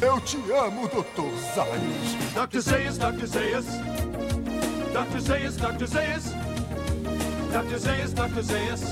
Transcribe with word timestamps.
Eu 0.00 0.20
te 0.20 0.36
amo, 0.52 0.88
Dr. 0.88 1.30
Zayas. 1.54 2.48
Dr. 2.48 2.60
Zayas, 2.60 2.98
Dr. 2.98 3.26
Zayas. 3.26 3.66
Dr. 4.92 5.18
Zayas, 5.20 5.56
Dr. 5.56 5.86
Zayas. 5.86 6.24
Dr. 7.52 7.78
Zayas, 7.78 8.12
Dr. 8.12 8.42
Zayas. 8.42 8.82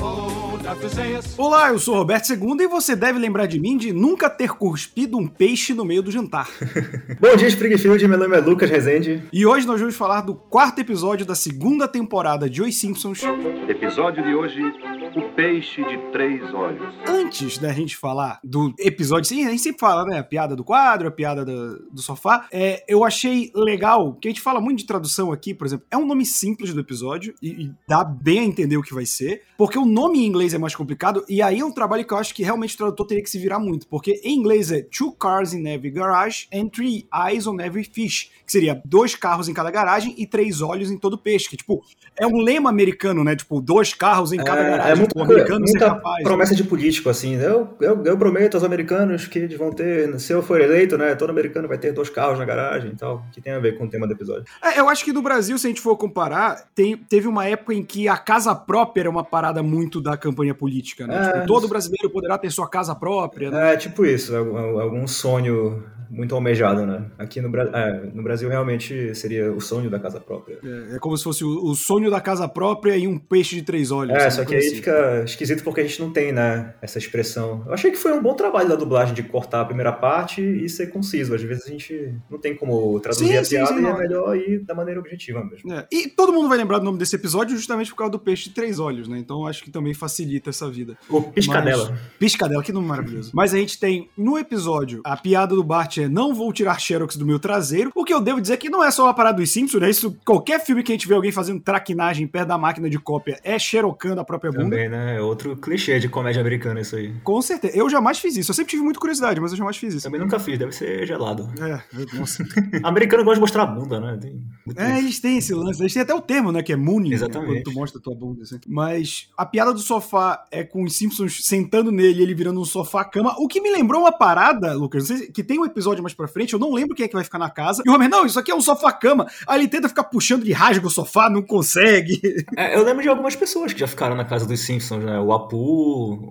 Oh, 0.00 0.56
Dr. 0.58 0.88
Zayas. 0.88 1.34
Olá, 1.38 1.70
eu 1.70 1.78
sou 1.78 1.94
Roberto 1.96 2.30
II 2.32 2.56
e 2.60 2.68
você 2.68 2.94
deve 2.94 3.18
lembrar 3.18 3.46
de 3.46 3.58
mim 3.58 3.76
de 3.76 3.92
nunca 3.92 4.28
ter 4.30 4.50
cuspido 4.50 5.18
um 5.18 5.26
peixe 5.26 5.74
no 5.74 5.84
meio 5.84 6.02
do 6.02 6.10
jantar. 6.10 6.48
Bom 7.20 7.34
dia, 7.36 7.48
Springfield. 7.48 8.06
Meu 8.06 8.18
nome 8.18 8.36
é 8.36 8.40
Lucas 8.40 8.70
Rezende. 8.70 9.22
E 9.32 9.46
hoje 9.46 9.66
nós 9.66 9.80
vamos 9.80 9.96
falar 9.96 10.20
do 10.20 10.34
quarto 10.34 10.80
episódio 10.80 11.24
da 11.26 11.34
segunda 11.34 11.88
temporada 11.88 12.48
de 12.48 12.62
Os 12.62 12.78
Simpsons. 12.78 13.22
Episódio 13.68 14.22
de 14.22 14.34
hoje: 14.34 14.60
O 14.62 15.25
Peixe 15.36 15.84
de 15.84 15.98
Três 16.12 16.42
Olhos. 16.54 16.94
Antes 17.06 17.58
da 17.58 17.70
gente 17.70 17.94
falar 17.94 18.40
do 18.42 18.72
episódio, 18.78 19.26
sim, 19.28 19.44
a 19.46 19.50
gente 19.50 19.60
sempre 19.62 19.78
fala, 19.80 20.02
né? 20.04 20.18
A 20.18 20.24
piada 20.24 20.56
do 20.56 20.64
quadro, 20.64 21.08
a 21.08 21.10
piada 21.10 21.44
do, 21.44 21.78
do 21.92 22.00
sofá. 22.00 22.48
É, 22.50 22.82
eu 22.88 23.04
achei 23.04 23.52
legal, 23.54 24.14
que 24.14 24.28
a 24.28 24.30
gente 24.30 24.40
fala 24.40 24.62
muito 24.62 24.78
de 24.78 24.86
tradução 24.86 25.30
aqui, 25.30 25.52
por 25.52 25.66
exemplo, 25.66 25.84
é 25.90 25.96
um 25.96 26.06
nome 26.06 26.24
simples 26.24 26.72
do 26.72 26.80
episódio 26.80 27.34
e, 27.42 27.64
e 27.66 27.70
dá 27.86 28.02
bem 28.02 28.38
a 28.40 28.44
entender 28.44 28.78
o 28.78 28.82
que 28.82 28.94
vai 28.94 29.04
ser, 29.04 29.42
porque 29.58 29.78
o 29.78 29.84
nome 29.84 30.20
em 30.20 30.26
inglês 30.26 30.54
é 30.54 30.58
mais 30.58 30.74
complicado, 30.74 31.22
e 31.28 31.42
aí 31.42 31.60
é 31.60 31.64
um 31.64 31.70
trabalho 31.72 32.06
que 32.06 32.14
eu 32.14 32.18
acho 32.18 32.34
que 32.34 32.42
realmente 32.42 32.74
o 32.74 32.78
tradutor 32.78 33.06
teria 33.06 33.22
que 33.22 33.28
se 33.30 33.38
virar 33.38 33.58
muito, 33.58 33.86
porque 33.88 34.18
em 34.24 34.38
inglês 34.38 34.72
é 34.72 34.80
Two 34.80 35.12
Cars 35.12 35.52
in 35.52 35.66
Every 35.68 35.90
Garage 35.90 36.48
and 36.50 36.68
Three 36.68 37.06
Eyes 37.14 37.46
on 37.46 37.60
Every 37.60 37.84
Fish, 37.84 38.30
que 38.46 38.52
seria 38.52 38.80
dois 38.86 39.14
carros 39.14 39.48
em 39.50 39.54
cada 39.54 39.70
garagem 39.70 40.14
e 40.16 40.26
três 40.26 40.62
olhos 40.62 40.90
em 40.90 40.96
todo 40.96 41.18
peixe, 41.18 41.50
que 41.50 41.58
tipo, 41.58 41.82
é 42.18 42.26
um 42.26 42.38
lema 42.38 42.70
americano, 42.70 43.22
né? 43.22 43.36
Tipo, 43.36 43.60
dois 43.60 43.92
carros 43.92 44.32
em 44.32 44.38
cada 44.38 44.60
É, 44.62 44.70
garagem. 44.70 44.92
é 44.92 44.94
muito, 44.94 45.25
americano 45.34 45.60
muita 45.60 45.78
capaz. 45.86 46.22
promessa 46.22 46.54
de 46.54 46.64
político, 46.64 47.08
assim. 47.08 47.34
Eu, 47.36 47.68
eu, 47.80 48.04
eu 48.04 48.16
prometo 48.18 48.54
aos 48.54 48.64
americanos 48.64 49.26
que 49.26 49.38
eles 49.38 49.58
vão 49.58 49.70
ter, 49.70 50.18
se 50.18 50.32
eu 50.32 50.42
for 50.42 50.60
eleito, 50.60 50.96
né? 50.96 51.14
Todo 51.14 51.30
americano 51.30 51.68
vai 51.68 51.78
ter 51.78 51.92
dois 51.92 52.08
carros 52.10 52.38
na 52.38 52.44
garagem 52.44 52.92
e 52.92 52.96
tal, 52.96 53.24
que 53.32 53.40
tem 53.40 53.52
a 53.52 53.58
ver 53.58 53.76
com 53.78 53.84
o 53.84 53.88
tema 53.88 54.06
do 54.06 54.12
episódio. 54.12 54.44
É, 54.62 54.78
eu 54.80 54.88
acho 54.88 55.04
que 55.04 55.12
no 55.12 55.22
Brasil, 55.22 55.56
se 55.58 55.66
a 55.66 55.70
gente 55.70 55.80
for 55.80 55.96
comparar, 55.96 56.66
tem- 56.74 56.96
teve 56.96 57.26
uma 57.28 57.46
época 57.46 57.74
em 57.74 57.82
que 57.84 58.08
a 58.08 58.16
casa 58.16 58.54
própria 58.54 59.02
era 59.02 59.10
uma 59.10 59.24
parada 59.24 59.62
muito 59.62 60.00
da 60.00 60.16
campanha 60.16 60.54
política, 60.54 61.06
né? 61.06 61.16
É, 61.16 61.32
Tipo, 61.32 61.46
todo 61.46 61.68
brasileiro 61.68 62.10
poderá 62.10 62.38
ter 62.38 62.50
sua 62.50 62.68
casa 62.68 62.94
própria, 62.94 63.50
né? 63.50 63.74
É 63.74 63.76
tipo 63.76 64.04
isso, 64.04 64.34
algum, 64.36 64.78
algum 64.80 65.06
sonho 65.06 65.82
muito 66.10 66.34
almejado, 66.34 66.86
né? 66.86 67.04
Aqui 67.18 67.40
no, 67.40 67.50
Bra- 67.50 67.70
é, 67.72 68.10
no 68.14 68.22
Brasil 68.22 68.48
realmente 68.48 69.14
seria 69.14 69.52
o 69.52 69.60
sonho 69.60 69.90
da 69.90 69.98
casa 69.98 70.20
própria. 70.20 70.58
É, 70.64 70.96
é 70.96 70.98
como 70.98 71.16
se 71.16 71.24
fosse 71.24 71.44
o, 71.44 71.64
o 71.64 71.74
sonho 71.74 72.10
da 72.10 72.20
casa 72.20 72.48
própria 72.48 72.96
e 72.96 73.06
um 73.06 73.18
peixe 73.18 73.56
de 73.56 73.62
três 73.62 73.90
olhos. 73.90 74.14
É, 74.16 74.30
só 74.30 74.42
que 74.44 74.52
Coisa 74.52 74.60
aí 74.62 74.66
assim. 74.66 74.76
fica 74.76 75.22
esquisito 75.24 75.62
porque 75.64 75.80
a 75.80 75.84
gente 75.84 76.00
não 76.00 76.10
tem, 76.10 76.32
né, 76.32 76.74
essa 76.80 76.98
expressão. 76.98 77.62
Eu 77.66 77.74
achei 77.74 77.90
que 77.90 77.96
foi 77.96 78.12
um 78.12 78.22
bom 78.22 78.34
trabalho 78.34 78.68
da 78.68 78.76
dublagem 78.76 79.14
de 79.14 79.22
cortar 79.22 79.60
a 79.60 79.64
primeira 79.64 79.92
parte 79.92 80.40
e 80.42 80.68
ser 80.68 80.88
conciso. 80.88 81.34
Às 81.34 81.42
vezes 81.42 81.64
a 81.66 81.70
gente 81.70 82.14
não 82.30 82.38
tem 82.38 82.54
como 82.54 82.98
traduzir 83.00 83.26
Sim, 83.28 83.36
a 83.36 83.44
sim, 83.44 83.54
piada 83.56 83.68
sim, 83.68 83.74
e 83.74 83.78
é 83.78 83.82
não. 83.82 83.98
melhor 83.98 84.36
ir 84.36 84.60
da 84.64 84.74
maneira 84.74 85.00
objetiva 85.00 85.44
mesmo. 85.44 85.72
É, 85.72 85.86
E 85.92 86.08
todo 86.08 86.32
mundo 86.32 86.48
vai 86.48 86.58
lembrar 86.58 86.78
do 86.78 86.84
nome 86.84 86.98
desse 86.98 87.16
episódio 87.16 87.56
justamente 87.56 87.90
por 87.90 87.96
causa 87.96 88.12
do 88.12 88.18
peixe 88.18 88.44
de 88.48 88.54
três 88.54 88.78
olhos, 88.78 89.08
né? 89.08 89.18
Então 89.18 89.46
acho 89.46 89.62
que 89.62 89.70
também 89.70 89.94
facilita 89.94 90.50
essa 90.50 90.68
vida. 90.70 90.96
O 91.08 91.22
piscadela. 91.22 91.90
Mas- 91.90 92.00
Piscadela, 92.18 92.62
que 92.62 92.72
nome 92.72 92.86
maravilhoso. 92.86 93.30
Mas 93.34 93.52
a 93.54 93.58
gente 93.58 93.78
tem 93.78 94.08
no 94.16 94.38
episódio 94.38 95.00
a 95.04 95.16
piada 95.16 95.54
do 95.54 95.62
Bart 95.64 95.95
é 96.02 96.08
não 96.08 96.34
vou 96.34 96.52
tirar 96.52 96.78
xerox 96.80 97.16
do 97.16 97.26
meu 97.26 97.38
traseiro. 97.38 97.90
O 97.94 98.04
que 98.04 98.12
eu 98.12 98.20
devo 98.20 98.40
dizer 98.40 98.56
que 98.56 98.68
não 98.70 98.82
é 98.84 98.90
só 98.90 99.04
uma 99.04 99.14
parada 99.14 99.38
dos 99.38 99.50
Simpsons, 99.50 99.80
né? 99.80 99.90
Isso, 99.90 100.16
qualquer 100.24 100.64
filme 100.64 100.82
que 100.82 100.92
a 100.92 100.94
gente 100.94 101.08
vê 101.08 101.14
alguém 101.14 101.32
fazendo 101.32 101.60
traquinagem 101.60 102.26
perto 102.26 102.48
da 102.48 102.58
máquina 102.58 102.88
de 102.90 102.98
cópia 102.98 103.38
é 103.42 103.58
xerocando 103.58 104.20
a 104.20 104.24
própria 104.24 104.50
bunda. 104.50 104.64
Também, 104.64 104.88
né? 104.88 105.16
É 105.16 105.20
outro 105.20 105.56
clichê 105.56 105.98
de 105.98 106.08
comédia 106.08 106.40
americana 106.40 106.80
isso 106.80 106.96
aí. 106.96 107.12
Com 107.22 107.40
certeza. 107.42 107.76
Eu 107.76 107.88
jamais 107.90 108.18
fiz 108.18 108.36
isso. 108.36 108.50
Eu 108.50 108.54
sempre 108.54 108.70
tive 108.70 108.82
muita 108.82 108.98
curiosidade, 109.00 109.40
mas 109.40 109.52
eu 109.52 109.58
jamais 109.58 109.76
fiz 109.76 109.94
isso. 109.94 110.04
Também 110.04 110.20
nunca 110.20 110.38
fiz, 110.38 110.58
deve 110.58 110.72
ser 110.72 111.06
gelado. 111.06 111.48
É, 111.60 112.16
nossa. 112.16 112.44
Americano 112.82 113.24
gosta 113.24 113.36
de 113.36 113.40
mostrar 113.40 113.62
a 113.62 113.66
bunda, 113.66 114.00
né? 114.00 114.18
Tem 114.20 114.42
É, 114.76 114.90
isso. 114.94 114.98
eles 114.98 115.20
têm 115.20 115.38
esse 115.38 115.54
lance. 115.54 115.80
Eles 115.82 115.92
têm 115.92 116.02
até 116.02 116.14
o 116.14 116.20
termo, 116.20 116.52
né? 116.52 116.62
Que 116.62 116.72
é 116.72 116.76
mooning. 116.76 117.10
né, 117.10 117.14
Exatamente. 117.16 117.62
Quando 117.62 117.62
tu 117.64 117.72
mostra 117.72 117.98
a 117.98 118.02
tua 118.02 118.14
bunda. 118.14 118.42
Assim. 118.42 118.56
Mas 118.66 119.28
a 119.36 119.46
piada 119.46 119.72
do 119.72 119.78
sofá 119.78 120.44
é 120.50 120.62
com 120.64 120.82
os 120.84 120.96
Simpsons 120.96 121.44
sentando 121.46 121.90
nele 121.90 122.20
e 122.20 122.22
ele 122.22 122.34
virando 122.34 122.60
um 122.60 122.64
sofá-cama. 122.64 123.34
O 123.38 123.46
que 123.48 123.60
me 123.60 123.70
lembrou 123.70 124.02
uma 124.02 124.12
parada, 124.12 124.72
Lucas, 124.74 125.08
que 125.32 125.42
tem 125.42 125.58
um 125.58 125.64
episódio 125.64 125.85
mais 126.02 126.14
pra 126.14 126.28
frente, 126.28 126.52
eu 126.52 126.58
não 126.58 126.72
lembro 126.72 126.94
quem 126.94 127.04
é 127.04 127.08
que 127.08 127.14
vai 127.14 127.24
ficar 127.24 127.38
na 127.38 127.50
casa. 127.50 127.82
E 127.84 127.90
o 127.90 127.94
Homer, 127.94 128.08
não, 128.08 128.26
isso 128.26 128.38
aqui 128.38 128.50
é 128.50 128.54
um 128.54 128.60
sofá-cama. 128.60 129.26
Aí 129.46 129.60
ele 129.60 129.68
tenta 129.68 129.88
ficar 129.88 130.04
puxando, 130.04 130.42
ele 130.42 130.52
rasga 130.52 130.86
o 130.86 130.90
sofá, 130.90 131.28
não 131.30 131.42
consegue. 131.42 132.20
É, 132.56 132.76
eu 132.76 132.84
lembro 132.84 133.02
de 133.02 133.08
algumas 133.08 133.36
pessoas 133.36 133.72
que 133.72 133.80
já 133.80 133.86
ficaram 133.86 134.16
na 134.16 134.24
casa 134.24 134.46
dos 134.46 134.60
Simpsons, 134.60 135.04
né? 135.04 135.18
O 135.18 135.32
Apu, 135.32 135.56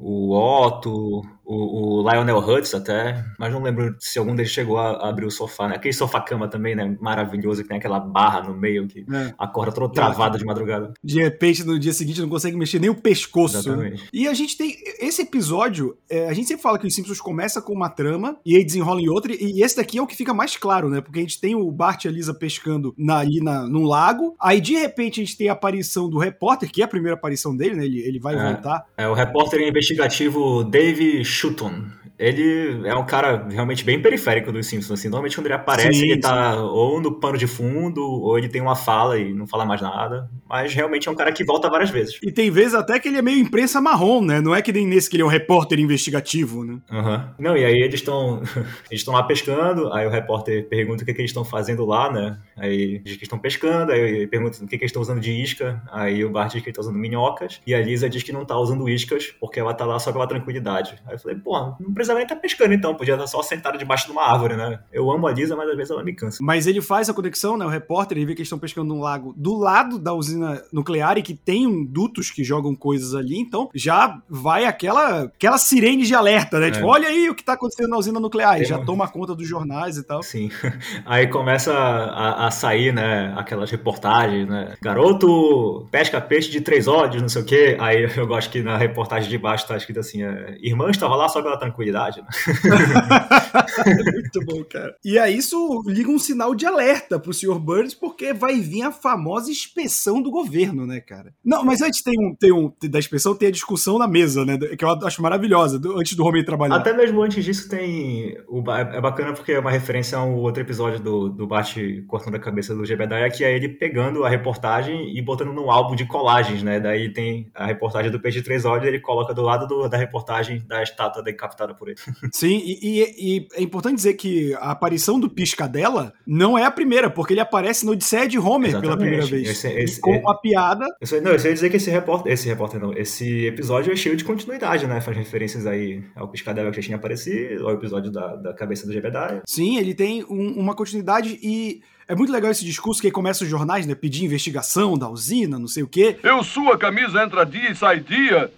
o 0.02 0.34
Otto, 0.34 1.22
o, 1.46 2.02
o 2.02 2.10
Lionel 2.10 2.40
Hutz 2.40 2.74
até, 2.74 3.24
mas 3.40 3.52
não 3.54 3.62
lembro 3.62 3.96
se 4.00 4.18
algum 4.20 4.36
deles 4.36 4.52
chegou 4.52 4.78
a, 4.78 4.92
a 4.92 5.10
abrir 5.10 5.26
o 5.26 5.32
sofá, 5.32 5.68
né? 5.68 5.76
Aquele 5.76 5.94
sofá-cama 5.94 6.48
também, 6.48 6.76
né? 6.76 6.96
Maravilhoso, 7.00 7.62
que 7.62 7.68
tem 7.70 7.78
aquela 7.78 8.00
barra 8.00 8.42
no 8.42 8.56
meio 8.56 8.88
que 8.88 9.06
É. 9.14 9.34
acorda 9.38 9.72
toda 9.72 9.94
travada 9.94 10.38
de 10.38 10.46
madrugada. 10.46 10.94
De 11.04 11.22
repente, 11.22 11.64
no 11.64 11.78
dia 11.80 11.94
seguinte, 11.94 12.22
não 12.22 12.30
consegue 12.30 12.58
mexer 12.58 12.80
nem 12.80 12.90
o 12.90 12.96
pescoço. 12.96 13.56
né? 13.56 13.60
Exatamente. 13.60 14.10
E 14.14 14.28
a 14.28 14.34
gente 14.34 14.58
tem. 14.58 14.76
Esse 15.00 15.22
episódio, 15.22 15.98
é, 16.10 16.28
a 16.28 16.34
gente 16.34 16.48
sempre 16.48 16.64
fala 16.64 16.80
que 16.80 16.88
os 16.88 16.96
Simpsons 16.96 17.22
começa 17.22 17.62
com 17.62 17.74
uma 17.74 17.90
trama 17.90 18.38
e 18.46 18.56
aí 18.56 18.64
desenrola 18.64 19.02
em 19.02 19.10
outra, 19.10 19.34
e 19.34 19.62
esse 19.64 19.76
daqui 19.78 19.98
é 19.98 20.02
o 20.02 20.08
que 20.08 20.16
fica 20.16 20.34
mais 20.34 20.58
claro, 20.58 20.90
né? 20.90 21.02
Porque 21.02 21.20
a 21.20 21.22
gente 21.22 21.40
tem 21.40 21.56
o 21.56 21.72
Bart 21.72 22.06
e 22.06 22.08
a 22.08 22.12
Lisa 22.12 22.34
pescando 22.34 22.94
na, 22.98 23.20
ali 23.20 23.40
na, 23.42 23.68
num 23.68 23.84
lago, 23.86 24.36
aí 24.40 24.60
de 24.60 24.74
repente 24.76 25.22
a 25.22 25.24
gente 25.26 25.38
tem 25.38 25.50
a 25.50 25.54
aparição 25.54 26.10
do 26.10 26.18
repórter, 26.18 26.72
que 26.72 26.82
é 26.82 26.86
a 26.86 26.88
primeira 26.88 27.16
aparição 27.16 27.56
dele, 27.56 27.76
né? 27.76 27.86
Ele, 27.86 28.00
ele 28.02 28.20
vai 28.20 28.36
É. 28.36 28.52
voltar. 28.54 28.86
É 28.98 29.08
o 29.08 29.14
repórter 29.14 29.62
investigativo 29.68 30.64
Dave 30.64 31.24
Shuton. 31.36 31.76
Ele 32.18 32.88
é 32.88 32.96
um 32.96 33.06
cara 33.06 33.48
realmente 33.50 33.84
bem 33.84 34.02
periférico 34.02 34.52
dos 34.52 34.68
Simpsons, 34.68 35.00
assim. 35.00 35.10
Normalmente 35.10 35.36
quando 35.36 35.48
ele 35.48 35.56
aparece, 35.56 36.00
Sim, 36.00 36.12
ele 36.12 36.22
tá 36.22 36.56
ou 36.62 37.02
no 37.02 37.20
pano 37.20 37.38
de 37.38 37.48
fundo, 37.48 38.02
ou 38.02 38.38
ele 38.38 38.50
tem 38.50 38.62
uma 38.62 38.76
fala 38.76 39.18
e 39.20 39.34
não 39.34 39.46
fala 39.48 39.66
mais 39.66 39.82
nada. 39.82 40.30
Mas 40.48 40.74
realmente 40.74 41.08
é 41.08 41.12
um 41.12 41.16
cara 41.16 41.32
que 41.32 41.44
volta 41.44 41.70
várias 41.70 41.90
vezes. 41.90 42.18
E 42.24 42.32
tem 42.32 42.50
vezes 42.50 42.74
até 42.74 43.00
que 43.00 43.08
ele 43.08 43.18
é 43.18 43.22
meio 43.22 43.40
imprensa 43.40 43.82
marrom, 43.82 44.22
né? 44.22 44.40
Não 44.40 44.56
é 44.56 44.62
que 44.62 44.72
nem 44.72 44.88
nesse 44.88 45.10
que 45.10 45.16
ele 45.16 45.24
é 45.24 45.26
um 45.26 45.30
repórter 45.30 45.80
investigativo, 45.80 46.64
né? 46.64 46.80
Aham. 46.92 47.34
Não, 47.38 47.58
e 47.58 47.66
aí 47.66 47.82
eles 47.82 47.96
estão 47.96 48.42
eles 48.90 49.02
estão 49.02 49.14
lá 49.14 49.24
pescando, 49.24 49.92
aí 49.94 50.06
o 50.06 50.10
repórter 50.10 50.68
pergunta 50.68 51.04
o 51.04 51.06
que, 51.06 51.14
que 51.14 51.22
eles 51.22 51.32
estão 51.32 51.44
fazendo 51.44 51.86
lá, 51.86 52.12
né? 52.12 52.38
Aí 52.56 53.00
diz 53.00 53.18
que 53.18 53.24
estão 53.24 53.38
pescando, 53.38 53.92
aí 53.92 54.00
ele 54.00 54.28
pergunta 54.28 54.64
o 54.64 54.68
que, 54.68 54.78
que 54.78 54.84
eles 54.84 54.90
estão 54.90 55.02
usando 55.02 55.20
de 55.20 55.32
isca, 55.32 55.82
aí 55.92 56.24
o 56.24 56.30
Bart 56.30 56.54
diz 56.54 56.62
que 56.62 56.70
ele 56.70 56.76
tá 56.76 56.82
usando 56.82 56.98
minhocas, 56.98 57.62
e 57.66 57.74
a 57.74 57.82
Lisa 57.82 58.10
diz 58.10 58.24
que 58.24 58.32
não 58.32 58.46
tá 58.46 58.58
usando 58.58 58.88
iscas, 58.88 59.34
porque 59.40 59.60
ela 59.60 59.74
tá 59.74 59.86
lá 59.86 60.00
só 60.00 60.12
pela 60.12 60.28
tranquilidade. 60.28 60.96
Aí 61.06 61.16
eu 61.16 61.20
falei, 61.20 61.38
pô, 61.38 61.76
não 61.80 61.94
precisava 62.06 62.20
nem 62.20 62.26
estar 62.26 62.36
pescando 62.36 62.74
então, 62.74 62.96
podia 62.96 63.16
estar 63.16 63.28
só 63.28 63.42
sentado 63.42 63.78
debaixo 63.78 64.06
de 64.06 64.12
uma 64.12 64.24
árvore, 64.24 64.56
né? 64.56 64.80
Eu 64.92 65.12
amo 65.12 65.28
a 65.28 65.32
Lisa, 65.32 65.56
mas 65.56 65.70
às 65.70 65.76
vezes 65.76 65.92
ela 65.92 66.04
me 66.04 66.14
cansa. 66.14 66.38
Mas 66.42 66.68
ele 66.68 66.82
faz 66.82 67.10
a 67.10 67.14
conexão, 67.14 67.58
né? 67.58 67.66
O 67.66 67.70
repórter, 67.70 68.18
ele 68.18 68.26
vê 68.26 68.34
que 68.34 68.42
eles 68.42 68.48
estão 68.48 68.60
pescando 68.60 68.94
num 68.94 69.02
lago 69.02 69.34
do 69.36 69.58
lado 69.58 69.98
da 69.98 70.14
usina 70.14 70.62
nuclear 70.72 71.18
e 71.18 71.22
que 71.22 71.34
tem 71.34 71.86
dutos 71.86 72.30
que 72.32 72.44
jogam 72.44 72.76
coisas 72.76 73.16
ali, 73.16 73.40
então 73.40 73.70
já 73.74 74.20
vai 74.30 74.66
aquela, 74.66 75.24
aquela 75.24 75.58
sirene 75.58 76.04
de 76.04 76.14
alerta, 76.14 76.60
né? 76.60 76.68
É. 76.68 76.72
Tipo, 76.72 76.88
olha 76.88 77.08
aí 77.08 77.30
o 77.30 77.36
que 77.36 77.44
tá 77.44 77.54
acontecendo 77.54 77.90
na 77.90 77.98
usina 77.98 78.20
nuclear. 78.20 78.58
Tem 78.58 78.66
já 78.66 78.80
toma 78.80 79.08
conta 79.08 79.36
dos 79.36 79.48
jornais 79.48 79.98
e 79.98 80.04
tal. 80.04 80.22
Sim. 80.22 80.50
Aí 81.06 81.28
começa 81.28 81.74
a, 81.74 82.48
a 82.48 82.52
sair, 82.52 82.94
né, 82.94 83.34
aquelas 83.38 83.70
reportagens, 83.70 84.48
né? 84.48 84.76
Garoto 84.82 85.88
pesca 85.92 86.20
peixe 86.20 86.50
de 86.50 86.62
três 86.62 86.88
olhos, 86.88 87.22
não 87.22 87.30
sei 87.30 87.42
o 87.42 87.46
quê. 87.46 87.78
Aí 87.80 88.10
eu 88.16 88.28
gosto 88.28 88.50
que 88.50 88.62
na 88.62 88.78
reportagem 88.78 89.30
de 89.30 89.38
baixo 89.38 89.68
tá 89.68 89.78
escrito 89.78 90.00
assim: 90.00 90.24
é, 90.24 90.58
irmã 90.62 90.90
estava 90.90 91.16
lá 91.16 91.28
só 91.30 91.42
pela 91.42 91.58
tranquilidade. 91.58 91.95
Né? 91.96 92.28
Muito 94.14 94.40
bom, 94.46 94.64
cara. 94.64 94.96
E 95.04 95.18
aí 95.18 95.38
isso 95.38 95.82
liga 95.86 96.10
um 96.10 96.20
sinal 96.20 96.54
de 96.56 96.66
alerta 96.66 97.20
pro 97.20 97.34
Sr. 97.34 97.60
Burns, 97.60 97.94
porque 97.94 98.34
vai 98.34 98.60
vir 98.60 98.84
a 98.84 98.92
famosa 98.92 99.50
inspeção 99.52 100.22
do 100.22 100.30
governo, 100.32 100.86
né, 100.86 101.00
cara? 101.00 101.34
Não, 101.44 101.64
mas 101.64 101.82
antes 101.82 102.02
tem 102.02 102.14
um, 102.20 102.36
tem 102.36 102.52
um 102.52 102.72
da 102.90 103.00
inspeção, 103.00 103.36
tem 103.36 103.48
a 103.50 103.52
discussão 103.52 103.98
na 103.98 104.08
mesa, 104.08 104.46
né? 104.46 104.58
Que 104.58 104.84
eu 104.84 104.90
acho 104.90 105.22
maravilhosa, 105.22 105.80
do- 105.80 105.98
antes 106.00 106.16
do 106.16 106.26
Homer 106.26 106.46
trabalhar. 106.46 106.76
Até 106.76 106.94
mesmo 106.94 107.22
antes 107.22 107.44
disso 107.44 107.70
tem. 107.70 108.38
O, 108.48 108.64
é 108.72 109.02
bacana 109.02 109.34
porque 109.34 109.54
é 109.54 109.60
uma 109.60 109.72
referência 109.72 110.18
a 110.18 110.24
um 110.24 110.36
outro 110.36 110.62
episódio 110.62 111.00
do, 111.00 111.30
do 111.30 111.48
Bart 111.48 111.76
cortando 112.08 112.36
a 112.36 112.40
cabeça 112.40 112.74
do 112.76 112.86
Jebediah, 112.86 113.30
que 113.30 113.44
é 113.44 113.56
ele 113.56 113.70
pegando 113.70 114.24
a 114.24 114.30
reportagem 114.30 115.16
e 115.18 115.22
botando 115.22 115.54
num 115.54 115.70
álbum 115.72 115.96
de 115.96 116.06
colagens, 116.06 116.64
né? 116.64 116.80
Daí 116.80 117.12
tem 117.12 117.50
a 117.54 117.66
reportagem 117.66 118.12
do 118.12 118.20
Peixe 118.20 118.40
de 118.40 118.44
Três 118.46 118.66
Olhos, 118.66 118.86
ele 118.88 119.00
coloca 119.00 119.34
do 119.34 119.42
lado 119.42 119.68
do- 119.68 119.88
da 119.88 119.98
reportagem 119.98 120.64
da 120.68 120.82
estátua 120.82 121.22
decapitada 121.24 121.74
por 121.74 121.85
ele. 121.92 122.30
Sim, 122.32 122.62
e, 122.64 122.80
e- 123.02 123.38
e 123.38 123.48
é 123.54 123.62
importante 123.62 123.96
dizer 123.96 124.14
que 124.16 124.54
a 124.56 124.72
aparição 124.72 125.20
do 125.20 125.30
Piscadela 125.30 126.14
não 126.26 126.58
é 126.58 126.64
a 126.64 126.72
primeira, 126.72 127.10
porque 127.10 127.34
ele 127.34 127.40
aparece 127.40 127.86
no 127.86 127.92
Odisseia 127.94 128.28
de 128.28 128.38
Homer 128.40 128.72
pela 128.72 128.84
Exatamente. 128.86 128.98
primeira 129.00 129.26
vez. 129.26 129.50
Esse- 129.50 129.68
esse- 129.80 130.02
com 130.02 130.14
é- 130.14 130.20
uma 130.20 130.36
piada. 130.40 130.86
Eu 131.00 131.08
só, 131.08 131.20
não, 131.22 131.32
eu 131.32 131.40
só 131.40 131.48
ia 131.48 131.54
dizer 131.54 131.70
que 131.70 131.78
esse 131.78 131.90
repórter, 131.90 132.32
esse 132.32 132.48
repórter 132.48 132.80
não, 132.80 132.94
esse 132.94 133.46
episódio 133.46 133.92
é 133.92 133.96
cheio 133.96 134.16
de 134.16 134.24
continuidade, 134.24 134.88
né? 134.88 135.00
Faz 135.02 135.16
referências 135.18 135.66
aí 135.66 136.04
ao 136.16 136.28
Piscadela 136.28 136.70
que 136.72 136.78
já 136.78 136.82
tinha 136.84 136.98
aparecido, 136.98 137.68
ao 137.68 137.74
episódio 137.74 138.12
da, 138.12 138.36
da 138.36 138.54
cabeça 138.54 138.86
do 138.86 138.94
Jebediah. 138.94 139.42
Sim, 139.46 139.78
ele 139.78 139.94
tem 139.94 140.24
um- 140.26 140.54
uma 140.60 140.76
continuidade 140.76 141.40
e 141.42 141.82
é 142.08 142.16
muito 142.16 142.32
legal 142.32 142.52
esse 142.52 142.64
discurso 142.64 143.02
que 143.02 143.08
aí 143.08 143.12
começa 143.12 143.44
os 143.44 143.50
jornais, 143.50 143.86
né? 143.88 143.96
Pedir 143.96 144.24
investigação 144.26 144.96
da 144.98 145.10
usina, 145.10 145.58
não 145.58 145.68
sei 145.68 145.82
o 145.84 145.88
quê. 145.88 146.18
Eu 146.22 146.44
sua 146.44 146.78
camisa 146.78 147.24
entra 147.24 147.44
dia 147.44 147.72
e 147.72 147.76
sai 147.76 148.00
dia. 148.00 148.52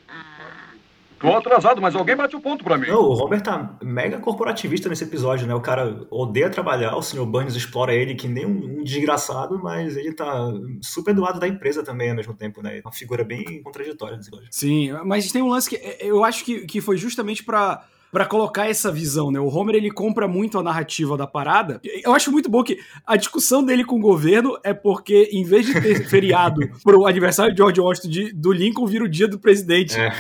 Tô 1.20 1.36
atrasado, 1.36 1.82
mas 1.82 1.96
alguém 1.96 2.16
bate 2.16 2.36
o 2.36 2.42
ponto 2.42 2.64
pra 2.64 2.78
mim. 2.78 2.88
Não, 2.88 3.02
o 3.02 3.14
Homer 3.14 3.42
tá 3.42 3.78
mega 3.82 4.20
corporativista 4.20 4.88
nesse 4.88 5.04
episódio, 5.04 5.48
né? 5.48 5.56
O 5.56 5.62
cara 5.62 6.06
odeia 6.10 6.50
trabalhar, 6.50 6.96
o 6.96 7.02
Sr. 7.02 7.26
Burns 7.26 7.56
explora 7.56 7.94
ele 7.94 8.16
que 8.16 8.28
nem 8.28 8.46
um, 8.46 8.80
um 8.80 8.84
desgraçado, 8.84 9.60
mas 9.62 9.98
ele 9.98 10.14
tá 10.14 10.52
super 10.82 11.14
do 11.14 11.22
lado 11.22 11.40
da 11.40 11.48
empresa 11.48 11.84
também 11.84 12.10
ao 12.10 12.16
mesmo 12.16 12.34
tempo, 12.34 12.62
né? 12.62 12.82
Uma 12.84 12.92
figura 12.92 13.24
bem 13.24 13.62
contraditória 13.64 14.16
nesse 14.16 14.30
episódio. 14.30 14.50
Sim, 14.52 14.92
mas 15.06 15.32
tem 15.32 15.42
um 15.42 15.50
lance 15.50 15.70
que 15.70 15.98
eu 16.00 16.24
acho 16.24 16.46
que, 16.46 16.66
que 16.66 16.82
foi 16.82 16.98
justamente 16.98 17.44
pra 17.44 17.84
para 18.12 18.26
colocar 18.26 18.70
essa 18.70 18.92
visão, 18.92 19.32
né? 19.32 19.40
O 19.40 19.48
Homer 19.48 19.76
ele 19.76 19.92
compra 19.92 20.28
muito 20.28 20.58
a 20.58 20.64
narrativa 20.64 21.18
da 21.18 21.28
parada. 21.28 21.80
Eu 22.04 22.14
acho 22.14 22.32
muito 22.32 22.50
bom 22.50 22.64
que 22.64 22.78
a 23.06 23.16
discussão 23.18 23.64
dele 23.64 23.84
com 23.84 23.98
o 23.98 24.02
governo 24.02 24.58
é 24.64 24.74
porque 24.74 25.30
em 25.32 25.44
vez 25.44 25.66
de 25.66 25.80
ter 25.80 26.04
feriado 26.08 26.62
pro 26.84 27.06
aniversário 27.06 27.52
de 27.54 27.58
George 27.58 27.80
Washington 27.82 28.10
de, 28.10 28.34
do 28.34 28.52
Lincoln 28.52 28.86
vira 28.86 29.04
o 29.04 29.10
dia 29.10 29.28
do 29.28 29.40
presidente. 29.40 29.96
É. 30.00 30.12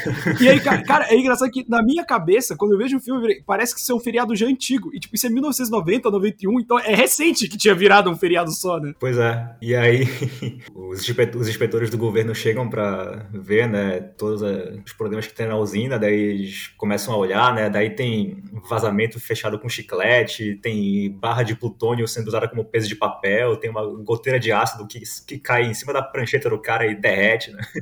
E 0.41 0.47
aí, 0.49 0.59
cara, 0.59 1.07
é 1.09 1.15
engraçado 1.17 1.49
que 1.51 1.65
na 1.67 1.81
minha 1.83 2.05
cabeça, 2.05 2.55
quando 2.55 2.73
eu 2.73 2.77
vejo 2.77 2.97
o 2.97 2.99
filme, 2.99 3.41
parece 3.45 3.73
que 3.73 3.81
isso 3.81 3.91
é 3.91 3.95
um 3.95 3.99
feriado 3.99 4.35
já 4.35 4.45
antigo. 4.47 4.89
E 4.93 4.99
tipo, 4.99 5.15
isso 5.15 5.25
é 5.25 5.29
1990, 5.29 6.11
91, 6.11 6.59
então 6.59 6.79
é 6.79 6.93
recente 6.95 7.47
que 7.47 7.57
tinha 7.57 7.73
virado 7.75 8.09
um 8.09 8.15
feriado 8.15 8.51
só, 8.51 8.79
né? 8.79 8.93
Pois 8.99 9.17
é. 9.17 9.55
E 9.61 9.75
aí 9.75 10.07
os 10.75 10.99
inspe- 11.07 11.31
os 11.35 11.47
inspetores 11.47 11.89
do 11.89 11.97
governo 11.97 12.33
chegam 12.35 12.69
pra 12.69 13.25
ver, 13.31 13.67
né, 13.67 13.99
todos 14.17 14.41
eh, 14.41 14.79
os 14.85 14.93
problemas 14.93 15.25
que 15.27 15.33
tem 15.33 15.47
na 15.47 15.57
usina, 15.57 15.97
daí 15.97 16.13
eles 16.19 16.67
começam 16.77 17.13
a 17.13 17.17
olhar, 17.17 17.53
né, 17.53 17.69
daí 17.77 17.91
tem 17.91 18.43
vazamento 18.67 19.19
fechado 19.19 19.59
com 19.59 19.69
chiclete, 19.69 20.55
tem 20.55 21.11
barra 21.11 21.43
de 21.43 21.55
plutônio 21.55 22.07
sendo 22.07 22.27
usada 22.27 22.47
como 22.47 22.65
peso 22.65 22.87
de 22.87 22.95
papel, 22.95 23.55
tem 23.55 23.69
uma 23.69 23.85
goteira 24.03 24.39
de 24.39 24.51
ácido 24.51 24.87
que, 24.87 25.01
que 25.27 25.37
cai 25.37 25.63
em 25.63 25.73
cima 25.73 25.93
da 25.93 26.01
prancheta 26.01 26.49
do 26.49 26.59
cara 26.59 26.87
e 26.87 26.95
derrete, 26.95 27.51
né? 27.51 27.61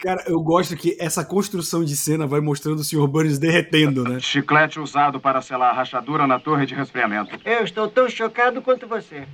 Cara, 0.00 0.24
eu 0.26 0.40
gosto 0.40 0.74
que 0.76 0.96
essa 0.98 1.22
construção 1.22 1.84
de 1.84 1.94
cena 1.94 2.26
vai 2.26 2.40
mostrando 2.40 2.78
o 2.78 2.84
Sr. 2.84 3.06
Burns 3.06 3.38
derretendo, 3.38 4.02
né? 4.02 4.18
Chiclete 4.20 4.80
usado 4.80 5.20
para 5.20 5.42
selar 5.42 5.70
a 5.70 5.74
rachadura 5.74 6.26
na 6.26 6.38
torre 6.38 6.64
de 6.64 6.74
resfriamento. 6.74 7.38
Eu 7.44 7.64
estou 7.64 7.86
tão 7.86 8.08
chocado 8.08 8.62
quanto 8.62 8.86
você. 8.86 9.26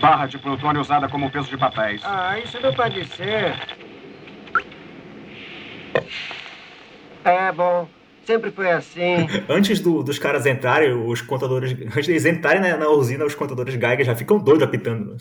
Barra 0.00 0.26
de 0.26 0.38
plutônio 0.38 0.80
usada 0.80 1.08
como 1.08 1.30
peso 1.30 1.48
de 1.48 1.58
papéis. 1.58 2.02
Ah, 2.04 2.38
isso 2.38 2.60
não 2.60 2.72
pode 2.72 3.04
ser. 3.16 3.54
É 7.24 7.50
bom, 7.50 7.88
sempre 8.26 8.50
foi 8.50 8.70
assim. 8.70 9.26
Antes 9.48 9.80
do- 9.80 10.02
dos 10.02 10.18
caras 10.18 10.46
entrarem, 10.46 10.92
os 10.92 11.20
contadores. 11.20 11.72
Antes 11.72 12.06
deles 12.06 12.24
entrarem 12.26 12.60
na, 12.60 12.76
na 12.76 12.88
usina, 12.88 13.24
os 13.24 13.34
contadores 13.34 13.74
Geiger 13.74 14.04
já 14.04 14.14
ficam 14.16 14.38
doidos 14.38 14.62
apitando. 14.64 15.16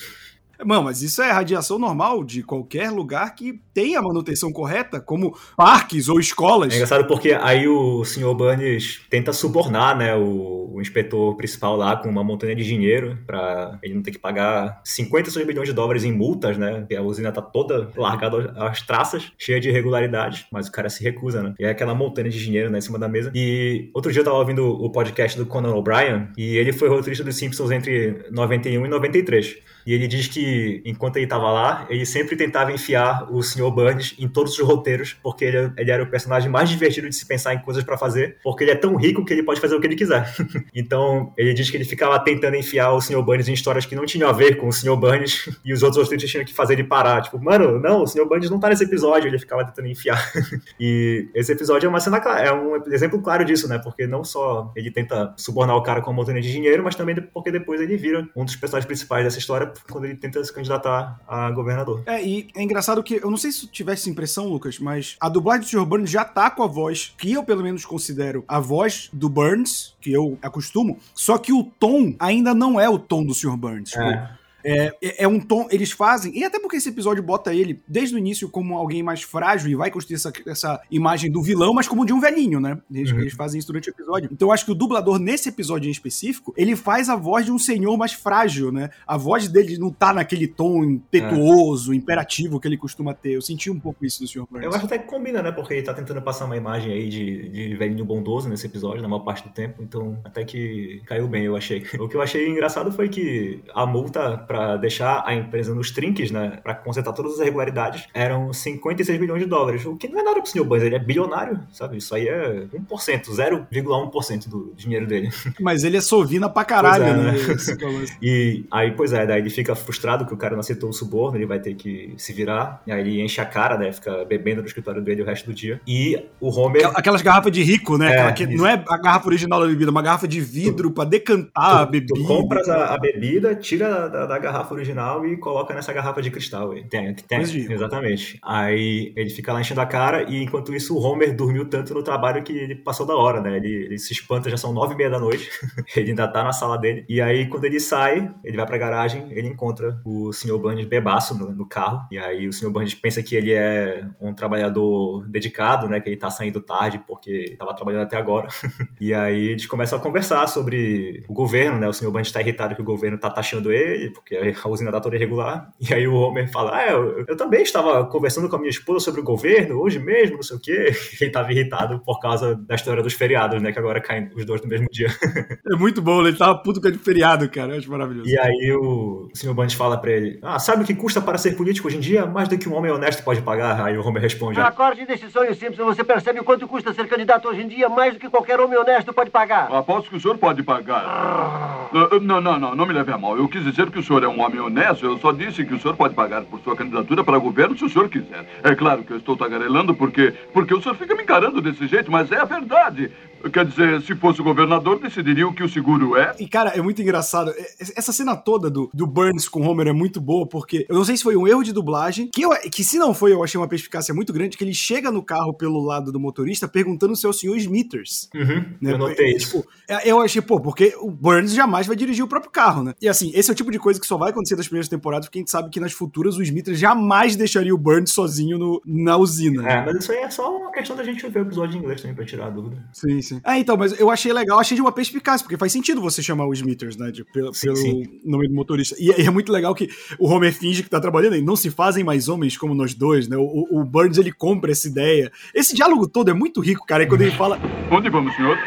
Mano, 0.65 0.83
mas 0.83 1.01
isso 1.01 1.21
é 1.21 1.31
radiação 1.31 1.77
normal 1.77 2.23
de 2.23 2.43
qualquer 2.43 2.89
lugar 2.91 3.33
que 3.35 3.59
tenha 3.73 4.01
manutenção 4.01 4.51
correta, 4.51 4.99
como 4.99 5.35
parques 5.57 6.07
ou 6.09 6.17
É 6.17 6.21
escolas. 6.21 6.73
engraçado 6.73 7.05
porque 7.07 7.31
aí 7.33 7.67
o 7.67 8.03
Sr. 8.05 8.33
Burns 8.33 9.01
tenta 9.09 9.33
subornar, 9.33 9.97
né, 9.97 10.15
o, 10.15 10.71
o 10.75 10.81
inspetor 10.81 11.35
principal 11.35 11.75
lá 11.75 11.95
com 11.95 12.09
uma 12.09 12.23
montanha 12.23 12.55
de 12.55 12.63
dinheiro 12.63 13.17
pra 13.25 13.77
ele 13.81 13.93
não 13.95 14.01
ter 14.03 14.11
que 14.11 14.19
pagar 14.19 14.81
56 14.83 15.45
milhões 15.45 15.67
de 15.67 15.73
dólares 15.73 16.03
em 16.03 16.11
multas, 16.11 16.57
né? 16.57 16.85
A 16.95 17.01
usina 17.01 17.31
tá 17.31 17.41
toda 17.41 17.89
largada 17.95 18.53
às 18.57 18.81
traças, 18.81 19.31
cheia 19.37 19.59
de 19.59 19.69
irregularidades, 19.69 20.45
mas 20.51 20.67
o 20.67 20.71
cara 20.71 20.89
se 20.89 21.03
recusa, 21.03 21.41
né? 21.41 21.53
E 21.59 21.65
é 21.65 21.69
aquela 21.69 21.93
montanha 21.95 22.29
de 22.29 22.39
dinheiro, 22.43 22.69
né, 22.69 22.77
em 22.77 22.81
cima 22.81 22.99
da 22.99 23.07
mesa. 23.07 23.31
E 23.35 23.89
outro 23.93 24.11
dia 24.11 24.21
eu 24.21 24.25
tava 24.25 24.37
ouvindo 24.37 24.65
o 24.67 24.91
podcast 24.91 25.37
do 25.37 25.45
Conan 25.45 25.73
O'Brien 25.75 26.29
e 26.37 26.57
ele 26.57 26.71
foi 26.73 26.89
roteirista 26.89 27.23
dos 27.23 27.35
Simpsons 27.35 27.71
entre 27.71 28.25
91 28.31 28.85
e 28.85 28.89
93. 28.89 29.57
E 29.85 29.93
ele 29.93 30.07
diz 30.07 30.27
que, 30.27 30.81
enquanto 30.85 31.17
ele 31.17 31.27
tava 31.27 31.51
lá, 31.51 31.85
ele 31.89 32.05
sempre 32.05 32.35
tentava 32.35 32.71
enfiar 32.71 33.31
o 33.31 33.41
Sr. 33.41 33.69
Burns 33.71 34.15
em 34.17 34.27
todos 34.27 34.57
os 34.57 34.65
roteiros, 34.65 35.15
porque 35.21 35.45
ele, 35.45 35.71
ele 35.77 35.91
era 35.91 36.03
o 36.03 36.07
personagem 36.07 36.49
mais 36.49 36.69
divertido 36.69 37.09
de 37.09 37.15
se 37.15 37.25
pensar 37.25 37.53
em 37.53 37.59
coisas 37.59 37.83
pra 37.83 37.97
fazer, 37.97 38.37
porque 38.43 38.63
ele 38.63 38.71
é 38.71 38.75
tão 38.75 38.95
rico 38.95 39.25
que 39.25 39.33
ele 39.33 39.43
pode 39.43 39.59
fazer 39.59 39.75
o 39.75 39.81
que 39.81 39.87
ele 39.87 39.95
quiser. 39.95 40.33
então, 40.73 41.33
ele 41.37 41.53
diz 41.53 41.69
que 41.69 41.77
ele 41.77 41.85
ficava 41.85 42.19
tentando 42.19 42.55
enfiar 42.55 42.91
o 42.91 43.01
Sr. 43.01 43.21
Burns 43.21 43.47
em 43.47 43.53
histórias 43.53 43.85
que 43.85 43.95
não 43.95 44.05
tinham 44.05 44.29
a 44.29 44.33
ver 44.33 44.57
com 44.57 44.67
o 44.67 44.73
Sr. 44.73 44.95
Burns, 44.95 45.49
e 45.63 45.73
os 45.73 45.83
outros 45.83 46.01
roteiristas 46.03 46.31
tinham 46.31 46.45
que 46.45 46.53
fazer 46.53 46.73
ele 46.73 46.83
parar. 46.83 47.21
Tipo, 47.21 47.43
mano, 47.43 47.79
não, 47.79 48.03
o 48.03 48.07
Sr. 48.07 48.25
Burns 48.25 48.49
não 48.49 48.59
tá 48.59 48.69
nesse 48.69 48.83
episódio, 48.83 49.27
ele 49.27 49.39
ficava 49.39 49.65
tentando 49.65 49.87
enfiar. 49.87 50.31
e 50.79 51.27
esse 51.33 51.51
episódio 51.51 51.87
é 51.87 51.89
uma 51.89 51.99
cena 51.99 52.17
é 52.39 52.51
um 52.53 52.81
exemplo 52.91 53.21
claro 53.21 53.43
disso, 53.43 53.67
né? 53.67 53.79
Porque 53.79 54.07
não 54.07 54.23
só 54.23 54.71
ele 54.75 54.91
tenta 54.91 55.33
subornar 55.37 55.75
o 55.75 55.83
cara 55.83 56.01
com 56.01 56.11
uma 56.11 56.17
montanha 56.17 56.41
de 56.41 56.51
dinheiro, 56.51 56.83
mas 56.83 56.95
também 56.95 57.15
porque 57.15 57.51
depois 57.51 57.81
ele 57.81 57.97
vira 57.97 58.27
um 58.35 58.45
dos 58.45 58.55
personagens 58.55 58.85
principais 58.85 59.23
dessa 59.23 59.39
história 59.39 59.72
quando 59.89 60.05
ele 60.05 60.15
tenta 60.15 60.43
se 60.43 60.53
candidatar 60.53 61.19
a 61.27 61.51
governador. 61.51 62.03
É, 62.05 62.23
e 62.23 62.47
é 62.55 62.61
engraçado 62.63 63.03
que, 63.03 63.15
eu 63.15 63.29
não 63.29 63.37
sei 63.37 63.51
se 63.51 63.61
tu 63.61 63.67
tivesse 63.67 64.03
essa 64.03 64.09
impressão, 64.09 64.47
Lucas, 64.47 64.79
mas 64.79 65.15
a 65.19 65.29
dublagem 65.29 65.61
do 65.61 65.67
Sr. 65.67 65.85
Burns 65.85 66.09
já 66.09 66.25
tá 66.25 66.49
com 66.49 66.63
a 66.63 66.67
voz, 66.67 67.13
que 67.17 67.31
eu 67.31 67.43
pelo 67.43 67.63
menos 67.63 67.85
considero 67.85 68.43
a 68.47 68.59
voz 68.59 69.09
do 69.13 69.29
Burns, 69.29 69.95
que 70.01 70.11
eu 70.11 70.37
acostumo, 70.41 70.97
só 71.13 71.37
que 71.37 71.53
o 71.53 71.63
tom 71.63 72.15
ainda 72.19 72.53
não 72.53 72.79
é 72.79 72.89
o 72.89 72.99
tom 72.99 73.23
do 73.23 73.33
Sr. 73.33 73.57
Burns. 73.57 73.91
Tipo, 73.91 74.42
É, 74.63 74.93
é- 75.01 75.23
é 75.23 75.27
um 75.27 75.39
tom, 75.39 75.67
eles 75.71 75.91
fazem, 75.91 76.37
e 76.37 76.43
até 76.43 76.59
porque 76.59 76.77
esse 76.77 76.89
episódio 76.89 77.21
bota 77.23 77.53
ele 77.53 77.81
desde 77.87 78.15
o 78.15 78.17
início 78.17 78.47
como 78.49 78.77
alguém 78.77 79.03
mais 79.03 79.21
frágil 79.21 79.69
e 79.69 79.75
vai 79.75 79.91
construir 79.91 80.15
essa, 80.15 80.31
essa 80.47 80.81
imagem 80.89 81.31
do 81.31 81.41
vilão, 81.41 81.73
mas 81.73 81.87
como 81.87 82.05
de 82.05 82.13
um 82.13 82.19
velhinho, 82.19 82.59
né? 82.59 82.77
Eles, 82.91 83.11
Uhum. 83.11 83.19
eles 83.19 83.33
fazem 83.33 83.59
isso 83.59 83.67
durante 83.67 83.89
o 83.89 83.91
episódio. 83.91 84.29
Então 84.31 84.47
eu 84.47 84.51
acho 84.53 84.65
que 84.65 84.71
o 84.71 84.75
dublador, 84.75 85.19
nesse 85.19 85.49
episódio 85.49 85.87
em 85.87 85.91
específico, 85.91 86.53
ele 86.57 86.75
faz 86.75 87.09
a 87.09 87.15
voz 87.15 87.45
de 87.45 87.51
um 87.51 87.59
senhor 87.59 87.97
mais 87.97 88.13
frágil, 88.13 88.71
né? 88.71 88.89
A 89.05 89.17
voz 89.17 89.47
dele 89.47 89.77
não 89.77 89.91
tá 89.91 90.13
naquele 90.13 90.47
tom 90.47 90.83
impetuoso, 90.83 91.93
imperativo 91.93 92.59
que 92.59 92.67
ele 92.67 92.77
costuma 92.77 93.13
ter. 93.13 93.31
Eu 93.33 93.41
senti 93.41 93.69
um 93.69 93.79
pouco 93.79 94.05
isso 94.05 94.21
do 94.21 94.27
Sr. 94.27 94.45
Burns. 94.49 94.65
Eu 94.65 94.73
acho 94.73 94.85
até 94.85 94.97
que 94.97 95.05
combina, 95.07 95.41
né? 95.41 95.51
Porque 95.51 95.73
ele 95.73 95.83
tá 95.83 95.93
tentando 95.93 96.21
passar 96.21 96.45
uma 96.45 96.57
imagem 96.57 96.91
aí 96.91 97.09
de, 97.09 97.49
de 97.49 97.75
velhinho 97.75 98.05
bondoso 98.05 98.49
nesse 98.49 98.65
episódio, 98.65 99.01
na 99.01 99.07
maior 99.07 99.23
parte 99.23 99.43
do 99.47 99.53
tempo. 99.53 99.81
Então, 99.83 100.19
até 100.23 100.43
que 100.43 101.01
caiu 101.05 101.27
bem, 101.27 101.43
eu 101.45 101.55
achei. 101.55 101.83
O 101.99 102.07
que 102.07 102.15
eu 102.15 102.21
achei 102.21 102.47
engraçado 102.49 102.91
foi 102.91 103.09
que 103.09 103.61
a 103.73 103.85
multa 103.85 104.37
pra 104.53 104.77
deixar 104.77 105.23
a 105.25 105.33
empresa 105.33 105.73
nos 105.73 105.89
trinques, 105.89 106.29
né? 106.29 106.59
Pra 106.63 106.75
consertar 106.75 107.11
todas 107.13 107.33
as 107.33 107.39
irregularidades, 107.39 108.07
eram 108.13 108.53
56 108.53 109.19
milhões 109.19 109.41
de 109.41 109.47
dólares. 109.47 109.83
O 109.83 109.95
que 109.95 110.07
não 110.07 110.19
é 110.19 110.23
nada 110.23 110.39
pro 110.39 110.47
Sr. 110.49 110.63
Burns, 110.63 110.83
ele 110.83 110.93
é 110.95 110.99
bilionário, 110.99 111.59
sabe? 111.71 111.97
Isso 111.97 112.13
aí 112.13 112.27
é 112.27 112.65
1%, 112.71 113.31
0,1% 113.31 114.47
do 114.49 114.71
dinheiro 114.77 115.07
dele. 115.07 115.29
Mas 115.59 115.83
ele 115.83 115.97
é 115.97 116.01
sovina 116.01 116.47
pra 116.47 116.63
caralho, 116.63 117.03
é, 117.03 117.13
né? 117.13 117.31
né? 117.31 117.37
É. 117.39 118.15
E 118.21 118.63
aí, 118.69 118.91
pois 118.91 119.11
é, 119.11 119.25
daí 119.25 119.41
ele 119.41 119.49
fica 119.49 119.73
frustrado 119.73 120.23
que 120.25 120.33
o 120.33 120.37
cara 120.37 120.53
não 120.53 120.59
aceitou 120.59 120.89
o 120.89 120.93
suborno, 120.93 121.35
ele 121.37 121.47
vai 121.47 121.59
ter 121.59 121.73
que 121.73 122.13
se 122.17 122.31
virar. 122.31 122.81
E 122.85 122.91
aí 122.91 123.01
ele 123.01 123.21
enche 123.21 123.41
a 123.41 123.45
cara, 123.45 123.75
né? 123.75 123.91
Fica 123.91 124.23
bebendo 124.25 124.61
no 124.61 124.67
escritório 124.67 125.01
dele 125.01 125.23
o 125.23 125.25
resto 125.25 125.47
do 125.47 125.53
dia. 125.53 125.81
E 125.87 126.27
o 126.39 126.49
Homer. 126.49 126.81
Aquela- 126.85 127.03
Aquelas 127.03 127.21
garrafas 127.21 127.51
de 127.51 127.63
rico, 127.63 127.97
né? 127.97 128.29
É, 128.29 128.31
que 128.31 128.45
não 128.47 128.65
é 128.67 128.83
a 128.87 128.97
garrafa 128.97 129.27
original 129.27 129.59
da 129.59 129.65
bebida, 129.67 129.89
é 129.89 129.91
uma 129.91 130.01
garrafa 130.01 130.27
de 130.27 130.39
vidro 130.39 130.91
pra 130.91 131.03
decantar 131.03 131.81
a 131.81 131.85
bebida. 131.85 132.13
Tu 132.15 132.23
compras 132.25 132.69
a, 132.69 132.93
a 132.93 132.97
bebida, 132.97 133.53
tira 133.55 134.07
da, 134.09 134.25
da 134.25 134.39
garrafa 134.43 134.73
original 134.73 135.25
e 135.25 135.37
coloca 135.37 135.73
nessa 135.73 135.91
garrafa 135.91 136.21
de 136.21 136.29
cristal. 136.29 136.73
Tem, 136.89 137.13
tem, 137.15 137.41
exatamente. 137.41 138.37
Aí 138.43 139.13
ele 139.15 139.29
fica 139.29 139.51
lá 139.51 139.61
enchendo 139.61 139.81
a 139.81 139.85
cara 139.85 140.29
e 140.29 140.43
enquanto 140.43 140.75
isso 140.75 140.95
o 140.95 141.01
Homer 141.01 141.35
dormiu 141.35 141.67
tanto 141.67 141.93
no 141.93 142.03
trabalho 142.03 142.43
que 142.43 142.53
ele 142.53 142.75
passou 142.75 143.05
da 143.05 143.15
hora, 143.15 143.41
né? 143.41 143.57
Ele, 143.57 143.85
ele 143.85 143.97
se 143.97 144.13
espanta, 144.13 144.49
já 144.49 144.57
são 144.57 144.73
nove 144.73 144.93
e 144.93 144.97
meia 144.97 145.09
da 145.09 145.19
noite. 145.19 145.49
ele 145.95 146.11
ainda 146.11 146.27
tá 146.27 146.43
na 146.43 146.53
sala 146.53 146.77
dele. 146.77 147.05
E 147.07 147.21
aí 147.21 147.47
quando 147.47 147.65
ele 147.65 147.79
sai, 147.79 148.31
ele 148.43 148.57
vai 148.57 148.65
pra 148.65 148.77
garagem, 148.77 149.27
ele 149.31 149.47
encontra 149.47 149.99
o 150.05 150.31
Sr. 150.31 150.57
Burns 150.57 150.85
bebaço 150.85 151.37
no, 151.37 151.51
no 151.51 151.65
carro. 151.65 152.05
E 152.11 152.17
aí 152.17 152.47
o 152.47 152.53
Sr. 152.53 152.69
Burns 152.69 152.93
pensa 152.93 153.23
que 153.23 153.35
ele 153.35 153.53
é 153.53 154.05
um 154.19 154.33
trabalhador 154.33 155.25
dedicado, 155.27 155.87
né? 155.87 155.99
Que 155.99 156.09
ele 156.09 156.17
tá 156.17 156.29
saindo 156.29 156.61
tarde 156.61 157.01
porque 157.07 157.55
tava 157.57 157.73
trabalhando 157.73 158.03
até 158.03 158.17
agora. 158.17 158.47
E 158.99 159.13
aí 159.13 159.47
eles 159.49 159.65
começam 159.65 159.97
a 159.97 160.01
conversar 160.01 160.47
sobre 160.47 161.23
o 161.27 161.33
governo, 161.33 161.79
né? 161.79 161.87
O 161.87 161.93
senhor 161.93 162.11
Bundy 162.11 162.31
tá 162.31 162.41
irritado 162.41 162.75
que 162.75 162.81
o 162.81 162.85
governo 162.85 163.17
tá 163.17 163.29
taxando 163.29 163.71
ele, 163.71 164.11
porque 164.11 164.32
a 164.37 164.67
usina 164.69 164.91
tá 164.91 164.99
toda 164.99 165.15
irregular. 165.15 165.69
E 165.79 165.93
aí 165.93 166.07
o 166.07 166.15
Homer 166.15 166.49
fala: 166.51 166.75
Ah, 166.75 166.87
eu, 166.91 167.25
eu 167.27 167.37
também 167.37 167.61
estava 167.61 168.05
conversando 168.05 168.49
com 168.49 168.55
a 168.55 168.59
minha 168.59 168.69
esposa 168.69 169.05
sobre 169.05 169.21
o 169.21 169.23
governo 169.23 169.79
hoje 169.81 169.99
mesmo, 169.99 170.35
não 170.37 170.43
sei 170.43 170.57
o 170.57 170.59
quê. 170.59 170.91
Ele 171.21 171.31
tava 171.31 171.51
irritado 171.51 171.99
por 172.05 172.19
causa 172.19 172.55
da 172.55 172.75
história 172.75 173.01
dos 173.03 173.13
feriados, 173.13 173.61
né? 173.61 173.71
Que 173.71 173.79
agora 173.79 174.01
caem 174.01 174.29
os 174.35 174.45
dois 174.45 174.61
no 174.61 174.67
mesmo 174.67 174.87
dia. 174.91 175.07
É 175.65 175.75
muito 175.75 176.01
bom, 176.01 176.21
ele 176.21 176.35
tava 176.37 176.55
puto 176.59 176.79
com 176.81 176.87
a 176.87 176.91
de 176.91 176.97
feriado, 176.97 177.49
cara. 177.49 177.73
Eu 177.73 177.77
acho 177.79 177.89
maravilhoso. 177.89 178.29
E 178.29 178.37
aí 178.37 178.73
o 178.79 179.29
senhor 179.33 179.53
Bundy 179.53 179.75
fala 179.75 179.97
pra 179.97 180.11
ele: 180.11 180.39
Ah, 180.41 180.59
sabe 180.59 180.83
o 180.83 180.85
que 180.85 180.93
custa 180.93 181.21
para 181.21 181.37
ser 181.37 181.55
político 181.55 181.87
hoje 181.87 181.97
em 181.97 181.99
dia? 181.99 182.25
Mais 182.25 182.47
do 182.47 182.57
que 182.57 182.67
um 182.69 182.75
homem 182.75 182.91
honesto 182.91 183.23
pode 183.23 183.41
pagar. 183.41 183.83
Aí 183.83 183.97
o 183.97 184.05
Homer 184.05 184.21
responde: 184.21 184.59
"Ah, 184.59 184.67
Acorde 184.67 185.05
desse 185.05 185.29
sonho, 185.29 185.53
Simpson. 185.55 185.85
Você 185.85 186.03
percebe 186.03 186.39
o 186.39 186.43
quanto 186.43 186.67
custa 186.67 186.93
ser 186.93 187.07
candidato 187.07 187.47
hoje 187.47 187.61
em 187.61 187.67
dia, 187.67 187.87
mais 187.89 188.13
do 188.13 188.19
que 188.19 188.29
qualquer 188.29 188.59
homem 188.59 188.77
honesto 188.77 189.13
pode 189.13 189.31
pagar. 189.31 189.71
Aposto 189.73 190.09
que 190.09 190.17
o 190.17 190.19
senhor 190.19 190.37
pode 190.37 190.61
pagar. 190.63 191.03
Ah, 191.05 191.87
Não, 192.21 192.41
não, 192.41 192.59
não, 192.59 192.75
não 192.75 192.85
me 192.85 192.93
leve 192.93 193.11
a 193.11 193.17
mal. 193.17 193.37
Eu 193.37 193.47
quis 193.47 193.63
dizer 193.63 193.89
que 193.89 193.99
o 193.99 194.03
senhor 194.03 194.22
é 194.23 194.27
um 194.27 194.41
homem 194.41 194.59
honesto. 194.59 195.05
Eu 195.05 195.17
só 195.17 195.31
disse 195.31 195.65
que 195.65 195.73
o 195.73 195.79
senhor 195.79 195.95
pode 195.95 196.13
pagar 196.13 196.43
por 196.43 196.59
sua 196.61 196.75
candidatura 196.75 197.23
para 197.23 197.37
governo 197.37 197.77
se 197.77 197.85
o 197.85 197.89
senhor 197.89 198.09
quiser. 198.09 198.45
É 198.63 198.75
claro 198.75 199.03
que 199.03 199.11
eu 199.11 199.17
estou 199.17 199.35
tagarelando 199.35 199.93
porque, 199.93 200.33
porque 200.53 200.73
o 200.73 200.81
senhor 200.81 200.95
fica 200.95 201.15
me 201.15 201.23
encarando 201.23 201.61
desse 201.61 201.87
jeito, 201.87 202.11
mas 202.11 202.31
é 202.31 202.37
a 202.37 202.45
verdade. 202.45 203.11
Quer 203.51 203.65
dizer, 203.65 204.01
se 204.01 204.15
fosse 204.15 204.41
o 204.41 204.43
governador, 204.43 204.99
decidiria 204.99 205.47
o 205.47 205.53
que 205.53 205.63
o 205.63 205.69
seguro 205.69 206.17
é. 206.17 206.35
E, 206.39 206.47
cara, 206.47 206.71
é 206.71 206.81
muito 206.81 207.01
engraçado. 207.01 207.53
Essa 207.95 208.13
cena 208.13 208.35
toda 208.35 208.69
do, 208.69 208.89
do 208.93 209.05
Burns 209.05 209.47
com 209.47 209.61
o 209.61 209.69
Homer 209.69 209.87
é 209.87 209.93
muito 209.93 210.21
boa, 210.21 210.47
porque 210.47 210.85
eu 210.89 210.95
não 210.95 211.05
sei 211.05 211.17
se 211.17 211.23
foi 211.23 211.35
um 211.35 211.47
erro 211.47 211.63
de 211.63 211.73
dublagem, 211.73 212.29
que, 212.33 212.43
eu, 212.43 212.51
que 212.71 212.83
se 212.83 212.97
não 212.97 213.13
foi, 213.13 213.33
eu 213.33 213.43
achei 213.43 213.59
uma 213.59 213.67
perspicácia 213.67 214.13
muito 214.13 214.31
grande, 214.31 214.57
que 214.57 214.63
ele 214.63 214.73
chega 214.73 215.11
no 215.11 215.23
carro 215.23 215.53
pelo 215.53 215.83
lado 215.83 216.11
do 216.11 216.19
motorista 216.19 216.67
perguntando 216.67 217.15
se 217.15 217.25
é 217.25 217.29
o 217.29 217.33
senhor 217.33 217.57
Smithers. 217.57 218.29
Uhum, 218.33 218.65
né? 218.81 218.93
eu 218.93 218.97
notei 218.97 219.35
isso. 219.35 219.57
tipo, 219.57 219.69
é, 219.87 220.09
eu 220.09 220.19
achei, 220.19 220.41
pô, 220.41 220.59
porque 220.59 220.95
o 220.99 221.11
Burns 221.11 221.53
jamais 221.53 221.87
vai 221.87 221.95
dirigir 221.95 222.23
o 222.23 222.27
próprio 222.27 222.51
carro, 222.51 222.83
né? 222.83 222.93
E 223.01 223.07
assim, 223.07 223.31
esse 223.33 223.49
é 223.49 223.53
o 223.53 223.55
tipo 223.55 223.71
de 223.71 223.79
coisa 223.79 223.99
que 223.99 224.07
só 224.07 224.17
vai 224.17 224.31
acontecer 224.31 224.55
nas 224.55 224.67
primeiras 224.67 224.87
temporadas, 224.87 225.27
porque 225.27 225.39
a 225.39 225.41
gente 225.41 225.51
sabe 225.51 225.69
que 225.69 225.79
nas 225.79 225.91
futuras 225.91 226.37
o 226.37 226.43
Smithers 226.43 226.79
jamais 226.79 227.35
deixaria 227.35 227.73
o 227.73 227.77
Burns 227.77 228.11
sozinho 228.11 228.57
no, 228.57 228.81
na 228.85 229.17
usina. 229.17 229.69
É, 229.69 229.85
mas 229.85 229.97
isso 229.97 230.11
aí 230.11 230.19
é 230.19 230.29
só 230.29 230.55
uma 230.57 230.71
questão 230.71 230.95
da 230.95 231.03
gente 231.03 231.27
ver 231.27 231.39
o 231.39 231.43
episódio 231.43 231.77
em 231.77 231.79
inglês 231.79 232.01
também 232.01 232.15
pra 232.15 232.25
tirar 232.25 232.47
a 232.47 232.49
dúvida. 232.49 232.83
Sim, 232.91 233.21
sim. 233.21 233.32
Ah, 233.43 233.57
então, 233.59 233.77
mas 233.77 233.97
eu 233.99 234.09
achei 234.09 234.31
legal, 234.33 234.59
achei 234.59 234.75
de 234.75 234.81
uma 234.81 234.91
perspicácia, 234.91 235.43
porque 235.43 235.57
faz 235.57 235.71
sentido 235.71 236.01
você 236.01 236.21
chamar 236.21 236.45
o 236.47 236.53
Smithers, 236.53 236.97
né? 236.97 237.11
de- 237.11 237.23
pelo 237.25 237.53
Sim, 237.53 237.67
pelo 237.67 237.77
sim. 237.77 238.03
nome 238.23 238.47
do 238.47 238.53
motorista. 238.53 238.95
E, 238.99 239.09
e 239.21 239.25
é 239.25 239.29
muito 239.29 239.51
legal 239.51 239.73
que 239.75 239.89
o 240.19 240.27
Homer 240.27 240.53
finge 240.53 240.83
que 240.83 240.89
tá 240.89 240.99
trabalhando 240.99 241.35
e 241.35 241.41
não 241.41 241.55
se 241.55 241.69
fazem 241.71 242.03
mais 242.03 242.27
homens 242.27 242.57
como 242.57 242.73
nós 242.73 242.93
dois, 242.93 243.27
né? 243.27 243.37
O, 243.37 243.67
o 243.71 243.83
Burns 243.83 244.17
ele 244.17 244.31
compra 244.31 244.71
essa 244.71 244.87
ideia. 244.87 245.31
Esse 245.53 245.75
diálogo 245.75 246.07
todo 246.07 246.29
é 246.29 246.33
muito 246.33 246.59
rico, 246.61 246.85
cara. 246.85 247.03
E 247.03 247.07
quando 247.07 247.21
ele 247.21 247.31
fala. 247.31 247.59
Onde 247.91 248.09
vamos, 248.09 248.35
senhor? 248.35 248.57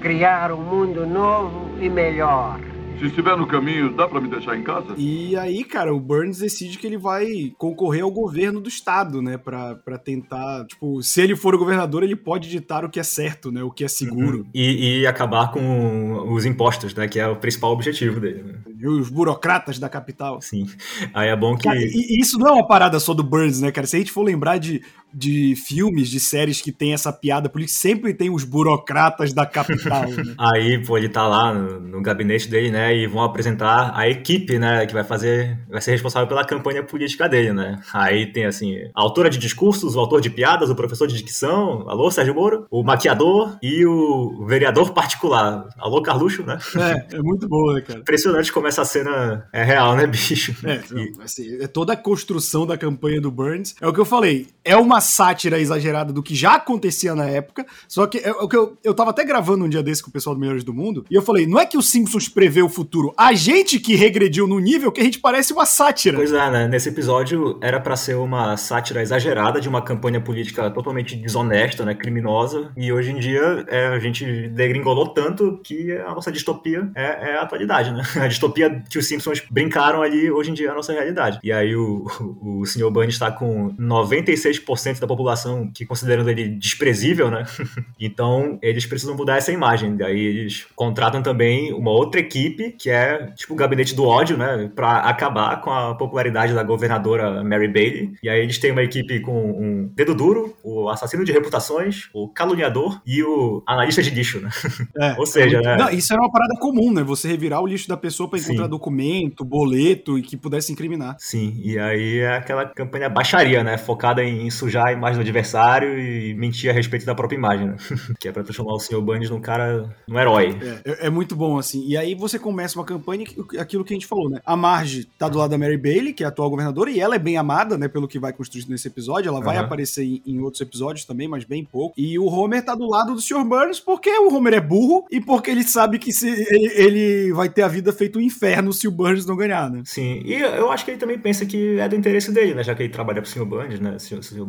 Criar 0.00 0.52
um 0.52 0.60
mundo 0.62 1.06
novo 1.06 1.70
e 1.80 1.88
melhor. 1.88 2.60
Se 2.98 3.06
estiver 3.06 3.36
no 3.36 3.46
caminho, 3.46 3.92
dá 3.94 4.08
pra 4.08 4.20
me 4.20 4.28
deixar 4.28 4.56
em 4.56 4.62
casa? 4.62 4.94
E 4.96 5.36
aí, 5.36 5.64
cara, 5.64 5.94
o 5.94 6.00
Burns 6.00 6.38
decide 6.38 6.78
que 6.78 6.86
ele 6.86 6.96
vai 6.96 7.52
concorrer 7.58 8.02
ao 8.02 8.10
governo 8.10 8.60
do 8.60 8.68
estado, 8.68 9.20
né? 9.20 9.36
Pra, 9.36 9.74
pra 9.74 9.98
tentar. 9.98 10.64
Tipo, 10.66 11.02
se 11.02 11.20
ele 11.20 11.36
for 11.36 11.54
o 11.54 11.58
governador, 11.58 12.02
ele 12.02 12.16
pode 12.16 12.48
ditar 12.48 12.84
o 12.84 12.88
que 12.88 13.00
é 13.00 13.02
certo, 13.02 13.50
né? 13.50 13.62
O 13.62 13.70
que 13.70 13.84
é 13.84 13.88
seguro. 13.88 14.46
E, 14.54 15.00
e 15.00 15.06
acabar 15.06 15.50
com 15.50 16.32
os 16.32 16.46
impostos, 16.46 16.94
né? 16.94 17.08
Que 17.08 17.18
é 17.18 17.28
o 17.28 17.36
principal 17.36 17.72
objetivo 17.72 18.20
dele. 18.20 18.42
Né? 18.42 18.54
E 18.78 18.86
os 18.86 19.08
burocratas 19.10 19.78
da 19.78 19.88
capital. 19.88 20.40
Sim. 20.40 20.66
Aí 21.12 21.28
é 21.28 21.36
bom 21.36 21.56
que. 21.56 21.64
Cara, 21.64 21.78
e, 21.78 22.16
e 22.16 22.20
isso 22.20 22.38
não 22.38 22.48
é 22.48 22.52
uma 22.52 22.66
parada 22.66 22.98
só 23.00 23.12
do 23.12 23.22
Burns, 23.22 23.60
né, 23.60 23.70
cara? 23.72 23.86
Se 23.86 23.96
a 23.96 23.98
gente 23.98 24.12
for 24.12 24.22
lembrar 24.22 24.58
de, 24.58 24.82
de 25.14 25.54
filmes, 25.56 26.08
de 26.08 26.18
séries 26.18 26.60
que 26.60 26.72
tem 26.72 26.92
essa 26.92 27.12
piada 27.12 27.48
política, 27.48 27.78
sempre 27.78 28.12
tem 28.12 28.30
os 28.30 28.44
burocratas 28.44 29.32
da 29.32 29.46
capital, 29.46 30.08
né? 30.08 30.34
Aí, 30.38 30.84
pô, 30.84 30.98
ele 30.98 31.08
tá 31.08 31.26
lá 31.26 31.54
no, 31.54 31.80
no 31.80 32.02
gabinete 32.02 32.48
dele, 32.48 32.70
né? 32.70 32.96
E 32.96 33.06
vão 33.06 33.22
apresentar 33.22 33.92
a 33.94 34.08
equipe, 34.08 34.58
né? 34.58 34.86
Que 34.86 34.94
vai 34.94 35.04
fazer. 35.04 35.58
Vai 35.68 35.80
ser 35.80 35.92
responsável 35.92 36.28
pela 36.28 36.44
campanha 36.44 36.82
política 36.82 37.28
dele, 37.28 37.52
né? 37.52 37.80
Aí 37.92 38.26
tem 38.26 38.46
assim, 38.46 38.76
a 38.94 39.00
autora 39.00 39.30
de 39.30 39.38
discursos, 39.38 39.94
o 39.94 40.00
autor 40.00 40.20
de 40.20 40.30
piadas, 40.30 40.70
o 40.70 40.74
professor 40.74 41.06
de 41.06 41.14
dicção, 41.14 41.88
alô, 41.88 42.10
Sérgio 42.10 42.34
Moro, 42.34 42.66
o 42.70 42.82
maquiador 42.82 43.56
e 43.62 43.86
o 43.86 44.44
vereador 44.46 44.92
particular. 44.92 45.68
Alô, 45.78 46.02
Carluxo, 46.02 46.42
né? 46.42 46.58
É, 46.76 47.16
é 47.16 47.22
muito 47.22 47.48
boa, 47.48 47.74
né, 47.74 47.80
cara? 47.80 48.00
Impressionante 48.00 48.52
como 48.52 48.66
essa 48.66 48.84
cena 48.84 49.46
é 49.52 49.62
real, 49.62 49.94
né, 49.96 50.06
bicho? 50.06 50.54
É, 50.64 50.80
não, 50.90 51.22
assim, 51.22 51.58
é 51.60 51.66
toda 51.66 51.92
a 51.92 51.96
construção 51.96 52.66
da 52.66 52.76
campanha 52.76 53.20
do 53.20 53.30
Burns. 53.30 53.74
É 53.80 53.86
o 53.86 53.92
que 53.92 54.00
eu 54.00 54.04
falei. 54.04 54.48
É 54.64 54.76
uma 54.76 55.00
sátira 55.04 55.60
exagerada 55.60 56.12
do 56.12 56.22
que 56.22 56.34
já 56.34 56.54
acontecia 56.56 57.14
na 57.14 57.28
época. 57.28 57.64
Só 57.86 58.06
que 58.06 58.18
é 58.18 58.32
o 58.32 58.48
que 58.48 58.56
eu, 58.56 58.76
eu 58.82 58.92
tava 58.92 59.10
até 59.10 59.24
gravando 59.24 59.64
um 59.64 59.68
dia 59.68 59.82
desse 59.82 60.02
com 60.02 60.10
o 60.10 60.12
pessoal 60.12 60.34
do 60.34 60.40
Melhores 60.40 60.64
do 60.64 60.74
Mundo. 60.74 61.04
E 61.08 61.14
eu 61.14 61.22
falei: 61.22 61.46
não 61.46 61.60
é 61.60 61.66
que 61.66 61.78
os 61.78 61.88
Simpsons 61.88 62.28
prevê 62.28 62.62
o 62.62 62.68
futuro. 62.68 63.14
A 63.16 63.32
gente 63.32 63.78
que 63.78 63.94
regrediu 63.94 64.46
no 64.46 64.58
nível 64.58 64.90
que 64.90 65.00
a 65.00 65.04
gente 65.04 65.20
parece 65.20 65.52
uma 65.52 65.66
sátira. 65.66 66.16
Pois 66.16 66.32
é, 66.32 66.50
né? 66.50 66.66
Nesse 66.66 66.88
episódio 66.88 67.58
era 67.60 67.78
pra 67.78 67.94
ser 67.96 68.16
uma 68.16 68.56
sátira 68.56 69.02
exagerada 69.02 69.60
de 69.60 69.68
uma 69.68 69.82
campanha 69.82 70.20
política 70.20 70.70
totalmente 70.70 71.14
desonesta, 71.14 71.84
né? 71.84 71.94
Criminosa. 71.94 72.72
E 72.76 72.92
hoje 72.92 73.12
em 73.12 73.18
dia 73.18 73.64
é, 73.68 73.86
a 73.88 73.98
gente 73.98 74.48
degringolou 74.48 75.08
tanto 75.08 75.60
que 75.62 75.92
a 75.92 76.14
nossa 76.14 76.32
distopia 76.32 76.90
é, 76.94 77.32
é 77.32 77.36
a 77.36 77.42
atualidade, 77.42 77.92
né? 77.92 78.02
A 78.24 78.28
distopia 78.28 78.82
que 78.88 78.96
os 78.96 79.06
Simpsons 79.06 79.42
brincaram 79.50 80.00
ali, 80.00 80.30
hoje 80.30 80.50
em 80.50 80.54
dia 80.54 80.68
é 80.68 80.70
a 80.70 80.74
nossa 80.74 80.92
realidade. 80.92 81.38
E 81.42 81.52
aí 81.52 81.76
o, 81.76 82.06
o, 82.20 82.60
o 82.60 82.66
Sr. 82.66 82.90
Bunny 82.90 83.10
está 83.10 83.30
com 83.30 83.74
96% 83.78 84.93
da 85.00 85.06
população 85.06 85.70
que 85.72 85.84
considerando 85.86 86.28
ele 86.30 86.48
desprezível, 86.48 87.30
né? 87.30 87.44
Então 88.00 88.58
eles 88.62 88.86
precisam 88.86 89.16
mudar 89.16 89.36
essa 89.36 89.52
imagem. 89.52 89.96
Daí 89.96 90.18
eles 90.20 90.66
contratam 90.74 91.22
também 91.22 91.72
uma 91.72 91.90
outra 91.90 92.20
equipe 92.20 92.72
que 92.72 92.90
é 92.90 93.28
tipo 93.36 93.52
o 93.54 93.56
gabinete 93.56 93.94
do 93.94 94.04
ódio, 94.04 94.36
né? 94.36 94.70
Pra 94.74 94.98
acabar 94.98 95.60
com 95.60 95.70
a 95.70 95.94
popularidade 95.94 96.52
da 96.52 96.62
governadora 96.62 97.42
Mary 97.44 97.68
Bailey. 97.68 98.12
E 98.22 98.28
aí 98.28 98.40
eles 98.40 98.58
têm 98.58 98.72
uma 98.72 98.82
equipe 98.82 99.20
com 99.20 99.32
um 99.50 99.90
dedo 99.94 100.14
duro, 100.14 100.54
o 100.62 100.88
assassino 100.88 101.24
de 101.24 101.32
reputações, 101.32 102.08
o 102.12 102.28
caluniador 102.28 103.00
e 103.06 103.22
o 103.22 103.62
analista 103.66 104.02
de 104.02 104.10
lixo, 104.10 104.40
né? 104.40 104.50
É, 105.00 105.14
Ou 105.18 105.26
seja, 105.26 105.58
é 105.58 105.60
muito- 105.60 105.66
né? 105.68 105.76
Não, 105.76 105.90
isso 105.90 106.12
era 106.12 106.22
uma 106.22 106.30
parada 106.30 106.54
comum, 106.60 106.92
né? 106.92 107.02
Você 107.02 107.28
revirar 107.28 107.60
o 107.60 107.66
lixo 107.66 107.88
da 107.88 107.96
pessoa 107.96 108.28
pra 108.28 108.38
Sim. 108.38 108.46
encontrar 108.46 108.66
documento, 108.68 109.44
boleto 109.44 110.18
e 110.18 110.22
que 110.22 110.36
pudesse 110.36 110.72
incriminar. 110.72 111.16
Sim, 111.18 111.60
e 111.62 111.78
aí 111.78 112.18
é 112.18 112.36
aquela 112.36 112.66
campanha 112.66 113.08
baixaria, 113.08 113.62
né? 113.64 113.76
Focada 113.78 114.22
em 114.22 114.48
sujar 114.50 114.83
a 114.86 114.92
imagem 114.92 115.16
do 115.16 115.22
adversário 115.22 115.98
e 115.98 116.34
mentir 116.34 116.70
a 116.70 116.72
respeito 116.72 117.04
da 117.06 117.14
própria 117.14 117.36
imagem, 117.36 117.66
né? 117.68 117.76
que 118.20 118.28
é 118.28 118.32
pra 118.32 118.42
transformar 118.42 118.74
o 118.74 118.78
Sr. 118.80 119.00
Bunny 119.00 119.28
num 119.28 119.40
cara, 119.40 119.94
num 120.08 120.18
herói. 120.18 120.56
É, 120.84 120.90
é- 120.90 121.06
é 121.06 121.10
muito 121.10 121.34
bom, 121.36 121.58
assim. 121.58 121.84
E 121.86 121.96
aí 121.96 122.14
você 122.14 122.38
começa 122.38 122.78
uma 122.78 122.84
campanha, 122.84 123.24
aquilo 123.58 123.84
que 123.84 123.92
a 123.92 123.96
gente 123.96 124.06
falou, 124.06 124.28
né? 124.30 124.40
A 124.44 124.56
Marge 124.56 125.04
tá 125.18 125.28
do 125.28 125.38
lado 125.38 125.50
da 125.50 125.58
Mary 125.58 125.76
Bailey, 125.76 126.12
que 126.12 126.22
é 126.22 126.26
a 126.26 126.28
atual 126.28 126.50
governadora, 126.50 126.90
e 126.90 127.00
ela 127.00 127.14
é 127.14 127.18
bem 127.18 127.36
amada, 127.36 127.76
né? 127.78 127.88
Pelo 127.88 128.08
que 128.08 128.18
vai 128.18 128.32
construído 128.32 128.68
nesse 128.68 128.88
episódio. 128.88 129.28
Ela 129.28 129.40
vai 129.40 129.56
aparecer 129.64 130.04
em, 130.04 130.22
em 130.26 130.40
outros 130.40 130.60
episódios 130.60 131.04
também, 131.04 131.28
mas 131.28 131.44
bem 131.44 131.64
pouco. 131.64 131.94
E 131.98 132.18
o 132.18 132.26
Homer 132.26 132.64
tá 132.64 132.74
do 132.74 132.88
lado 132.88 133.14
do 133.14 133.20
Sr. 133.20 133.44
Burns, 133.44 133.80
porque 133.80 134.10
o 134.10 134.34
Homer 134.34 134.54
é 134.54 134.60
burro 134.60 135.04
e 135.10 135.20
porque 135.20 135.50
ele 135.50 135.62
sabe 135.64 135.98
que 135.98 136.12
se 136.12 136.28
ele, 136.28 136.72
ele 136.74 137.32
vai 137.32 137.48
ter 137.48 137.62
a 137.62 137.68
vida 137.68 137.92
feito 137.92 138.18
um 138.18 138.22
inferno 138.22 138.72
se 138.72 138.86
o 138.88 138.90
Burns 138.90 139.26
não 139.26 139.36
ganhar, 139.36 139.70
né? 139.70 139.82
Sim, 139.84 140.22
e 140.24 140.34
eu 140.34 140.70
acho 140.70 140.84
que 140.84 140.90
ele 140.92 140.98
também 140.98 141.18
pensa 141.18 141.44
que 141.46 141.78
é 141.78 141.88
do 141.88 141.96
interesse 141.96 142.32
dele, 142.32 142.54
né? 142.54 142.62
Já 142.62 142.74
que 142.74 142.82
ele 142.82 142.92
trabalha 142.92 143.20
pro 143.20 143.30
Sr. 143.30 143.44
Bunny, 143.44 143.78
né? 143.80 143.98
Se 143.98 144.14
o 144.14 144.22
Sr. 144.22 144.44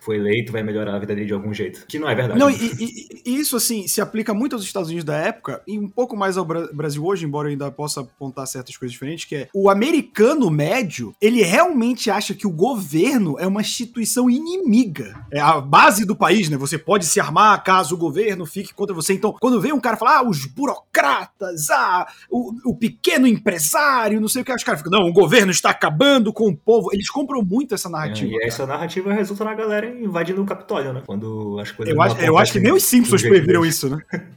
Foi 0.00 0.16
eleito, 0.16 0.50
vai 0.52 0.62
melhorar 0.62 0.96
a 0.96 0.98
vida 0.98 1.14
dele 1.14 1.26
de 1.28 1.32
algum 1.32 1.52
jeito. 1.54 1.86
Que 1.86 1.98
não 1.98 2.08
é 2.08 2.14
verdade. 2.14 2.38
Não, 2.40 2.48
né? 2.48 2.56
e, 2.58 2.84
e- 2.84 3.22
e 3.24 3.38
isso, 3.38 3.56
assim, 3.56 3.86
se 3.86 4.00
aplica 4.00 4.34
muito 4.34 4.54
aos 4.56 4.64
Estados 4.64 4.88
Unidos 4.88 5.04
da 5.04 5.16
época 5.16 5.62
e 5.66 5.78
um 5.78 5.88
pouco 5.88 6.16
mais 6.16 6.36
ao 6.36 6.44
Bra- 6.44 6.68
Brasil 6.72 7.04
hoje, 7.04 7.24
embora 7.24 7.46
eu 7.48 7.52
ainda 7.52 7.70
possa 7.70 8.00
apontar 8.00 8.46
certas 8.48 8.76
coisas 8.76 8.92
diferentes, 8.92 9.24
que 9.26 9.34
é 9.36 9.48
o 9.54 9.70
americano 9.70 10.50
médio, 10.50 11.14
ele 11.20 11.42
realmente 11.42 12.10
acha 12.10 12.34
que 12.34 12.46
o 12.46 12.50
governo 12.50 13.36
é 13.38 13.46
uma 13.46 13.60
instituição 13.60 14.28
inimiga. 14.28 15.14
É 15.32 15.38
a 15.40 15.60
base 15.60 16.04
do 16.04 16.16
país, 16.16 16.48
né? 16.48 16.56
Você 16.56 16.76
pode 16.78 17.04
se 17.06 17.20
armar 17.20 17.62
caso 17.62 17.94
o 17.94 17.98
governo 17.98 18.44
fique 18.46 18.74
contra 18.74 18.94
você. 18.94 19.12
Então, 19.14 19.34
quando 19.40 19.60
vem 19.60 19.72
um 19.72 19.80
cara 19.80 19.96
falar, 19.96 20.18
ah, 20.18 20.28
os 20.28 20.46
burocratas, 20.92 21.70
ah, 21.70 22.06
o, 22.30 22.52
o 22.70 22.76
pequeno 22.76 23.26
empresário, 23.26 24.20
não 24.20 24.28
sei 24.28 24.42
o 24.42 24.44
que, 24.44 24.52
os 24.52 24.64
caras 24.64 24.80
ficam, 24.82 24.98
não, 24.98 25.08
o 25.08 25.12
governo 25.12 25.50
está 25.50 25.70
acabando 25.70 26.32
com 26.32 26.48
o 26.48 26.56
povo. 26.56 26.90
Eles 26.92 27.08
compram 27.08 27.42
muito 27.42 27.74
essa 27.74 27.88
É, 27.88 27.92
narrativa. 27.92 28.30
e 28.30 28.32
cara. 28.38 28.46
essa 28.46 28.66
narrativa 28.66 29.12
resulta 29.12 29.41
na 29.44 29.54
galera 29.54 29.86
invadindo 29.86 30.42
o 30.42 30.46
Capitólio, 30.46 30.92
né? 30.92 31.02
Quando 31.06 31.58
as 31.60 31.70
coisas 31.70 31.94
Eu 31.94 32.00
acho, 32.02 32.16
eu 32.20 32.38
acho 32.38 32.52
que 32.52 32.60
nem 32.60 32.72
os 32.72 32.84
Simpsons 32.84 33.22
previram 33.22 33.64
isso, 33.64 33.88
né? 33.88 33.98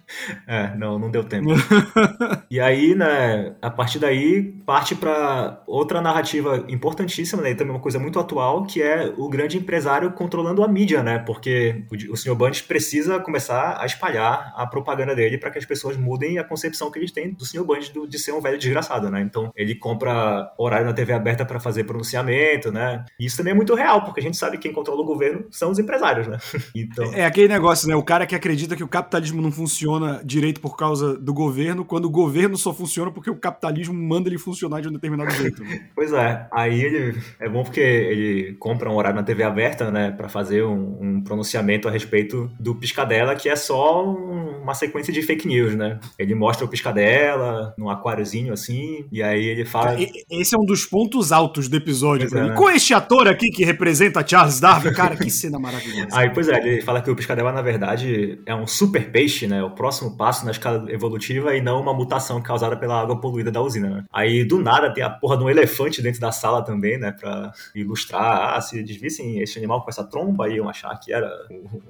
É, 0.47 0.75
não, 0.77 0.99
não 0.99 1.09
deu 1.09 1.23
tempo. 1.23 1.49
e 2.49 2.59
aí, 2.59 2.93
né, 2.93 3.55
a 3.59 3.71
partir 3.71 3.97
daí, 3.99 4.43
parte 4.65 4.93
pra 4.95 5.63
outra 5.65 5.99
narrativa 6.01 6.63
importantíssima, 6.69 7.41
né, 7.41 7.51
e 7.51 7.55
também 7.55 7.73
uma 7.73 7.79
coisa 7.81 7.97
muito 7.97 8.19
atual, 8.19 8.65
que 8.65 8.81
é 8.81 9.11
o 9.17 9.27
grande 9.27 9.57
empresário 9.57 10.11
controlando 10.11 10.63
a 10.63 10.67
mídia, 10.67 11.01
né, 11.01 11.19
porque 11.19 11.83
o, 11.91 12.13
o 12.13 12.17
Sr. 12.17 12.35
Bundes 12.35 12.61
precisa 12.61 13.19
começar 13.19 13.77
a 13.81 13.85
espalhar 13.87 14.53
a 14.55 14.67
propaganda 14.67 15.15
dele 15.15 15.37
para 15.39 15.49
que 15.49 15.57
as 15.57 15.65
pessoas 15.65 15.97
mudem 15.97 16.37
a 16.37 16.43
concepção 16.43 16.91
que 16.91 16.99
eles 16.99 17.11
têm 17.11 17.31
do 17.33 17.43
Sr. 17.43 17.63
Bundes 17.63 17.89
do- 17.89 18.07
de 18.07 18.19
ser 18.19 18.31
um 18.31 18.41
velho 18.41 18.57
desgraçado, 18.59 19.09
né, 19.09 19.21
então 19.21 19.51
ele 19.55 19.75
compra 19.75 20.51
horário 20.57 20.85
na 20.85 20.93
TV 20.93 21.13
aberta 21.13 21.43
para 21.45 21.59
fazer 21.59 21.83
pronunciamento, 21.83 22.71
né, 22.71 23.03
e 23.19 23.25
isso 23.25 23.37
também 23.37 23.51
é 23.51 23.55
muito 23.55 23.73
real, 23.73 24.03
porque 24.03 24.19
a 24.19 24.23
gente 24.23 24.37
sabe 24.37 24.57
que 24.57 24.65
quem 24.65 24.73
controla 24.73 24.94
o 25.01 25.05
governo 25.05 25.45
são 25.51 25.71
os 25.71 25.79
empresários, 25.79 26.27
né, 26.27 26.37
então... 26.75 27.13
É 27.13 27.25
aquele 27.25 27.47
negócio, 27.47 27.87
né? 27.87 27.95
O 27.95 28.03
cara 28.03 28.25
que 28.25 28.35
acredita 28.35 28.75
que 28.75 28.83
o 28.83 28.87
capitalismo 28.87 29.41
não 29.41 29.51
funciona 29.51 30.21
direito 30.23 30.59
por 30.61 30.75
causa 30.77 31.17
do 31.17 31.33
governo, 31.33 31.83
quando 31.85 32.05
o 32.05 32.09
governo 32.09 32.57
só 32.57 32.73
funciona 32.73 33.11
porque 33.11 33.29
o 33.29 33.35
capitalismo 33.35 33.93
manda 33.93 34.29
ele 34.29 34.37
funcionar 34.37 34.81
de 34.81 34.87
um 34.89 34.91
determinado 34.91 35.31
jeito. 35.31 35.63
né? 35.63 35.87
Pois 35.95 36.11
é, 36.13 36.47
aí 36.51 36.81
ele 36.81 37.17
é 37.39 37.47
bom 37.49 37.63
porque 37.63 37.79
ele 37.79 38.53
compra 38.59 38.89
um 38.89 38.95
horário 38.95 39.15
na 39.17 39.23
TV 39.23 39.43
aberta, 39.43 39.89
né, 39.91 40.11
Pra 40.11 40.29
fazer 40.29 40.63
um, 40.63 40.97
um 41.01 41.21
pronunciamento 41.21 41.87
a 41.87 41.91
respeito 41.91 42.49
do 42.59 42.75
Piscadela, 42.75 43.35
que 43.35 43.49
é 43.49 43.55
só 43.55 44.05
um- 44.05 44.61
uma 44.61 44.73
sequência 44.73 45.11
de 45.13 45.21
fake 45.21 45.47
news, 45.47 45.75
né? 45.75 45.99
Ele 46.17 46.33
mostra 46.35 46.65
o 46.65 46.67
Piscadela 46.67 47.73
num 47.77 47.89
aquáriozinho 47.89 48.53
assim, 48.53 49.05
e 49.11 49.21
aí 49.21 49.43
ele 49.45 49.65
fala. 49.65 49.99
E- 49.99 50.11
Esse 50.29 50.55
é 50.55 50.59
um 50.59 50.65
dos 50.65 50.85
pontos 50.85 51.31
altos 51.31 51.67
do 51.67 51.75
episódio. 51.77 52.27
É, 52.35 52.47
né? 52.49 52.53
Com 52.55 52.69
este 52.69 52.93
ator 52.93 53.27
aqui 53.27 53.49
que 53.49 53.63
representa 53.63 54.25
Charles 54.25 54.59
Darwin 54.59 54.84
Cara, 54.95 55.15
que 55.15 55.29
cena 55.29 55.57
maravilhosa. 55.59 56.07
Aí, 56.13 56.29
pois 56.29 56.47
é, 56.47 56.57
ele 56.57 56.81
fala 56.81 57.01
que 57.01 57.09
o 57.09 57.15
piscadela, 57.15 57.51
na 57.51 57.61
verdade, 57.61 58.39
é 58.45 58.53
um 58.55 58.67
super 58.67 59.11
peixe, 59.11 59.47
né? 59.47 59.63
O 59.63 59.71
próximo 59.71 60.15
passo 60.17 60.45
na 60.45 60.51
escala 60.51 60.91
evolutiva 60.91 61.55
e 61.55 61.61
não 61.61 61.81
uma 61.81 61.93
mutação 61.93 62.41
causada 62.41 62.75
pela 62.77 62.99
água 63.01 63.19
poluída 63.19 63.51
da 63.51 63.61
usina, 63.61 63.89
né? 63.89 64.03
Aí, 64.11 64.43
do 64.43 64.59
nada, 64.59 64.93
tem 64.93 65.03
a 65.03 65.09
porra 65.09 65.37
de 65.37 65.43
um 65.43 65.49
elefante 65.49 66.01
dentro 66.01 66.19
da 66.21 66.31
sala 66.31 66.63
também, 66.63 66.97
né? 66.97 67.11
Pra 67.11 67.51
ilustrar, 67.73 68.55
ah, 68.55 68.61
se 68.61 68.79
eles 68.79 68.95
vissem 68.95 69.39
esse 69.41 69.57
animal 69.57 69.83
com 69.83 69.89
essa 69.89 70.03
tromba, 70.03 70.49
iam 70.49 70.69
achar 70.69 70.97
que 70.99 71.13
era 71.13 71.29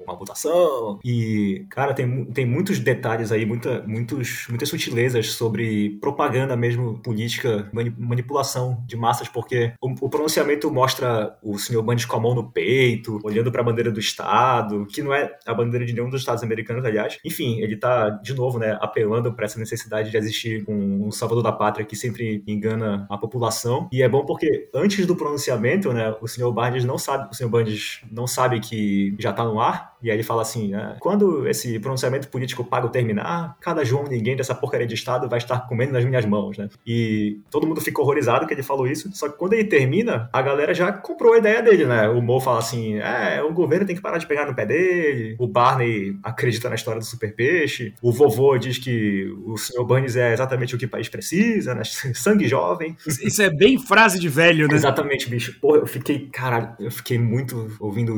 uma 0.06 0.16
mutação. 0.16 0.98
E, 1.04 1.66
cara, 1.70 1.94
tem, 1.94 2.24
tem 2.26 2.46
muitos 2.46 2.78
detalhes 2.78 3.32
aí, 3.32 3.44
muita, 3.46 3.82
muitos, 3.86 4.46
muitas 4.48 4.68
sutilezas 4.68 5.32
sobre 5.32 5.98
propaganda 6.00 6.56
mesmo, 6.56 6.98
política, 6.98 7.68
mani- 7.72 7.94
manipulação 7.98 8.82
de 8.86 8.96
massas, 8.96 9.28
porque 9.28 9.72
o, 9.80 10.06
o 10.06 10.08
pronunciamento 10.08 10.70
mostra 10.70 11.36
o 11.42 11.58
senhor 11.58 11.82
Bundes 11.82 12.04
com 12.04 12.16
a 12.16 12.20
mão 12.20 12.34
no 12.34 12.50
peito, 12.50 12.66
olhando 13.22 13.50
pra 13.50 13.62
bandeira 13.62 13.90
do 13.90 14.00
Estado, 14.00 14.86
que 14.86 15.02
não 15.02 15.12
é 15.12 15.30
a 15.46 15.54
bandeira 15.54 15.84
de 15.84 15.92
nenhum 15.92 16.10
dos 16.10 16.20
Estados 16.20 16.42
americanos, 16.42 16.84
aliás. 16.84 17.18
Enfim, 17.24 17.60
ele 17.60 17.76
tá, 17.76 18.10
de 18.10 18.34
novo, 18.34 18.58
né, 18.58 18.76
apelando 18.80 19.32
para 19.32 19.46
essa 19.46 19.58
necessidade 19.58 20.10
de 20.10 20.16
existir 20.16 20.64
um, 20.68 21.06
um 21.06 21.10
salvador 21.10 21.42
da 21.42 21.52
pátria 21.52 21.86
que 21.86 21.96
sempre 21.96 22.42
engana 22.46 23.06
a 23.10 23.18
população. 23.18 23.88
E 23.92 24.02
é 24.02 24.08
bom 24.08 24.24
porque 24.24 24.68
antes 24.74 25.06
do 25.06 25.16
pronunciamento, 25.16 25.92
né, 25.92 26.14
o 26.20 26.28
senhor 26.28 26.52
Bundes 26.52 26.84
não 26.84 26.98
sabe, 26.98 27.28
o 27.30 27.34
senhor 27.34 27.50
Bundes 27.50 28.00
não 28.10 28.26
sabe 28.26 28.60
que 28.60 29.14
já 29.18 29.32
tá 29.32 29.44
no 29.44 29.60
ar, 29.60 29.96
e 30.02 30.10
aí 30.10 30.16
ele 30.16 30.22
fala 30.22 30.42
assim, 30.42 30.68
né, 30.68 30.96
quando 31.00 31.48
esse 31.48 31.78
pronunciamento 31.80 32.28
político 32.28 32.64
pago 32.64 32.88
terminar, 32.88 33.56
cada 33.60 33.84
João 33.84 34.04
ninguém 34.04 34.36
dessa 34.36 34.54
porcaria 34.54 34.86
de 34.86 34.94
Estado 34.94 35.28
vai 35.28 35.38
estar 35.38 35.66
comendo 35.66 35.92
nas 35.92 36.04
minhas 36.04 36.24
mãos, 36.24 36.58
né? 36.58 36.68
E 36.86 37.40
todo 37.50 37.66
mundo 37.66 37.80
fica 37.80 38.00
horrorizado 38.00 38.46
que 38.46 38.54
ele 38.54 38.62
falou 38.62 38.86
isso, 38.86 39.10
só 39.14 39.28
que 39.28 39.36
quando 39.36 39.54
ele 39.54 39.64
termina, 39.64 40.28
a 40.32 40.42
galera 40.42 40.74
já 40.74 40.92
comprou 40.92 41.34
a 41.34 41.38
ideia 41.38 41.62
dele, 41.62 41.86
né? 41.86 42.08
O 42.08 42.20
Mo 42.20 42.40
fala 42.40 42.58
assim, 42.58 42.75
é, 42.94 43.42
o 43.42 43.52
governo 43.52 43.86
tem 43.86 43.96
que 43.96 44.02
parar 44.02 44.18
de 44.18 44.26
pegar 44.26 44.46
no 44.46 44.54
pé 44.54 44.66
dele, 44.66 45.36
o 45.38 45.46
Barney 45.46 46.18
acredita 46.22 46.68
na 46.68 46.74
história 46.74 47.00
do 47.00 47.04
super 47.04 47.34
peixe, 47.34 47.94
o 48.02 48.12
vovô 48.12 48.56
diz 48.58 48.78
que 48.78 49.26
o 49.44 49.56
Sr. 49.56 49.84
Burns 49.84 50.16
é 50.16 50.32
exatamente 50.32 50.74
o 50.74 50.78
que 50.78 50.86
o 50.86 50.88
país 50.88 51.08
precisa, 51.08 51.74
né? 51.74 51.82
Sangue 52.14 52.48
jovem. 52.48 52.96
Isso 53.06 53.42
é 53.42 53.50
bem 53.50 53.78
frase 53.78 54.18
de 54.18 54.28
velho, 54.28 54.68
né? 54.68 54.74
Exatamente, 54.74 55.28
bicho. 55.28 55.58
Porra, 55.60 55.78
eu 55.78 55.86
fiquei, 55.86 56.28
caralho, 56.28 56.74
eu 56.78 56.90
fiquei 56.90 57.18
muito 57.18 57.76
ouvindo 57.80 58.14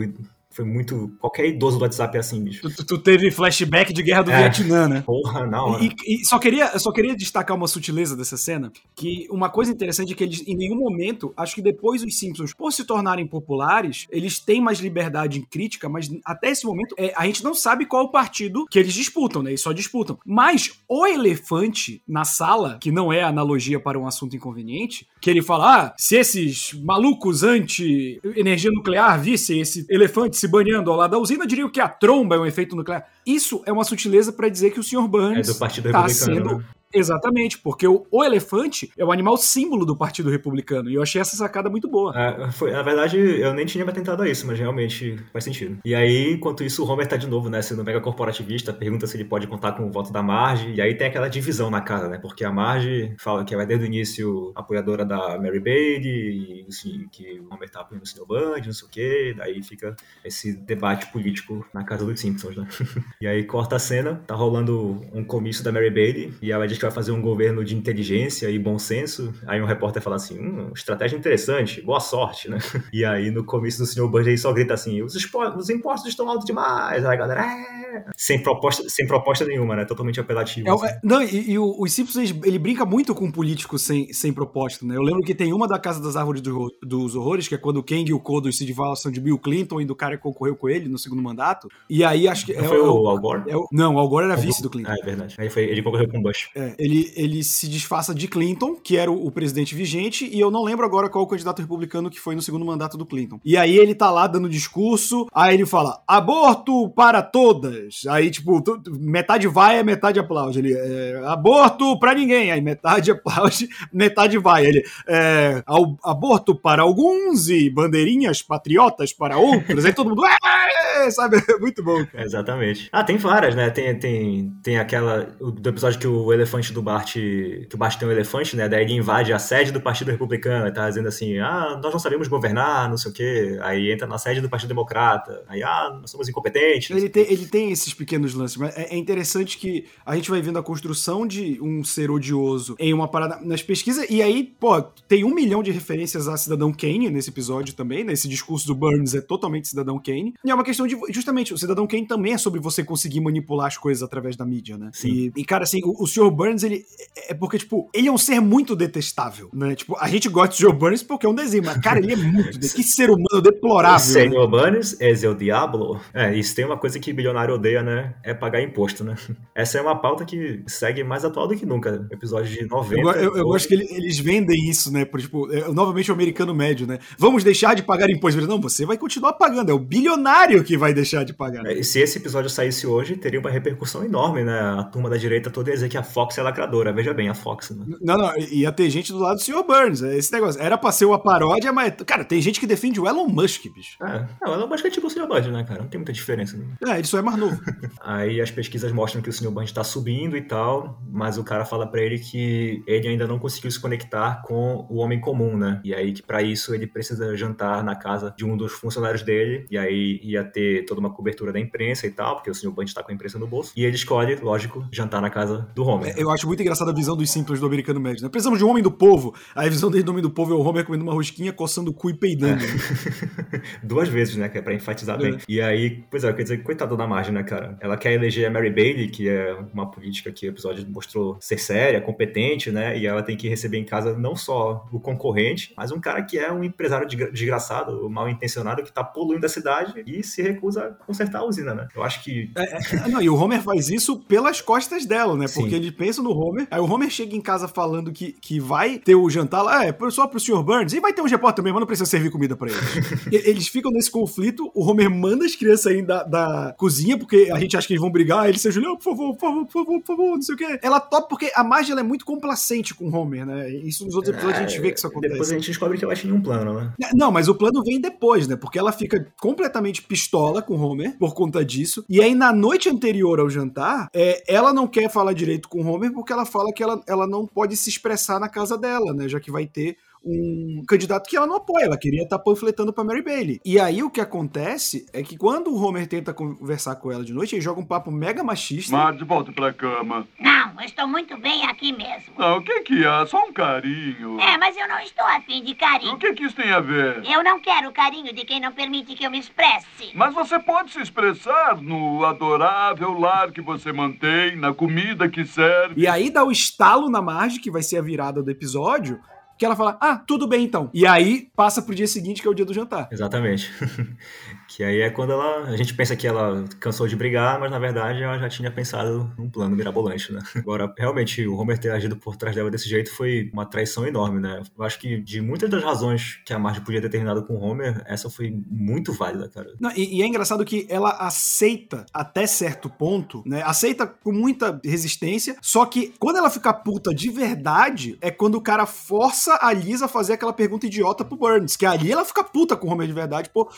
foi 0.59 0.65
muito. 0.65 1.13
Qualquer 1.21 1.47
idoso 1.47 1.79
do 1.79 1.83
WhatsApp 1.83 2.17
é 2.17 2.21
assim, 2.21 2.43
bicho. 2.43 2.69
Tu, 2.69 2.85
tu 2.85 2.99
teve 2.99 3.31
flashback 3.31 3.93
de 3.93 4.03
guerra 4.03 4.23
do 4.23 4.33
É. 4.33 4.41
Vietnã, 4.41 4.89
né? 4.89 5.03
Porra, 5.07 5.47
na 5.47 5.63
hora. 5.63 5.85
E, 5.85 5.93
e 6.05 6.25
só 6.25 6.37
queria, 6.37 6.73
eu 6.75 6.81
só 6.81 6.91
queria 6.91 7.15
destacar 7.15 7.57
uma 7.57 7.69
sutileza 7.69 8.17
dessa 8.17 8.37
cena, 8.37 8.73
que 8.97 9.29
uma 9.31 9.49
coisa 9.49 9.71
interessante 9.71 10.13
é 10.13 10.17
que 10.17 10.25
eles, 10.25 10.43
em 10.49 10.57
nenhum 10.57 10.77
momento, 10.77 11.33
acho 11.37 11.55
que 11.55 11.63
depois 11.63 12.03
os 12.03 12.19
Simpsons, 12.19 12.53
por 12.53 12.73
se 12.73 12.85
tornarem 12.85 13.25
populares, 13.25 14.07
eles 14.11 14.41
têm 14.41 14.61
mais 14.61 14.81
liberdade 14.81 15.39
em 15.39 15.43
crítica, 15.43 15.89
mas 15.89 16.11
até 16.25 16.51
esse 16.51 16.67
momento, 16.67 16.93
é, 16.99 17.13
a 17.17 17.25
gente 17.25 17.45
não 17.45 17.55
sabe 17.55 17.87
qual 17.87 18.07
o 18.07 18.11
partido 18.11 18.67
que 18.69 18.81
eles 18.81 18.93
disputam, 18.93 19.45
né? 19.45 19.51
Eles 19.51 19.63
só 19.63 19.73
disputam. 19.73 20.19
Mas 20.27 20.73
o 20.89 21.07
elefante 21.07 22.03
na 22.09 22.25
sala, 22.25 22.79
que 22.81 22.91
não 22.91 23.13
é 23.13 23.23
analogia 23.23 23.79
para 23.79 23.97
um 23.97 24.09
assunto 24.09 24.35
inconveniente, 24.35 25.07
que 25.21 25.31
ele 25.31 25.41
fala, 25.41 25.85
ah, 25.85 25.95
se 25.97 26.17
esses 26.17 26.73
malucos 26.83 27.45
anti-energia 27.45 28.73
nuclear 28.73 29.21
vissem 29.21 29.61
esse 29.61 29.87
elefante 29.89 30.37
se 30.37 30.48
banhando 30.49 30.91
ao 30.91 30.97
lado 30.97 31.13
da 31.13 31.19
usina, 31.19 31.47
diriam 31.47 31.69
que 31.69 31.81
a 31.81 31.89
tromba 31.89 32.37
é 32.37 32.39
um 32.39 32.47
efeito 32.47 32.75
nuclear. 32.75 33.07
Isso 33.27 33.63
é 33.67 33.73
uma 33.73 33.85
sutileza 33.85 34.33
para 34.33 34.49
dizer 34.49 34.71
que 34.71 34.81
o 34.81 34.83
Sr. 34.83 35.07
Burns 35.07 35.49
É 35.49 35.53
do 35.53 35.59
Partido 35.59 35.91
tá 35.91 36.09
sendo 36.09 36.59
né? 36.59 36.65
Exatamente, 36.95 37.59
porque 37.59 37.87
o, 37.87 38.07
o 38.11 38.25
elefante 38.25 38.91
é 38.97 39.05
o 39.05 39.13
animal 39.13 39.37
símbolo 39.37 39.85
do 39.85 39.97
Partido 39.97 40.31
Republicano. 40.31 40.89
E 40.89 40.95
eu 40.95 41.03
achei 41.03 41.21
essa 41.21 41.37
sacada 41.37 41.69
muito 41.69 41.89
boa. 41.89 42.13
É, 42.19 42.51
foi, 42.51 42.73
na 42.73 42.83
verdade, 42.83 43.19
eu 43.19 43.53
nem 43.53 43.67
tinha 43.67 43.85
me 43.85 43.91
atentado 43.91 44.23
a 44.23 44.29
isso, 44.29 44.47
mas 44.47 44.59
realmente 44.59 45.17
faz 45.33 45.45
sentido. 45.45 45.79
E 45.85 45.95
aí, 45.95 46.33
enquanto 46.33 46.65
isso, 46.65 46.85
o 46.85 46.89
Homer 46.89 47.07
tá 47.07 47.17
de 47.17 47.27
novo, 47.27 47.51
né, 47.51 47.61
sendo 47.61 47.85
mega 47.85 48.01
corporativista, 48.01 48.73
pergunta 48.73 49.07
se 49.07 49.17
ele 49.17 49.25
pode 49.25 49.47
contar 49.47 49.73
com 49.73 49.87
o 49.87 49.93
voto 49.93 50.13
da 50.13 50.23
Marge, 50.23 50.73
e 50.73 50.81
aí 50.81 50.95
tem 50.95 51.07
aquela 51.07 51.29
divisão 51.29 51.71
na 51.71 51.81
casa, 51.81 52.09
né, 52.09 52.19
porque 52.19 52.45
a 52.45 52.51
Marge 52.51 53.15
fala 53.19 53.45
que 53.45 53.53
ela 53.53 53.65
é 53.65 53.67
desde 53.67 53.85
o 53.85 53.87
início 53.87 54.53
apoiadora 54.55 55.05
da 55.05 55.39
Mary 55.39 55.61
Beide, 55.61 56.09
e 56.09 56.67
assim, 56.69 57.07
que 57.11 57.41
o 57.41 57.55
Homer 57.55 57.71
tá 57.71 57.81
apoiando 57.81 58.05
o 58.05 58.09
Sr. 58.09 58.27
Band, 58.27 58.63
não 58.65 58.73
sei 58.73 58.89
o 58.89 58.91
quê, 58.91 59.35
daí 59.37 59.63
fica 59.63 59.95
esse 60.25 60.57
debate 60.57 61.13
político 61.13 61.67
na 61.73 61.85
casa 61.85 62.05
dos 62.05 62.19
Simpsons, 62.19 62.57
né. 62.57 62.67
e 63.21 63.27
aí 63.27 63.45
corta 63.45 63.77
a 63.77 63.79
cena, 63.79 64.23
tá 64.27 64.35
rolando 64.35 65.01
um 65.13 65.23
comício 65.23 65.63
da 65.63 65.71
Mary 65.71 65.91
Beide, 65.91 66.33
e 66.41 66.51
ela 66.51 66.67
diz 66.67 66.78
que 66.79 66.85
vai 66.85 66.91
fazer 66.95 67.13
um 67.13 67.21
governo 67.21 67.65
de 67.65 67.77
inteligência 67.77 68.51
e 68.51 68.59
bom 68.59 68.79
senso, 68.79 69.33
aí 69.47 69.61
um 69.61 69.67
repórter 69.67 70.03
fala 70.03 70.17
assim, 70.17 70.39
hum, 70.39 70.71
estratégia 70.75 71.17
interessante, 71.17 71.81
boa 71.83 72.01
sorte, 72.01 72.49
né. 72.51 72.59
E 72.93 73.05
aí, 73.05 73.31
no 73.31 73.45
começo 73.45 73.79
do 73.79 73.87
Sr. 73.87 74.09
Bunge, 74.09 74.31
ele 74.31 74.39
só 74.39 74.53
grita 74.53 74.75
assim: 74.75 75.03
os, 75.03 75.15
os 75.15 75.71
impostos 75.71 76.09
estão 76.11 76.29
altos 76.29 76.45
demais. 76.47 77.05
Aí 77.05 77.13
a 77.15 77.17
galera, 77.17 77.43
é. 77.43 78.05
Sem 78.17 78.43
proposta, 78.43 78.85
sem 78.89 79.07
proposta 79.07 79.45
nenhuma, 79.45 79.75
né? 79.77 79.85
Totalmente 79.85 80.21
apelativo. 80.21 80.69
É 80.69 80.73
o- 80.73 80.77
assim. 80.77 80.87
é- 80.87 81.01
não, 81.03 81.23
e, 81.23 81.51
e 81.53 81.59
o, 81.59 81.77
os 81.81 81.93
Simpsons, 81.93 82.35
ele, 82.45 82.59
brinca 82.59 82.85
muito 82.85 83.15
com 83.15 83.31
políticos 83.31 83.83
sem, 83.83 84.13
sem 84.13 84.33
propósito, 84.33 84.87
né? 84.87 84.97
Eu 84.97 85.03
lembro 85.03 85.23
que 85.23 85.35
tem 85.35 85.53
uma 85.53 85.67
da 85.69 85.79
Casa 85.79 86.01
das 86.03 86.17
Árvores 86.17 86.41
do- 86.41 86.73
dos 86.83 87.15
Horrores, 87.15 87.49
que 87.49 87.55
é 87.55 87.59
quando 87.59 87.79
o 87.79 87.83
Kang 87.83 88.09
e 88.09 88.13
o 88.13 88.21
Kodo 88.21 88.53
se 88.53 88.65
divorciam 88.65 89.11
de 89.13 89.21
Bill 89.21 89.39
Clinton 89.39 89.81
e 89.81 89.85
do 89.85 89.95
cara 89.95 90.17
que 90.17 90.23
concorreu 90.23 90.57
com 90.57 90.69
ele 90.69 90.89
no 90.89 90.99
segundo 90.99 91.23
mandato. 91.23 91.69
E 91.89 92.05
aí, 92.05 92.29
acho 92.29 92.47
que... 92.47 92.55
Não 92.55 92.65
foi 92.65 92.79
o 92.81 93.09
Al 93.09 93.19
Gore? 93.21 93.43
é 93.51 93.57
o- 93.57 93.67
não, 93.73 93.95
o 93.95 93.99
Al 93.99 94.09
Gore 94.09 94.27
era 94.27 94.37
vice 94.37 94.63
do 94.63 94.71
Clinton. 94.71 94.91
Ah, 94.91 94.97
é 95.01 95.05
verdade. 95.05 95.35
Aí 95.39 95.49
foi, 95.51 95.65
ele 95.65 95.83
concorreu 95.83 96.09
com 96.09 96.19
o 96.19 96.23
Bush. 96.23 96.51
É, 96.55 96.68
ele, 96.79 97.13
ele 97.17 97.45
se 97.45 97.69
disfarça 97.69 98.15
de 98.15 98.29
Clinton, 98.29 98.75
que 98.75 98.97
era 98.97 99.11
o, 99.11 99.27
o 99.27 99.31
presidente 99.31 99.75
vigente, 99.75 100.29
e 100.31 100.41
eu 100.41 100.51
não 100.51 100.65
lembro 100.65 100.85
agora 100.85 101.09
qual 101.09 101.25
o 101.25 101.27
candidato 101.27 101.61
republicano 101.61 102.11
que 102.11 102.21
foi 102.21 102.35
no 102.35 102.43
segundo 102.43 102.65
mandato 102.65 102.97
do 102.97 103.07
Clinton. 103.07 103.41
E 103.45 103.57
aí 103.57 103.77
ele 103.77 103.95
tá 103.95 104.11
lá 104.11 104.27
dando 104.27 104.49
discurso, 104.49 105.27
aí 105.33 105.55
ele 105.55 105.67
fala, 105.67 106.03
aborto 106.07 106.89
para 106.91 107.23
todas. 107.23 108.03
Aí, 108.09 108.31
tipo, 108.31 108.63
metade 109.01 109.47
vai, 109.47 109.83
metade 109.83 110.19
aplaude. 110.19 110.59
Ele, 110.59 110.75
é, 110.75 111.23
aborto 111.27 111.99
pra 111.99 112.15
ninguém. 112.15 112.51
Aí 112.51 112.61
metade 112.61 113.11
aplaude, 113.13 113.69
metade 113.93 114.39
vai. 114.39 114.67
Ele, 114.67 114.85
é, 115.07 115.63
aborto 116.05 116.55
para 116.55 116.83
alguns 116.83 117.49
e 117.49 117.71
bandeirinhas 117.71 118.43
patriotas 118.43 119.13
para 119.13 119.39
outros. 119.39 119.85
Aí 119.85 119.93
todo 119.93 120.11
mundo, 120.11 120.23
é, 120.27 121.11
sabe? 121.11 121.43
Muito 121.61 121.83
bom, 121.83 122.05
cara. 122.07 122.25
É, 122.25 122.25
Exatamente. 122.25 122.89
Ah, 122.93 123.05
tem 123.05 123.17
várias, 123.17 123.55
né? 123.55 123.71
Tem, 123.71 123.99
tem, 123.99 124.53
tem 124.63 124.79
aquela. 124.79 125.25
Do 125.41 125.69
episódio 125.69 125.99
que 125.99 126.07
o 126.07 126.33
elefante 126.33 126.58
do 126.73 126.83
Bart. 126.83 127.15
Que 127.15 127.69
o 127.73 127.77
Bart 127.77 127.99
tem 127.99 128.09
um 128.09 128.13
elefante, 128.13 128.57
né? 128.57 128.69
Daí 128.69 128.85
ele 128.85 128.95
invade 128.95 129.33
a 129.33 129.39
sede 129.39 129.73
do 129.73 129.81
Partido 129.81 130.11
Republicano 130.11 130.67
e 130.69 130.73
tá 130.73 130.89
dizendo 130.89 131.09
assim: 131.09 131.39
ah, 131.39 131.79
nós 131.83 131.93
não 131.93 131.99
sabemos 131.99 132.29
governar, 132.29 132.89
não 132.89 132.97
sei 132.97 133.11
o 133.11 133.15
quê. 133.15 133.59
Aí 133.63 133.91
entra 133.91 134.07
na 134.07 134.19
sede 134.19 134.41
do 134.41 134.49
Partido 134.49 134.69
Democrata. 134.69 135.43
Aí, 135.49 135.63
ah, 135.63 135.99
nós 136.01 136.11
somos 136.11 136.29
incompetentes. 136.29 136.91
Ele 136.91 137.09
tem, 137.09 137.31
ele 137.31 137.47
tem 137.47 137.71
esses 137.71 137.95
pequenos 137.95 138.35
lances, 138.35 138.57
mas 138.57 138.77
é, 138.77 138.95
é 138.95 138.97
interessante 138.97 139.59
que 139.59 139.87
a 140.05 140.15
gente 140.17 140.31
vai 140.31 140.41
vendo 140.41 140.59
a 140.59 140.63
construção 140.63 141.27
de 141.27 141.59
um 141.61 141.83
ser 141.85 142.11
odioso 142.11 142.77
em 142.79 142.93
uma 142.93 143.09
parada 143.09 143.39
nas 143.43 143.63
pesquisas, 143.63 144.07
e 144.09 144.23
aí, 144.23 144.45
pô, 144.59 144.81
tem 144.83 145.25
um 145.25 145.35
milhão 145.35 145.63
de 145.63 145.71
referências 145.71 146.29
a 146.29 146.37
Cidadão 146.37 146.73
Kane 146.73 147.11
nesse 147.11 147.31
episódio 147.31 147.75
também, 147.75 148.05
né? 148.05 148.13
Esse 148.13 148.29
discurso 148.29 148.67
do 148.67 148.75
Burns 148.75 149.15
é 149.15 149.21
totalmente 149.21 149.69
Cidadão 149.69 149.99
Kane. 149.99 150.35
E 150.45 150.51
é 150.51 150.55
uma 150.55 150.65
questão 150.65 150.87
de, 150.87 150.97
justamente, 151.11 151.53
o 151.53 151.59
Cidadão 151.59 151.87
Kane 151.87 152.07
também 152.07 152.33
é 152.33 152.39
sobre 152.39 152.61
você 152.61 152.83
conseguir 152.85 153.21
manipular 153.21 153.67
as 153.67 153.77
coisas 153.77 154.03
através 154.03 154.37
da 154.37 154.45
mídia, 154.45 154.77
né? 154.77 154.91
Sim. 154.93 155.33
E, 155.37 155.41
e, 155.41 155.45
cara, 155.45 155.65
assim, 155.65 155.81
o, 155.85 156.03
o 156.03 156.07
Sr. 156.07 156.31
Burns, 156.31 156.48
ele 156.63 156.85
é 157.29 157.35
porque, 157.35 157.59
tipo, 157.59 157.89
ele 157.95 158.09
é 158.09 158.13
um 158.13 158.19
ser 158.19 158.41
muito 158.41 158.75
detestável, 158.77 159.49
né? 159.53 159.75
Tipo, 159.75 159.97
a 159.99 160.09
gente 160.09 160.29
gosta 160.29 160.55
do 160.55 160.57
Sr. 160.57 160.73
Burns 160.73 161.03
porque 161.03 161.27
é 161.27 161.29
um 161.29 161.35
desenho, 161.35 161.65
mas, 161.65 161.79
cara, 161.79 161.99
ele 161.99 162.13
é 162.13 162.17
muito. 162.17 162.59
de- 162.59 162.69
que 162.73 162.83
ser 162.83 163.11
humano 163.11 163.41
deplorável. 163.43 164.15
né? 164.15 164.29
Senhor 164.31 164.47
Burns 164.49 164.97
é 165.01 165.29
o 165.29 165.35
diabo. 165.35 166.01
É, 166.15 166.35
isso 166.35 166.55
tem 166.55 166.65
uma 166.65 166.77
coisa 166.77 166.99
que 166.99 167.13
bilionário 167.13 167.55
odeia, 167.55 167.83
né? 167.83 168.15
É 168.25 168.33
pagar 168.33 168.63
imposto, 168.63 169.03
né? 169.05 169.15
Essa 169.55 169.79
é 169.79 169.83
uma 169.83 169.97
pauta 170.01 170.25
que 170.25 170.63
segue 170.67 171.03
mais 171.05 171.25
atual 171.25 171.49
do 171.49 171.57
que 171.57 171.67
nunca. 171.67 172.07
Episódio 172.11 172.51
de 172.53 172.67
90. 172.67 173.01
Eu, 173.01 173.11
eu- 173.13 173.37
eu 173.39 173.45
gosto 173.45 173.67
que 173.69 173.75
ele- 173.75 173.89
eles 173.91 174.19
vendem 174.19 174.69
isso, 174.71 174.93
né? 174.93 175.05
Por, 175.05 175.21
tipo, 175.21 175.53
é, 175.53 175.71
novamente 175.73 176.11
o 176.11 176.15
americano 176.15 176.55
médio, 176.55 176.87
né? 176.87 176.99
Vamos 177.19 177.43
deixar 177.45 177.75
de 177.75 177.83
pagar 177.83 178.09
imposto. 178.11 178.41
Não, 178.47 178.61
você 178.61 178.87
vai 178.87 178.97
continuar 178.97 179.33
pagando. 179.35 179.71
É 179.71 179.75
o 179.75 179.79
bilionário 179.79 180.63
que 180.65 180.77
vai 180.77 180.95
deixar 180.95 181.25
de 181.25 181.33
pagar. 181.35 181.67
É, 181.67 181.75
e 181.81 181.85
Se 181.85 181.99
esse 182.01 182.19
episódio 182.19 182.49
saísse 182.51 182.87
hoje, 182.87 183.17
teria 183.17 183.41
uma 183.41 183.51
repercussão 183.51 184.05
enorme, 184.05 184.45
né? 184.45 184.59
A 184.61 184.85
turma 184.85 185.11
da 185.11 185.17
direita 185.17 185.51
toda 185.51 185.71
ia 185.71 185.75
dizer 185.75 185.89
que 185.89 185.97
a 185.99 186.03
Fox 186.03 186.38
é 186.39 186.43
lacradora. 186.43 186.93
Veja 186.93 187.13
bem, 187.13 187.29
a 187.29 187.35
Fox, 187.35 187.71
né? 187.71 187.85
Não, 188.01 188.17
não, 188.17 188.37
ia 188.39 188.73
ter 188.73 188.89
gente 188.91 189.13
do 189.13 189.19
lado 189.19 189.37
do 189.37 189.43
Sr. 189.43 189.63
Burns. 189.65 190.03
É 190.03 190.17
esse 190.17 190.33
negócio. 190.33 190.61
Era 190.61 190.77
pra 190.79 190.93
ser 190.93 191.05
uma 191.05 191.19
paródia, 191.19 191.73
mas. 191.73 191.95
Cara, 192.07 192.25
tem 192.25 192.41
gente 192.41 192.61
que 192.61 192.67
defende 192.67 193.01
o 193.01 193.09
Elon 193.09 193.27
Musk, 193.29 193.65
bicho. 193.73 193.97
É, 194.03 194.27
não, 194.43 194.55
ela 194.55 194.75
acho 194.75 194.83
que 194.83 194.89
é 194.89 194.93
tipo 194.93 195.07
o 195.07 195.11
Sr. 195.11 195.27
Bud, 195.27 195.51
né, 195.51 195.65
cara? 195.65 195.81
Não 195.83 195.89
tem 195.89 195.99
muita 195.99 196.13
diferença. 196.13 196.57
né? 196.57 196.65
É, 196.87 196.99
ele 196.99 197.07
só 197.07 197.19
é 197.19 197.23
mais 197.23 197.37
novo. 197.37 197.61
Aí 198.01 198.41
as 198.41 198.51
pesquisas 198.51 198.93
mostram 198.93 199.23
que 199.23 199.29
o 199.29 199.33
Sr. 199.33 199.51
Bud 199.51 199.73
tá 199.73 199.83
subindo 199.83 200.37
e 200.37 200.43
tal, 200.43 201.01
mas 201.09 201.39
o 201.39 201.45
cara 201.45 201.65
fala 201.65 201.87
pra 201.87 202.01
ele 202.01 202.19
que 202.19 202.83
ele 202.87 203.09
ainda 203.09 203.27
não 203.27 203.39
conseguiu 203.39 203.71
se 203.71 203.81
conectar 203.81 204.43
com 204.43 204.87
o 204.89 204.99
homem 204.99 205.21
comum, 205.21 205.57
né? 205.57 205.81
E 205.85 205.95
aí 205.95 206.13
que 206.13 206.23
pra 206.23 206.43
isso 206.43 206.75
ele 206.75 206.87
precisa 206.87 207.37
jantar 207.37 207.83
na 207.83 207.95
casa 207.95 208.35
de 208.37 208.45
um 208.45 208.57
dos 208.57 208.73
funcionários 208.73 209.23
dele, 209.23 209.67
e 209.71 209.77
aí 209.79 210.21
ia 210.23 210.45
ter 210.45 210.85
toda 210.85 211.01
uma 211.01 211.13
cobertura 211.13 211.53
da 211.53 211.61
imprensa 211.61 212.07
e 212.07 212.11
tal, 212.11 212.37
porque 212.37 212.51
o 212.51 212.55
Sr. 212.55 212.71
Bud 212.71 212.93
tá 212.95 213.03
com 213.03 213.11
a 213.11 213.15
imprensa 213.15 213.39
no 213.39 213.47
bolso. 213.47 213.73
E 213.77 213.85
ele 213.85 213.97
escolhe, 213.97 214.37
lógico, 214.37 214.87
jantar 214.93 215.21
na 215.21 215.31
casa 215.31 215.69
do 215.75 215.85
Homer. 215.85 216.15
Eu, 216.17 216.28
eu 216.29 216.35
acho 216.35 216.47
muito 216.47 216.61
engraçada 216.61 216.91
a 216.91 216.95
visão 216.95 217.17
dos 217.17 217.31
simples 217.31 217.61
do 217.61 217.67
americano 217.67 218.01
médio, 218.01 218.23
né? 218.23 218.29
Precisamos 218.29 218.59
de 218.59 218.65
um 218.65 218.69
homem 218.69 218.83
do 218.83 218.91
povo. 218.91 219.35
Aí 219.55 219.67
a 219.67 219.71
visão 219.71 219.91
dele 219.91 220.05
do 220.05 220.11
homem 220.11 220.23
do 220.23 220.31
povo 220.31 220.53
é 220.53 220.57
o 220.57 220.61
Homer 220.61 220.85
comendo 220.85 221.05
uma 221.05 221.13
rosquinha, 221.13 221.53
coçando 221.53 221.91
o 221.91 221.95
cu 221.95 222.11
e 222.11 222.15
peidando. 222.15 222.63
É. 222.63 223.63
Duas 223.83 224.09
vezes, 224.09 224.37
né? 224.37 224.49
Que 224.49 224.59
é 224.59 224.63
pra 224.63 224.75
enfatizar 224.75 225.19
bem. 225.19 225.39
E 225.49 225.61
aí, 225.61 226.05
pois 226.11 226.25
é, 226.25 226.33
quer 226.33 226.43
dizer, 226.43 226.63
coitada 226.63 226.97
da 226.97 227.07
Marge, 227.07 227.33
né, 227.33 227.43
cara? 227.43 227.77
Ela 227.81 227.97
quer 227.97 228.13
eleger 228.13 228.47
a 228.47 228.51
Mary 228.51 228.71
Bailey, 228.71 229.09
que 229.09 229.29
é 229.29 229.57
uma 229.73 229.91
política 229.91 230.31
que 230.31 230.47
o 230.47 230.51
episódio 230.51 230.87
mostrou 230.89 231.37
ser 231.41 231.59
séria, 231.59 232.01
competente, 232.01 232.71
né? 232.71 232.99
E 232.99 233.07
ela 233.07 233.23
tem 233.23 233.37
que 233.37 233.49
receber 233.49 233.79
em 233.79 233.85
casa 233.85 234.17
não 234.17 234.37
só 234.37 234.87
o 234.93 235.01
concorrente, 235.01 235.73
mas 235.77 235.91
um 235.91 236.01
cara 236.01 236.23
que 236.23 236.39
é 236.39 236.53
um 236.53 236.63
empresário 236.63 237.09
desgraçado, 237.09 238.09
mal 238.11 238.29
intencionado, 238.29 238.83
que 238.83 238.93
tá 238.93 239.03
poluindo 239.03 239.47
a 239.47 239.49
cidade 239.49 240.03
e 240.07 240.23
se 240.23 240.43
recusa 240.43 240.85
a 240.85 241.05
consertar 241.05 241.41
a 241.41 241.45
usina, 241.45 241.75
né? 241.75 241.89
Eu 241.95 242.03
acho 242.03 242.23
que. 242.23 242.51
É, 242.57 242.97
é, 242.97 243.09
não, 243.09 243.23
e 243.23 243.29
o 243.29 243.37
Homer 243.37 243.63
faz 243.63 243.89
isso 243.89 244.19
pelas 244.21 244.61
costas 244.61 245.07
dela, 245.07 245.37
né? 245.37 245.47
Porque 245.53 245.71
Sim. 245.71 245.77
ele 245.77 245.93
pensa 245.93 246.18
no 246.23 246.31
Homer, 246.31 246.67
aí 246.71 246.81
o 246.81 246.85
Homer 246.85 247.11
chega 247.11 247.35
em 247.35 247.41
casa 247.41 247.69
falando 247.69 248.13
que, 248.13 248.33
que 248.33 248.61
vai 248.61 248.99
ter 248.99 249.15
o 249.15 249.29
jantar 249.29 249.63
lá, 249.63 249.85
é, 249.85 249.97
só 250.11 250.27
pro 250.27 250.41
Sr. 250.41 250.63
Burns, 250.63 250.93
e 250.93 251.01
vai 251.01 251.13
ter 251.13 251.21
um 251.21 251.27
repórter 251.27 251.57
também, 251.57 251.73
mas 251.73 251.81
não 251.81 251.87
precisa 251.87 252.09
servir 252.09 252.31
comida 252.31 252.57
pra 252.57 252.69
eles. 252.69 253.27
eles 253.47 253.69
ficam 253.69 253.91
nesse 253.91 254.11
conflito, 254.11 254.71
o 254.75 254.85
Homer 254.89 255.11
manda 255.11 255.45
as 255.45 255.55
crianças 255.55 255.83
saírem 255.83 256.05
da, 256.05 256.23
da 256.23 256.75
cozinha, 256.79 257.19
porque 257.19 257.51
a 257.53 257.59
gente 257.59 257.77
acha 257.77 257.87
que 257.87 257.93
eles 257.93 258.01
vão 258.01 258.11
brigar, 258.11 258.41
aí 258.41 258.51
ele 258.51 258.59
se 258.59 258.71
Julião, 258.71 258.97
por 258.97 259.05
favor, 259.05 259.35
por 259.35 259.41
favor, 259.41 259.65
por 259.67 259.73
favor, 259.73 260.01
por 260.01 260.07
favor, 260.07 260.37
não 260.37 260.43
sei 260.43 260.55
o 260.55 260.59
quê. 260.59 260.79
Ela 260.83 261.01
topa 261.01 261.29
porque 261.29 261.51
a 261.55 261.65
Marge 261.65 261.93
é 261.93 262.03
muito 262.03 262.25
complacente 262.25 262.95
com 262.95 263.09
o 263.09 263.15
Homer, 263.15 263.47
né? 263.47 263.71
Isso 263.71 264.05
nos 264.05 264.15
outros 264.15 264.35
episódios 264.35 264.61
é, 264.61 264.65
a 264.65 264.69
gente 264.69 264.81
vê 264.81 264.91
que 264.91 264.99
isso 264.99 265.07
acontece. 265.07 265.33
Depois 265.33 265.51
a 265.51 265.55
gente 265.55 265.67
descobre 265.67 265.99
que 265.99 266.05
ela 266.05 266.15
tinha 266.15 266.35
um 266.35 266.41
plano, 266.41 266.75
né? 266.75 266.93
Não, 267.15 267.31
mas 267.31 267.49
o 267.49 267.55
plano 267.55 267.83
vem 267.83 268.01
depois, 268.01 268.47
né? 268.47 268.57
Porque 268.57 268.79
ela 268.79 268.93
fica 268.93 269.27
completamente 269.41 270.03
pistola 270.03 270.63
com 270.63 270.75
o 270.75 270.81
Homer 270.81 271.17
por 271.19 271.35
conta 271.35 271.65
disso. 271.65 272.05
E 272.09 272.21
aí, 272.21 272.35
na 272.35 272.53
noite 272.53 272.89
anterior 272.89 273.41
ao 273.41 273.51
jantar, 273.51 274.09
é, 274.15 274.43
ela 274.47 274.73
não 274.73 274.87
quer 274.87 275.11
falar 275.11 275.33
direito 275.33 275.69
com 275.69 275.83
o 275.83 275.87
Homer 275.87 275.98
porque 276.13 276.33
ela 276.33 276.45
fala 276.45 276.73
que 276.73 276.83
ela, 276.83 277.03
ela 277.07 277.27
não 277.27 277.47
pode 277.47 277.77
se 277.77 277.89
expressar 277.89 278.39
na 278.39 278.49
casa 278.49 278.77
dela, 278.79 279.13
né? 279.13 279.29
Já 279.29 279.41
que 279.41 279.51
vai 279.51 279.67
ter 279.67 279.97
um 280.29 280.85
candidato 280.87 281.29
que 281.29 281.37
ela 281.37 281.47
não 281.47 281.57
apoia, 281.57 281.85
ela 281.85 281.99
queria 281.99 282.23
estar 282.23 282.39
tá 282.39 282.45
panfletando 282.45 282.93
para 282.93 283.05
Mary 283.05 283.23
Bailey. 283.23 283.61
E 283.65 283.81
aí 283.81 284.03
o 284.03 284.11
que 284.11 284.21
acontece 284.21 285.07
é 285.13 285.23
que 285.23 285.37
quando 285.37 285.69
o 285.69 285.83
Homer 285.83 286.07
tenta 286.07 286.35
conversar 286.35 286.97
com 286.97 287.11
ela 287.11 287.25
de 287.25 287.33
noite, 287.33 287.55
ele 287.55 287.63
joga 287.63 287.81
um 287.81 287.87
papo 287.87 288.11
mega 288.11 288.45
machista. 288.45 288.97
Marge, 288.97 289.25
volta 289.25 289.53
pra 289.53 289.73
cama. 289.73 290.27
Não, 290.39 290.73
eu 290.79 290.85
estou 290.87 291.07
muito 291.07 291.37
bem 291.39 291.65
aqui 291.67 291.93
mesmo. 291.93 292.35
Não, 292.37 292.59
o 292.59 292.63
que 292.63 292.81
que 292.81 293.05
é? 293.05 293.27
Só 293.27 293.45
um 293.45 293.53
carinho. 293.53 294.41
É, 294.41 294.57
mas 294.59 294.77
eu 294.77 294.89
não 294.89 294.99
estou 295.01 295.25
afim 295.25 295.63
de 295.65 295.75
carinho. 295.75 296.15
O 296.15 296.19
que 296.19 296.33
que 296.35 296.45
isso 296.45 296.57
tem 296.57 296.71
a 296.71 296.81
ver? 296.81 297.25
Eu 297.25 297.43
não 297.43 297.61
quero 297.61 297.93
carinho 297.93 298.35
de 298.35 298.45
quem 298.45 298.61
não 298.61 298.73
permite 298.73 299.15
que 299.15 299.25
eu 299.25 299.31
me 299.31 299.39
expresse. 299.39 300.13
Mas 300.15 300.35
você 300.35 300.59
pode 300.59 300.93
se 300.93 301.01
expressar 301.01 301.81
no 301.81 302.25
adorável 302.25 303.13
lar 303.19 303.51
que 303.53 303.61
você 303.61 303.93
mantém, 303.93 304.57
na 304.57 304.73
comida 304.73 305.29
que 305.29 305.45
serve. 305.45 305.95
E 305.97 306.07
aí 306.07 306.31
dá 306.31 306.45
o 306.45 306.53
estalo 306.53 307.09
na 307.09 307.23
Marge, 307.23 307.61
que 307.61 307.71
vai 307.71 307.83
ser 307.83 307.99
a 307.99 308.03
virada 308.03 308.43
do 308.43 308.51
episódio, 308.51 309.21
que 309.59 309.65
ela 309.65 309.75
fala, 309.75 309.99
ah, 310.01 310.17
tudo 310.17 310.47
bem 310.47 310.65
então. 310.65 310.89
E 310.95 311.07
aí 311.07 311.51
passa 311.57 311.83
pro 311.83 311.95
dia 311.95 312.07
seguinte, 312.07 312.41
que 312.41 312.47
é 312.47 312.51
o 312.51 312.55
dia 312.55 312.65
do 312.65 312.73
jantar. 312.73 313.09
Exatamente. 313.11 313.71
que 314.69 314.85
aí 314.85 315.01
é 315.01 315.11
quando 315.11 315.33
ela. 315.33 315.65
A 315.65 315.77
gente 315.77 315.95
pensa 315.95 316.15
que 316.15 316.27
ela 316.27 316.65
cansou 316.79 317.09
de 317.09 317.17
brigar, 317.17 317.59
mas 317.59 317.71
na 317.71 317.79
verdade 317.79 318.23
ela 318.23 318.39
já 318.39 318.49
tinha 318.49 318.71
pensado 318.71 319.33
num 319.37 319.51
plano 319.51 319.75
mirabolante, 319.75 320.33
né? 320.33 320.41
Agora, 320.55 320.93
realmente, 320.97 321.47
o 321.47 321.57
Homer 321.57 321.79
ter 321.79 321.91
agido 321.91 322.17
por 322.17 322.37
trás 322.37 322.55
dela 322.55 322.71
desse 322.71 322.89
jeito 322.89 323.11
foi 323.11 323.51
uma 323.53 323.67
traição 323.67 324.07
enorme, 324.07 324.41
né? 324.41 324.63
Eu 324.79 324.85
acho 324.85 324.99
que 324.99 325.21
de 325.21 325.41
muitas 325.41 325.69
das 325.69 325.83
razões 325.83 326.41
que 326.45 326.53
a 326.53 326.59
Marge 326.59 326.81
podia 326.83 327.01
ter 327.01 327.09
terminado 327.09 327.45
com 327.45 327.55
o 327.55 327.61
Homer, 327.61 328.03
essa 328.07 328.31
foi 328.31 328.55
muito 328.71 329.13
válida, 329.13 329.49
cara. 329.49 329.75
Não, 329.81 329.91
e, 329.91 330.19
e, 330.19 330.23
é 330.23 330.27
engraçado 330.27 330.65
que 330.65 330.87
ela 330.89 331.11
aceita 331.11 332.07
até 332.13 332.47
certo 332.47 332.89
ponto, 332.89 333.43
né? 333.45 333.63
Aceita 333.65 334.07
com 334.07 334.31
muita 334.33 334.81
resistência, 334.85 335.57
só 335.61 335.85
que 335.87 336.15
quando 336.19 336.37
ela 336.37 336.51
fica 336.51 336.73
puta 336.73 337.13
de 337.13 337.31
verdade, 337.31 338.17
é 338.21 338.31
quando 338.31 338.55
o 338.57 338.61
cara 338.61 338.87
força 338.87 339.48
força 339.49 339.59
a 339.63 339.73
Lisa 339.73 340.05
a 340.05 340.09
fazer 340.09 340.35
aquela 340.35 340.53
pergunta 340.53 340.87
idiota 340.87 341.25
pro 341.25 341.37
Burns, 341.37 341.77
que 341.77 341.87
ali 341.87 342.13
ela 342.13 342.25
fica 342.25 342.45
puta 342.45 342.77
com 342.77 342.89
o 342.89 342.91
Homer 342.91 343.07
de 343.07 343.13
verdade 343.13 343.49
por 343.49 343.73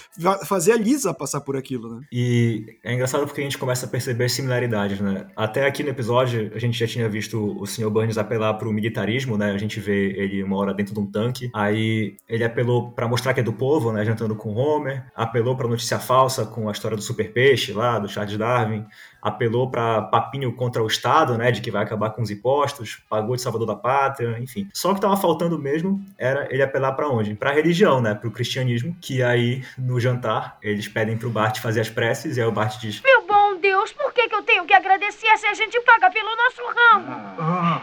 fazer 0.44 0.72
a 0.72 0.76
Lisa 0.76 1.14
passar 1.14 1.40
por 1.40 1.56
aquilo, 1.56 1.94
né? 1.94 2.02
E 2.12 2.78
é 2.82 2.92
engraçado 2.92 3.24
porque 3.26 3.40
a 3.40 3.44
gente 3.44 3.58
começa 3.58 3.86
a 3.86 3.88
perceber 3.88 4.28
similaridades, 4.28 5.00
né? 5.00 5.26
Até 5.36 5.66
aqui 5.66 5.82
no 5.82 5.90
episódio, 5.90 6.50
a 6.54 6.58
gente 6.58 6.78
já 6.78 6.86
tinha 6.86 7.08
visto 7.08 7.56
o 7.60 7.66
Sr. 7.66 7.88
Burns 7.90 8.18
apelar 8.18 8.54
pro 8.54 8.72
militarismo, 8.72 9.36
né? 9.36 9.52
A 9.52 9.58
gente 9.58 9.78
vê 9.78 10.12
ele 10.16 10.42
uma 10.42 10.56
hora 10.56 10.74
dentro 10.74 10.94
de 10.94 11.00
um 11.00 11.06
tanque, 11.06 11.50
aí 11.54 12.16
ele 12.28 12.44
apelou 12.44 12.90
para 12.90 13.06
mostrar 13.06 13.34
que 13.34 13.40
é 13.40 13.42
do 13.42 13.52
povo, 13.52 13.92
né? 13.92 14.04
Jantando 14.04 14.34
com 14.34 14.50
o 14.50 14.56
Homer, 14.56 15.04
apelou 15.14 15.56
pra 15.56 15.68
notícia 15.68 15.98
falsa 15.98 16.44
com 16.44 16.68
a 16.68 16.72
história 16.72 16.96
do 16.96 17.02
super 17.02 17.32
peixe 17.32 17.72
lá, 17.72 17.98
do 17.98 18.08
Charles 18.08 18.36
Darwin, 18.36 18.84
apelou 19.22 19.70
para 19.70 20.02
papinho 20.02 20.52
contra 20.54 20.82
o 20.82 20.86
Estado, 20.86 21.36
né, 21.36 21.50
de 21.50 21.60
que 21.60 21.70
vai 21.70 21.82
acabar 21.82 22.10
com 22.10 22.22
os 22.22 22.30
impostos, 22.30 23.02
pagou 23.08 23.36
de 23.36 23.42
salvador 23.42 23.66
da 23.66 23.76
pátria, 23.76 24.38
enfim. 24.38 24.68
Só 24.72 24.94
que 24.94 25.00
tava 25.00 25.16
faltando 25.16 25.58
mesmo 25.58 26.04
era 26.16 26.48
ele 26.52 26.62
apelar 26.62 26.92
para 26.92 27.08
onde? 27.08 27.34
Para 27.34 27.50
a 27.50 27.54
religião, 27.54 28.00
né, 28.00 28.14
para 28.14 28.28
o 28.28 28.30
cristianismo, 28.30 28.96
que 29.00 29.22
aí 29.22 29.62
no 29.78 30.00
jantar 30.00 30.58
eles 30.62 30.88
pedem 30.88 31.16
pro 31.16 31.30
Bart 31.30 31.58
fazer 31.58 31.80
as 31.80 31.88
preces 31.88 32.36
e 32.36 32.40
aí 32.40 32.46
o 32.46 32.52
Bart 32.52 32.78
diz: 32.80 33.00
"Meu 33.02 33.19
que, 34.70 34.76
que 34.76 34.76
eu 34.76 34.82
tenho 34.82 34.82
que 34.82 34.88
agradecer 34.88 35.38
se 35.38 35.46
a 35.46 35.54
gente 35.54 35.80
paga 35.80 36.10
pelo 36.10 36.30
nosso 36.36 36.62
ramo?" 36.66 37.06
Ah. 37.38 37.82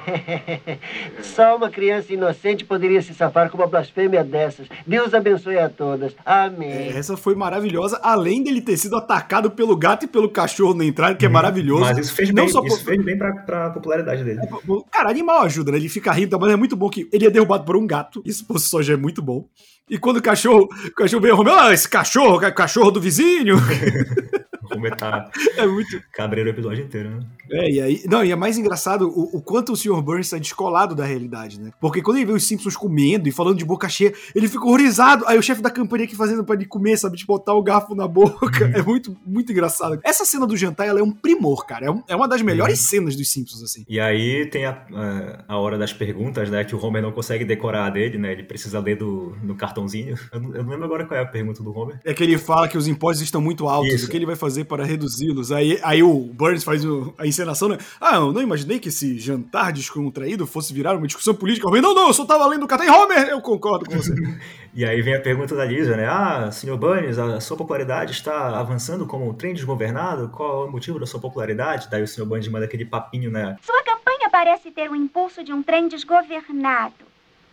Só 1.21 1.55
uma 1.57 1.69
criança 1.69 2.13
inocente 2.13 2.65
poderia 2.65 3.01
se 3.01 3.13
safar 3.13 3.49
com 3.49 3.57
uma 3.57 3.67
blasfêmia 3.67 4.23
dessas. 4.23 4.67
Deus 4.85 5.13
abençoe 5.13 5.57
a 5.57 5.69
todas. 5.69 6.15
Amém. 6.25 6.71
É, 6.71 6.97
essa 6.97 7.17
foi 7.17 7.35
maravilhosa, 7.35 7.99
além 8.01 8.43
dele 8.43 8.61
ter 8.61 8.77
sido 8.77 8.95
atacado 8.95 9.51
pelo 9.51 9.75
gato 9.75 10.05
e 10.05 10.07
pelo 10.07 10.29
cachorro 10.29 10.73
na 10.73 10.85
entrada, 10.85 11.15
que 11.15 11.25
é 11.25 11.29
maravilhoso. 11.29 11.81
Mas 11.81 11.97
isso 11.97 12.13
fez 12.13 12.31
bem, 12.31 12.45
isso 12.45 12.61
por... 12.61 12.79
fez 12.79 13.03
bem 13.03 13.17
pra, 13.17 13.33
pra 13.33 13.69
popularidade 13.71 14.23
dele. 14.23 14.39
É, 14.41 14.47
cara, 14.91 15.09
animal 15.09 15.41
ajuda, 15.41 15.71
né? 15.71 15.77
Ele 15.77 15.89
fica 15.89 16.11
rindo, 16.11 16.39
mas 16.39 16.51
é 16.51 16.55
muito 16.55 16.75
bom 16.75 16.89
que 16.89 17.07
ele 17.11 17.25
é 17.25 17.29
derrubado 17.29 17.65
por 17.65 17.75
um 17.75 17.85
gato. 17.85 18.21
Isso 18.25 18.45
por 18.45 18.59
si 18.59 18.69
só 18.69 18.81
já 18.81 18.93
é 18.93 18.97
muito 18.97 19.21
bom. 19.21 19.45
E 19.89 19.97
quando 19.97 20.17
o 20.17 20.21
cachorro, 20.21 20.67
o 20.85 20.91
cachorro 20.91 21.21
veio, 21.21 21.57
ah, 21.57 21.73
esse 21.73 21.87
cachorro, 21.87 22.39
cachorro 22.51 22.91
do 22.91 22.99
vizinho. 22.99 23.55
Como 24.77 24.95
tá 24.95 25.29
é 25.55 25.65
muito 25.65 26.01
cabreiro 26.13 26.49
o 26.49 26.53
episódio 26.53 26.83
inteiro, 26.83 27.09
né? 27.09 27.19
É, 27.51 27.69
e 27.69 27.81
aí. 27.81 28.03
Não, 28.05 28.23
e 28.23 28.31
é 28.31 28.35
mais 28.35 28.57
engraçado 28.57 29.07
o, 29.09 29.37
o 29.37 29.41
quanto 29.41 29.71
o 29.71 29.75
Sr. 29.75 30.01
Burns 30.01 30.27
está 30.27 30.37
descolado 30.37 30.95
da 30.95 31.05
realidade, 31.05 31.59
né? 31.59 31.71
Porque 31.79 32.01
quando 32.01 32.17
ele 32.17 32.25
vê 32.25 32.33
os 32.33 32.47
Simpsons 32.47 32.75
comendo 32.75 33.27
e 33.27 33.31
falando 33.31 33.57
de 33.57 33.65
boca 33.65 33.87
cheia, 33.89 34.13
ele 34.35 34.47
fica 34.47 34.65
horrorizado. 34.65 35.25
Aí 35.27 35.37
o 35.37 35.41
chefe 35.41 35.61
da 35.61 35.69
campanha 35.69 36.05
aqui 36.05 36.15
fazendo 36.15 36.43
pra 36.43 36.55
ele 36.55 36.65
comer, 36.65 36.97
sabe? 36.97 37.17
De 37.17 37.25
botar 37.25 37.53
o 37.53 37.63
garfo 37.63 37.95
na 37.95 38.07
boca. 38.07 38.65
Uhum. 38.65 38.71
É 38.73 38.81
muito, 38.81 39.17
muito 39.25 39.51
engraçado. 39.51 39.99
Essa 40.03 40.25
cena 40.25 40.45
do 40.45 40.55
jantar, 40.55 40.87
ela 40.87 40.99
é 40.99 41.03
um 41.03 41.11
primor, 41.11 41.65
cara. 41.65 41.85
É, 41.85 41.91
um, 41.91 42.03
é 42.07 42.15
uma 42.15 42.27
das 42.27 42.41
melhores 42.41 42.79
uhum. 42.79 42.85
cenas 42.85 43.15
dos 43.15 43.29
Simpsons, 43.31 43.63
assim. 43.63 43.85
E 43.87 43.99
aí 43.99 44.45
tem 44.49 44.65
a, 44.65 44.85
a, 44.93 45.53
a, 45.53 45.57
hora 45.57 45.77
das 45.77 45.93
perguntas, 45.93 46.49
né? 46.49 46.63
Que 46.63 46.75
o 46.75 46.83
Homer 46.83 47.01
não 47.01 47.11
consegue 47.11 47.45
decorar 47.45 47.89
dele, 47.89 48.17
né? 48.17 48.31
Ele 48.31 48.43
precisa 48.43 48.79
ler 48.79 48.97
do, 48.97 49.35
no 49.41 49.55
cartãozinho. 49.55 50.17
Eu 50.31 50.39
não, 50.39 50.55
eu 50.55 50.63
não 50.63 50.71
lembro 50.71 50.85
agora 50.85 51.05
qual 51.05 51.19
é 51.19 51.23
a 51.23 51.25
pergunta 51.25 51.63
do 51.63 51.75
Homer. 51.75 51.99
É 52.03 52.13
que 52.13 52.23
ele 52.23 52.37
fala 52.37 52.67
que 52.67 52.77
os 52.77 52.87
impostos 52.87 53.23
estão 53.23 53.41
muito 53.41 53.67
altos. 53.67 53.93
Isso. 53.93 54.07
O 54.07 54.09
que 54.09 54.17
ele 54.17 54.25
vai 54.25 54.35
fazer 54.35 54.65
para 54.67 54.85
reduzi-los? 54.85 55.51
Aí, 55.51 55.79
aí 55.81 56.03
o 56.03 56.19
Burns 56.19 56.63
faz 56.63 56.83
o, 56.85 57.13
a 57.17 57.25
encenação, 57.25 57.69
né? 57.69 57.77
Ah, 57.99 58.15
eu 58.15 58.31
não 58.31 58.41
imaginei 58.41 58.79
que 58.79 58.89
esse 58.89 59.17
jantar 59.17 59.71
descontraído 59.71 60.45
fosse 60.45 60.73
virar 60.73 60.95
uma 60.95 61.07
discussão 61.07 61.33
política. 61.33 61.69
Não, 61.69 61.93
não, 61.93 62.07
eu 62.07 62.13
só 62.13 62.25
tava 62.25 62.45
lendo 62.47 62.63
o 62.63 62.67
cartão. 62.67 63.03
Homer, 63.03 63.29
eu 63.29 63.41
concordo 63.41 63.85
com 63.85 63.95
você. 63.95 64.13
e 64.73 64.85
aí 64.85 65.01
vem 65.01 65.15
a 65.15 65.21
pergunta 65.21 65.55
da 65.55 65.65
Lisa, 65.65 65.95
né? 65.95 66.05
Ah, 66.07 66.51
senhor 66.51 66.77
Burns, 66.77 67.17
a 67.17 67.39
sua 67.39 67.57
popularidade 67.57 68.11
está 68.11 68.59
avançando 68.59 69.05
como 69.05 69.29
um 69.29 69.33
trem 69.33 69.53
desgovernado? 69.53 70.29
Qual 70.29 70.65
é 70.65 70.67
o 70.67 70.71
motivo 70.71 70.99
da 70.99 71.05
sua 71.05 71.19
popularidade? 71.19 71.87
Daí 71.89 72.03
o 72.03 72.07
senhor 72.07 72.27
Burns 72.27 72.47
manda 72.47 72.65
aquele 72.65 72.85
papinho, 72.85 73.31
né? 73.31 73.57
Sua 73.61 73.83
campanha 73.83 74.29
parece 74.29 74.71
ter 74.71 74.89
o 74.91 74.95
impulso 74.95 75.43
de 75.43 75.53
um 75.53 75.63
trem 75.63 75.87
desgovernado. 75.87 77.06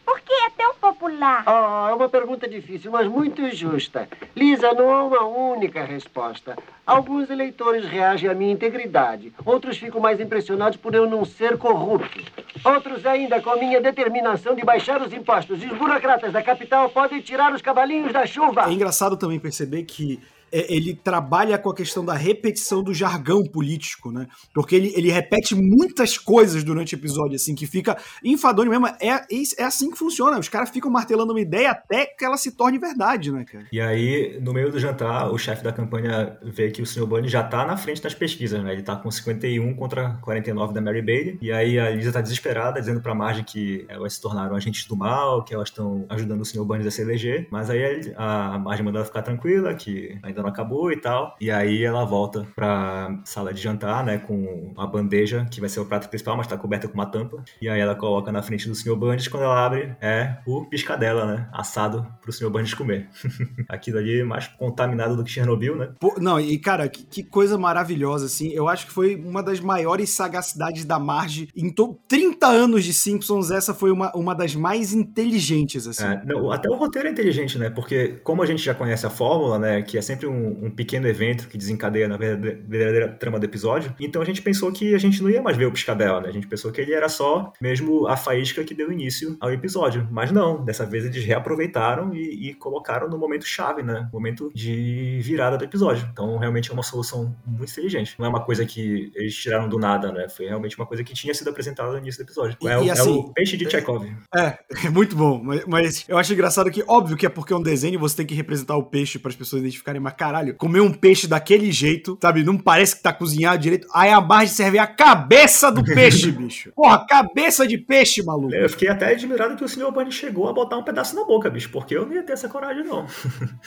Por 0.04 0.20
que 0.20 0.32
é 0.32 0.50
tão 0.50 0.74
popular? 0.74 1.44
Oh, 1.46 1.88
é 1.90 1.94
uma 1.94 2.08
pergunta 2.08 2.48
difícil, 2.48 2.90
mas 2.90 3.06
muito 3.06 3.50
justa. 3.54 4.08
Lisa, 4.36 4.72
não 4.72 4.90
há 4.90 5.04
uma 5.04 5.24
única 5.24 5.82
resposta. 5.84 6.56
Alguns 6.86 7.30
eleitores 7.30 7.86
reagem 7.86 8.28
à 8.28 8.34
minha 8.34 8.52
integridade. 8.52 9.32
Outros 9.44 9.78
ficam 9.78 10.00
mais 10.00 10.20
impressionados 10.20 10.76
por 10.76 10.94
eu 10.94 11.08
não 11.08 11.24
ser 11.24 11.56
corrupto. 11.56 12.20
Outros 12.64 13.06
ainda 13.06 13.40
com 13.40 13.50
a 13.50 13.56
minha 13.56 13.80
determinação 13.80 14.54
de 14.54 14.62
baixar 14.62 15.00
os 15.00 15.12
impostos. 15.12 15.62
E 15.62 15.66
os 15.66 15.78
burocratas 15.78 16.32
da 16.32 16.42
capital 16.42 16.90
podem 16.90 17.20
tirar 17.20 17.52
os 17.54 17.62
cavalinhos 17.62 18.12
da 18.12 18.26
chuva. 18.26 18.68
É 18.68 18.72
engraçado 18.72 19.16
também 19.16 19.40
perceber 19.40 19.84
que 19.84 20.20
ele 20.54 20.94
trabalha 20.94 21.58
com 21.58 21.70
a 21.70 21.74
questão 21.74 22.04
da 22.04 22.14
repetição 22.14 22.82
do 22.82 22.94
jargão 22.94 23.42
político, 23.44 24.12
né? 24.12 24.26
Porque 24.54 24.76
ele, 24.76 24.92
ele 24.96 25.10
repete 25.10 25.54
muitas 25.54 26.16
coisas 26.16 26.62
durante 26.62 26.94
o 26.94 26.98
episódio, 26.98 27.34
assim, 27.34 27.54
que 27.54 27.66
fica 27.66 27.96
enfadonho 28.22 28.70
mesmo. 28.70 28.86
É, 28.86 29.26
é 29.58 29.64
assim 29.64 29.90
que 29.90 29.98
funciona. 29.98 30.38
Os 30.38 30.48
caras 30.48 30.70
ficam 30.70 30.90
martelando 30.90 31.32
uma 31.32 31.40
ideia 31.40 31.72
até 31.72 32.06
que 32.06 32.24
ela 32.24 32.36
se 32.36 32.52
torne 32.52 32.78
verdade, 32.78 33.32
né, 33.32 33.44
cara? 33.44 33.66
E 33.72 33.80
aí, 33.80 34.38
no 34.40 34.52
meio 34.52 34.70
do 34.70 34.78
jantar, 34.78 35.30
o 35.32 35.38
chefe 35.38 35.64
da 35.64 35.72
campanha 35.72 36.38
vê 36.42 36.70
que 36.70 36.82
o 36.82 36.86
Sr. 36.86 37.06
Bunny 37.06 37.28
já 37.28 37.42
tá 37.42 37.66
na 37.66 37.76
frente 37.76 38.00
das 38.00 38.14
pesquisas, 38.14 38.62
né? 38.62 38.72
Ele 38.72 38.82
tá 38.82 38.94
com 38.94 39.10
51 39.10 39.74
contra 39.74 40.18
49 40.22 40.72
da 40.72 40.80
Mary 40.80 41.02
Bailey. 41.02 41.38
E 41.40 41.50
aí 41.50 41.78
a 41.78 41.90
Lisa 41.90 42.12
tá 42.12 42.20
desesperada, 42.20 42.78
dizendo 42.80 43.00
pra 43.00 43.14
Marge 43.14 43.42
que 43.42 43.84
elas 43.88 44.14
se 44.14 44.20
tornaram 44.20 44.54
agentes 44.54 44.86
do 44.86 44.96
mal, 44.96 45.42
que 45.42 45.54
elas 45.54 45.68
estão 45.68 46.06
ajudando 46.08 46.42
o 46.42 46.44
Sr. 46.44 46.64
Bunny 46.64 46.86
a 46.86 46.90
se 46.90 47.02
eleger. 47.02 47.48
Mas 47.50 47.70
aí 47.70 48.14
a 48.16 48.58
Marge 48.58 48.82
manda 48.82 48.98
ela 48.98 49.06
ficar 49.06 49.22
tranquila, 49.22 49.74
que 49.74 50.16
ainda 50.22 50.43
não 50.44 50.50
acabou 50.50 50.92
e 50.92 50.96
tal. 50.96 51.34
E 51.40 51.50
aí 51.50 51.82
ela 51.82 52.04
volta 52.04 52.46
pra 52.54 53.18
sala 53.24 53.52
de 53.52 53.60
jantar, 53.60 54.04
né, 54.04 54.18
com 54.18 54.72
uma 54.76 54.86
bandeja 54.86 55.46
que 55.50 55.60
vai 55.60 55.68
ser 55.68 55.80
o 55.80 55.86
prato 55.86 56.08
principal, 56.08 56.36
mas 56.36 56.46
tá 56.46 56.56
coberta 56.56 56.86
com 56.86 56.94
uma 56.94 57.06
tampa. 57.06 57.42
E 57.60 57.68
aí 57.68 57.80
ela 57.80 57.94
coloca 57.94 58.30
na 58.30 58.42
frente 58.42 58.68
do 58.68 58.74
Sr. 58.74 58.94
Burns, 58.96 59.28
quando 59.28 59.44
ela 59.44 59.64
abre, 59.64 59.96
é 60.00 60.36
o 60.46 60.64
piscadela, 60.66 61.24
né, 61.26 61.48
assado 61.52 62.06
pro 62.20 62.32
Sr. 62.32 62.50
Burns 62.50 62.74
comer. 62.74 63.08
Aquilo 63.68 63.98
ali 63.98 64.20
é 64.20 64.24
mais 64.24 64.46
contaminado 64.46 65.16
do 65.16 65.24
que 65.24 65.30
Chernobyl, 65.30 65.76
né? 65.76 65.90
Pô, 65.98 66.14
não, 66.18 66.38
e 66.38 66.58
cara, 66.58 66.88
que, 66.88 67.04
que 67.04 67.22
coisa 67.22 67.56
maravilhosa, 67.58 68.26
assim. 68.26 68.50
Eu 68.50 68.68
acho 68.68 68.86
que 68.86 68.92
foi 68.92 69.16
uma 69.16 69.42
das 69.42 69.60
maiores 69.60 70.10
sagacidades 70.10 70.84
da 70.84 70.98
Marge. 70.98 71.48
Em 71.56 71.70
to- 71.70 71.98
30 72.08 72.46
anos 72.46 72.84
de 72.84 72.92
Simpsons, 72.92 73.50
essa 73.50 73.72
foi 73.74 73.90
uma, 73.90 74.12
uma 74.14 74.34
das 74.34 74.54
mais 74.54 74.92
inteligentes, 74.92 75.86
assim. 75.86 76.04
É, 76.04 76.22
não, 76.24 76.50
até 76.50 76.68
o 76.68 76.74
roteiro 76.74 77.08
é 77.08 77.10
inteligente, 77.10 77.58
né? 77.58 77.70
Porque 77.70 78.20
como 78.22 78.42
a 78.42 78.46
gente 78.46 78.62
já 78.62 78.74
conhece 78.74 79.06
a 79.06 79.10
fórmula, 79.10 79.58
né? 79.58 79.82
Que 79.82 79.96
é 79.98 80.02
sempre 80.02 80.26
um, 80.26 80.33
um 80.34 80.70
pequeno 80.70 81.06
evento 81.08 81.48
que 81.48 81.56
desencadeia 81.58 82.08
na 82.08 82.16
verdadeira, 82.16 83.08
trama 83.08 83.38
do 83.38 83.44
episódio. 83.44 83.94
Então 84.00 84.20
a 84.20 84.24
gente 84.24 84.42
pensou 84.42 84.70
que 84.72 84.94
a 84.94 84.98
gente 84.98 85.22
não 85.22 85.30
ia 85.30 85.42
mais 85.42 85.56
ver 85.56 85.66
o 85.66 85.72
Piscadela, 85.72 86.20
né? 86.20 86.28
A 86.28 86.32
gente 86.32 86.46
pensou 86.46 86.70
que 86.72 86.80
ele 86.80 86.92
era 86.92 87.08
só 87.08 87.52
mesmo 87.60 88.06
a 88.06 88.16
faísca 88.16 88.64
que 88.64 88.74
deu 88.74 88.90
início 88.92 89.36
ao 89.40 89.52
episódio. 89.52 90.06
Mas 90.10 90.30
não, 90.30 90.64
dessa 90.64 90.84
vez 90.86 91.04
eles 91.04 91.24
reaproveitaram 91.24 92.14
e, 92.14 92.50
e 92.50 92.54
colocaram 92.54 93.08
no 93.08 93.18
momento 93.18 93.46
chave, 93.46 93.82
né? 93.82 94.08
Momento 94.12 94.50
de 94.54 95.20
virada 95.22 95.56
do 95.56 95.64
episódio. 95.64 96.08
Então 96.12 96.36
realmente 96.38 96.70
é 96.70 96.72
uma 96.74 96.82
solução 96.82 97.34
muito 97.46 97.70
inteligente. 97.70 98.14
Não 98.18 98.26
é 98.26 98.28
uma 98.28 98.44
coisa 98.44 98.64
que 98.66 99.10
eles 99.14 99.34
tiraram 99.34 99.68
do 99.68 99.78
nada, 99.78 100.10
né? 100.12 100.28
Foi 100.28 100.46
realmente 100.46 100.76
uma 100.76 100.86
coisa 100.86 101.02
que 101.04 101.12
tinha 101.14 101.34
sido 101.34 101.50
apresentada 101.50 101.92
no 101.92 101.98
início 101.98 102.22
do 102.22 102.26
episódio. 102.26 102.56
E- 102.60 102.68
é, 102.68 102.78
o- 102.78 102.84
e 102.84 102.88
é 102.88 102.92
assim, 102.92 103.10
o 103.18 103.32
peixe 103.32 103.56
de 103.56 103.68
Chekhov. 103.70 104.04
É, 104.34 104.58
é 104.86 104.90
muito 104.90 105.14
bom. 105.16 105.42
Mas, 105.42 105.64
mas 105.66 106.04
eu 106.08 106.18
acho 106.18 106.32
engraçado 106.32 106.70
que, 106.70 106.82
óbvio 106.86 107.16
que 107.16 107.26
é 107.26 107.28
porque 107.28 107.52
é 107.52 107.56
um 107.56 107.62
desenho, 107.62 107.98
você 107.98 108.16
tem 108.16 108.26
que 108.26 108.34
representar 108.34 108.76
o 108.76 108.82
peixe 108.84 109.18
para 109.18 109.30
as 109.30 109.36
pessoas 109.36 109.60
identificarem. 109.62 110.00
Mas 110.00 110.14
caralho, 110.24 110.54
comer 110.54 110.80
um 110.80 110.90
peixe 110.92 111.26
daquele 111.26 111.70
jeito, 111.70 112.18
sabe? 112.20 112.42
Não 112.42 112.56
parece 112.56 112.96
que 112.96 113.02
tá 113.02 113.12
cozinhado 113.12 113.58
direito. 113.62 113.86
Aí 113.92 114.10
a 114.10 114.20
Marge 114.20 114.52
serve 114.52 114.78
a 114.78 114.86
cabeça 114.86 115.70
do 115.70 115.84
peixe, 115.84 116.30
bicho. 116.32 116.72
Porra, 116.74 117.04
cabeça 117.06 117.66
de 117.66 117.76
peixe, 117.76 118.22
maluco. 118.22 118.54
Eu 118.54 118.68
fiquei 118.70 118.88
até 118.88 119.12
admirado 119.12 119.54
que 119.54 119.64
o 119.64 119.68
Sr. 119.68 119.92
Bunny 119.92 120.10
chegou 120.10 120.48
a 120.48 120.52
botar 120.52 120.78
um 120.78 120.82
pedaço 120.82 121.14
na 121.14 121.24
boca, 121.24 121.50
bicho, 121.50 121.68
porque 121.70 121.94
eu 121.94 122.06
não 122.06 122.14
ia 122.14 122.22
ter 122.22 122.32
essa 122.32 122.48
coragem, 122.48 122.84
não. 122.84 123.06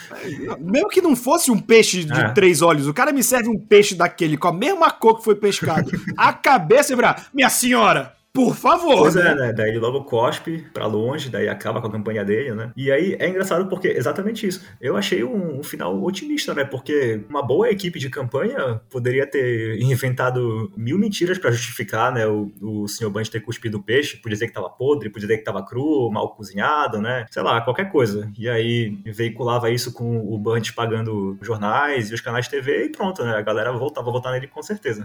Mesmo 0.59 0.89
que 0.89 1.01
não 1.01 1.15
fosse 1.15 1.51
um 1.51 1.59
peixe 1.59 2.03
de 2.03 2.19
É. 2.19 2.29
três 2.29 2.61
olhos, 2.61 2.87
o 2.87 2.93
cara 2.93 3.11
me 3.11 3.21
serve 3.23 3.49
um 3.49 3.59
peixe 3.59 3.93
daquele 3.93 4.35
com 4.37 4.47
a 4.47 4.53
mesma 4.53 4.89
cor 4.89 5.17
que 5.17 5.23
foi 5.23 5.35
pescado. 5.35 5.91
a 6.17 6.33
cabeça, 6.33 6.91
e 6.91 6.95
virar, 6.95 7.27
minha 7.33 7.49
senhora, 7.49 8.13
por 8.38 8.56
favor. 8.56 9.00
Pois 9.00 9.15
né? 9.15 9.32
é, 9.32 9.36
né? 9.36 9.52
Daí 9.52 9.69
ele 9.69 9.80
logo 9.80 10.04
cospe 10.04 10.63
pra 10.71 10.86
longe, 10.86 11.28
daí 11.28 11.50
acaba 11.50 11.82
com 11.82 11.88
a 11.88 11.91
campanha 11.91 12.23
dele, 12.23 12.54
né? 12.54 12.71
E 12.78 12.91
aí 12.91 13.17
é 13.17 13.28
engraçado 13.28 13.67
porque 13.67 13.88
exatamente 13.88 14.45
isso. 14.45 14.63
Eu 14.80 14.95
achei 14.95 15.23
um, 15.23 15.58
um 15.58 15.63
final 15.63 16.00
otimista, 16.04 16.54
né? 16.54 16.63
Porque 16.63 17.21
uma 17.28 17.41
boa 17.41 17.67
equipe 17.71 17.97
de 17.97 18.12
campanha 18.12 18.80
poderia 18.91 19.26
ter 19.26 19.82
inventado 19.82 20.71
mil 20.78 21.00
mentiras 21.00 21.39
pra 21.39 21.50
justificar, 21.50 22.13
né? 22.13 22.28
O, 22.28 22.52
o 22.62 22.88
Sr. 22.88 23.10
Bunch 23.10 23.32
ter 23.32 23.39
cuspido 23.39 23.80
o 23.80 23.84
peixe. 23.84 24.17
Podia 24.17 24.36
dizer 24.36 24.47
que 24.50 24.54
tava 24.54 24.69
podre, 24.69 25.10
podia 25.10 25.28
dizer 25.28 25.39
que 25.39 25.43
tava 25.43 25.65
cru, 25.65 26.12
mal 26.12 26.30
cozinhado, 26.36 27.02
né? 27.02 27.26
Sei 27.32 27.41
lá, 27.41 27.60
qualquer 27.62 27.91
coisa. 27.91 28.32
E 28.38 28.47
aí 28.47 29.00
veiculava 29.04 29.71
isso 29.71 29.91
com 29.91 30.15
o 30.15 30.38
Bunch 30.38 30.73
pagando 30.73 31.39
jornais 31.41 32.12
e 32.12 32.13
os 32.13 32.21
canais 32.21 32.45
de 32.45 32.52
TV 32.52 32.86
e 32.86 32.89
pronto, 32.91 33.23
né? 33.23 33.36
A 33.36 33.41
galera 33.41 33.71
voltava 33.71 34.10
a 34.10 34.13
votar 34.13 34.32
nele 34.32 34.45
com 34.45 34.62
certeza. 34.62 35.04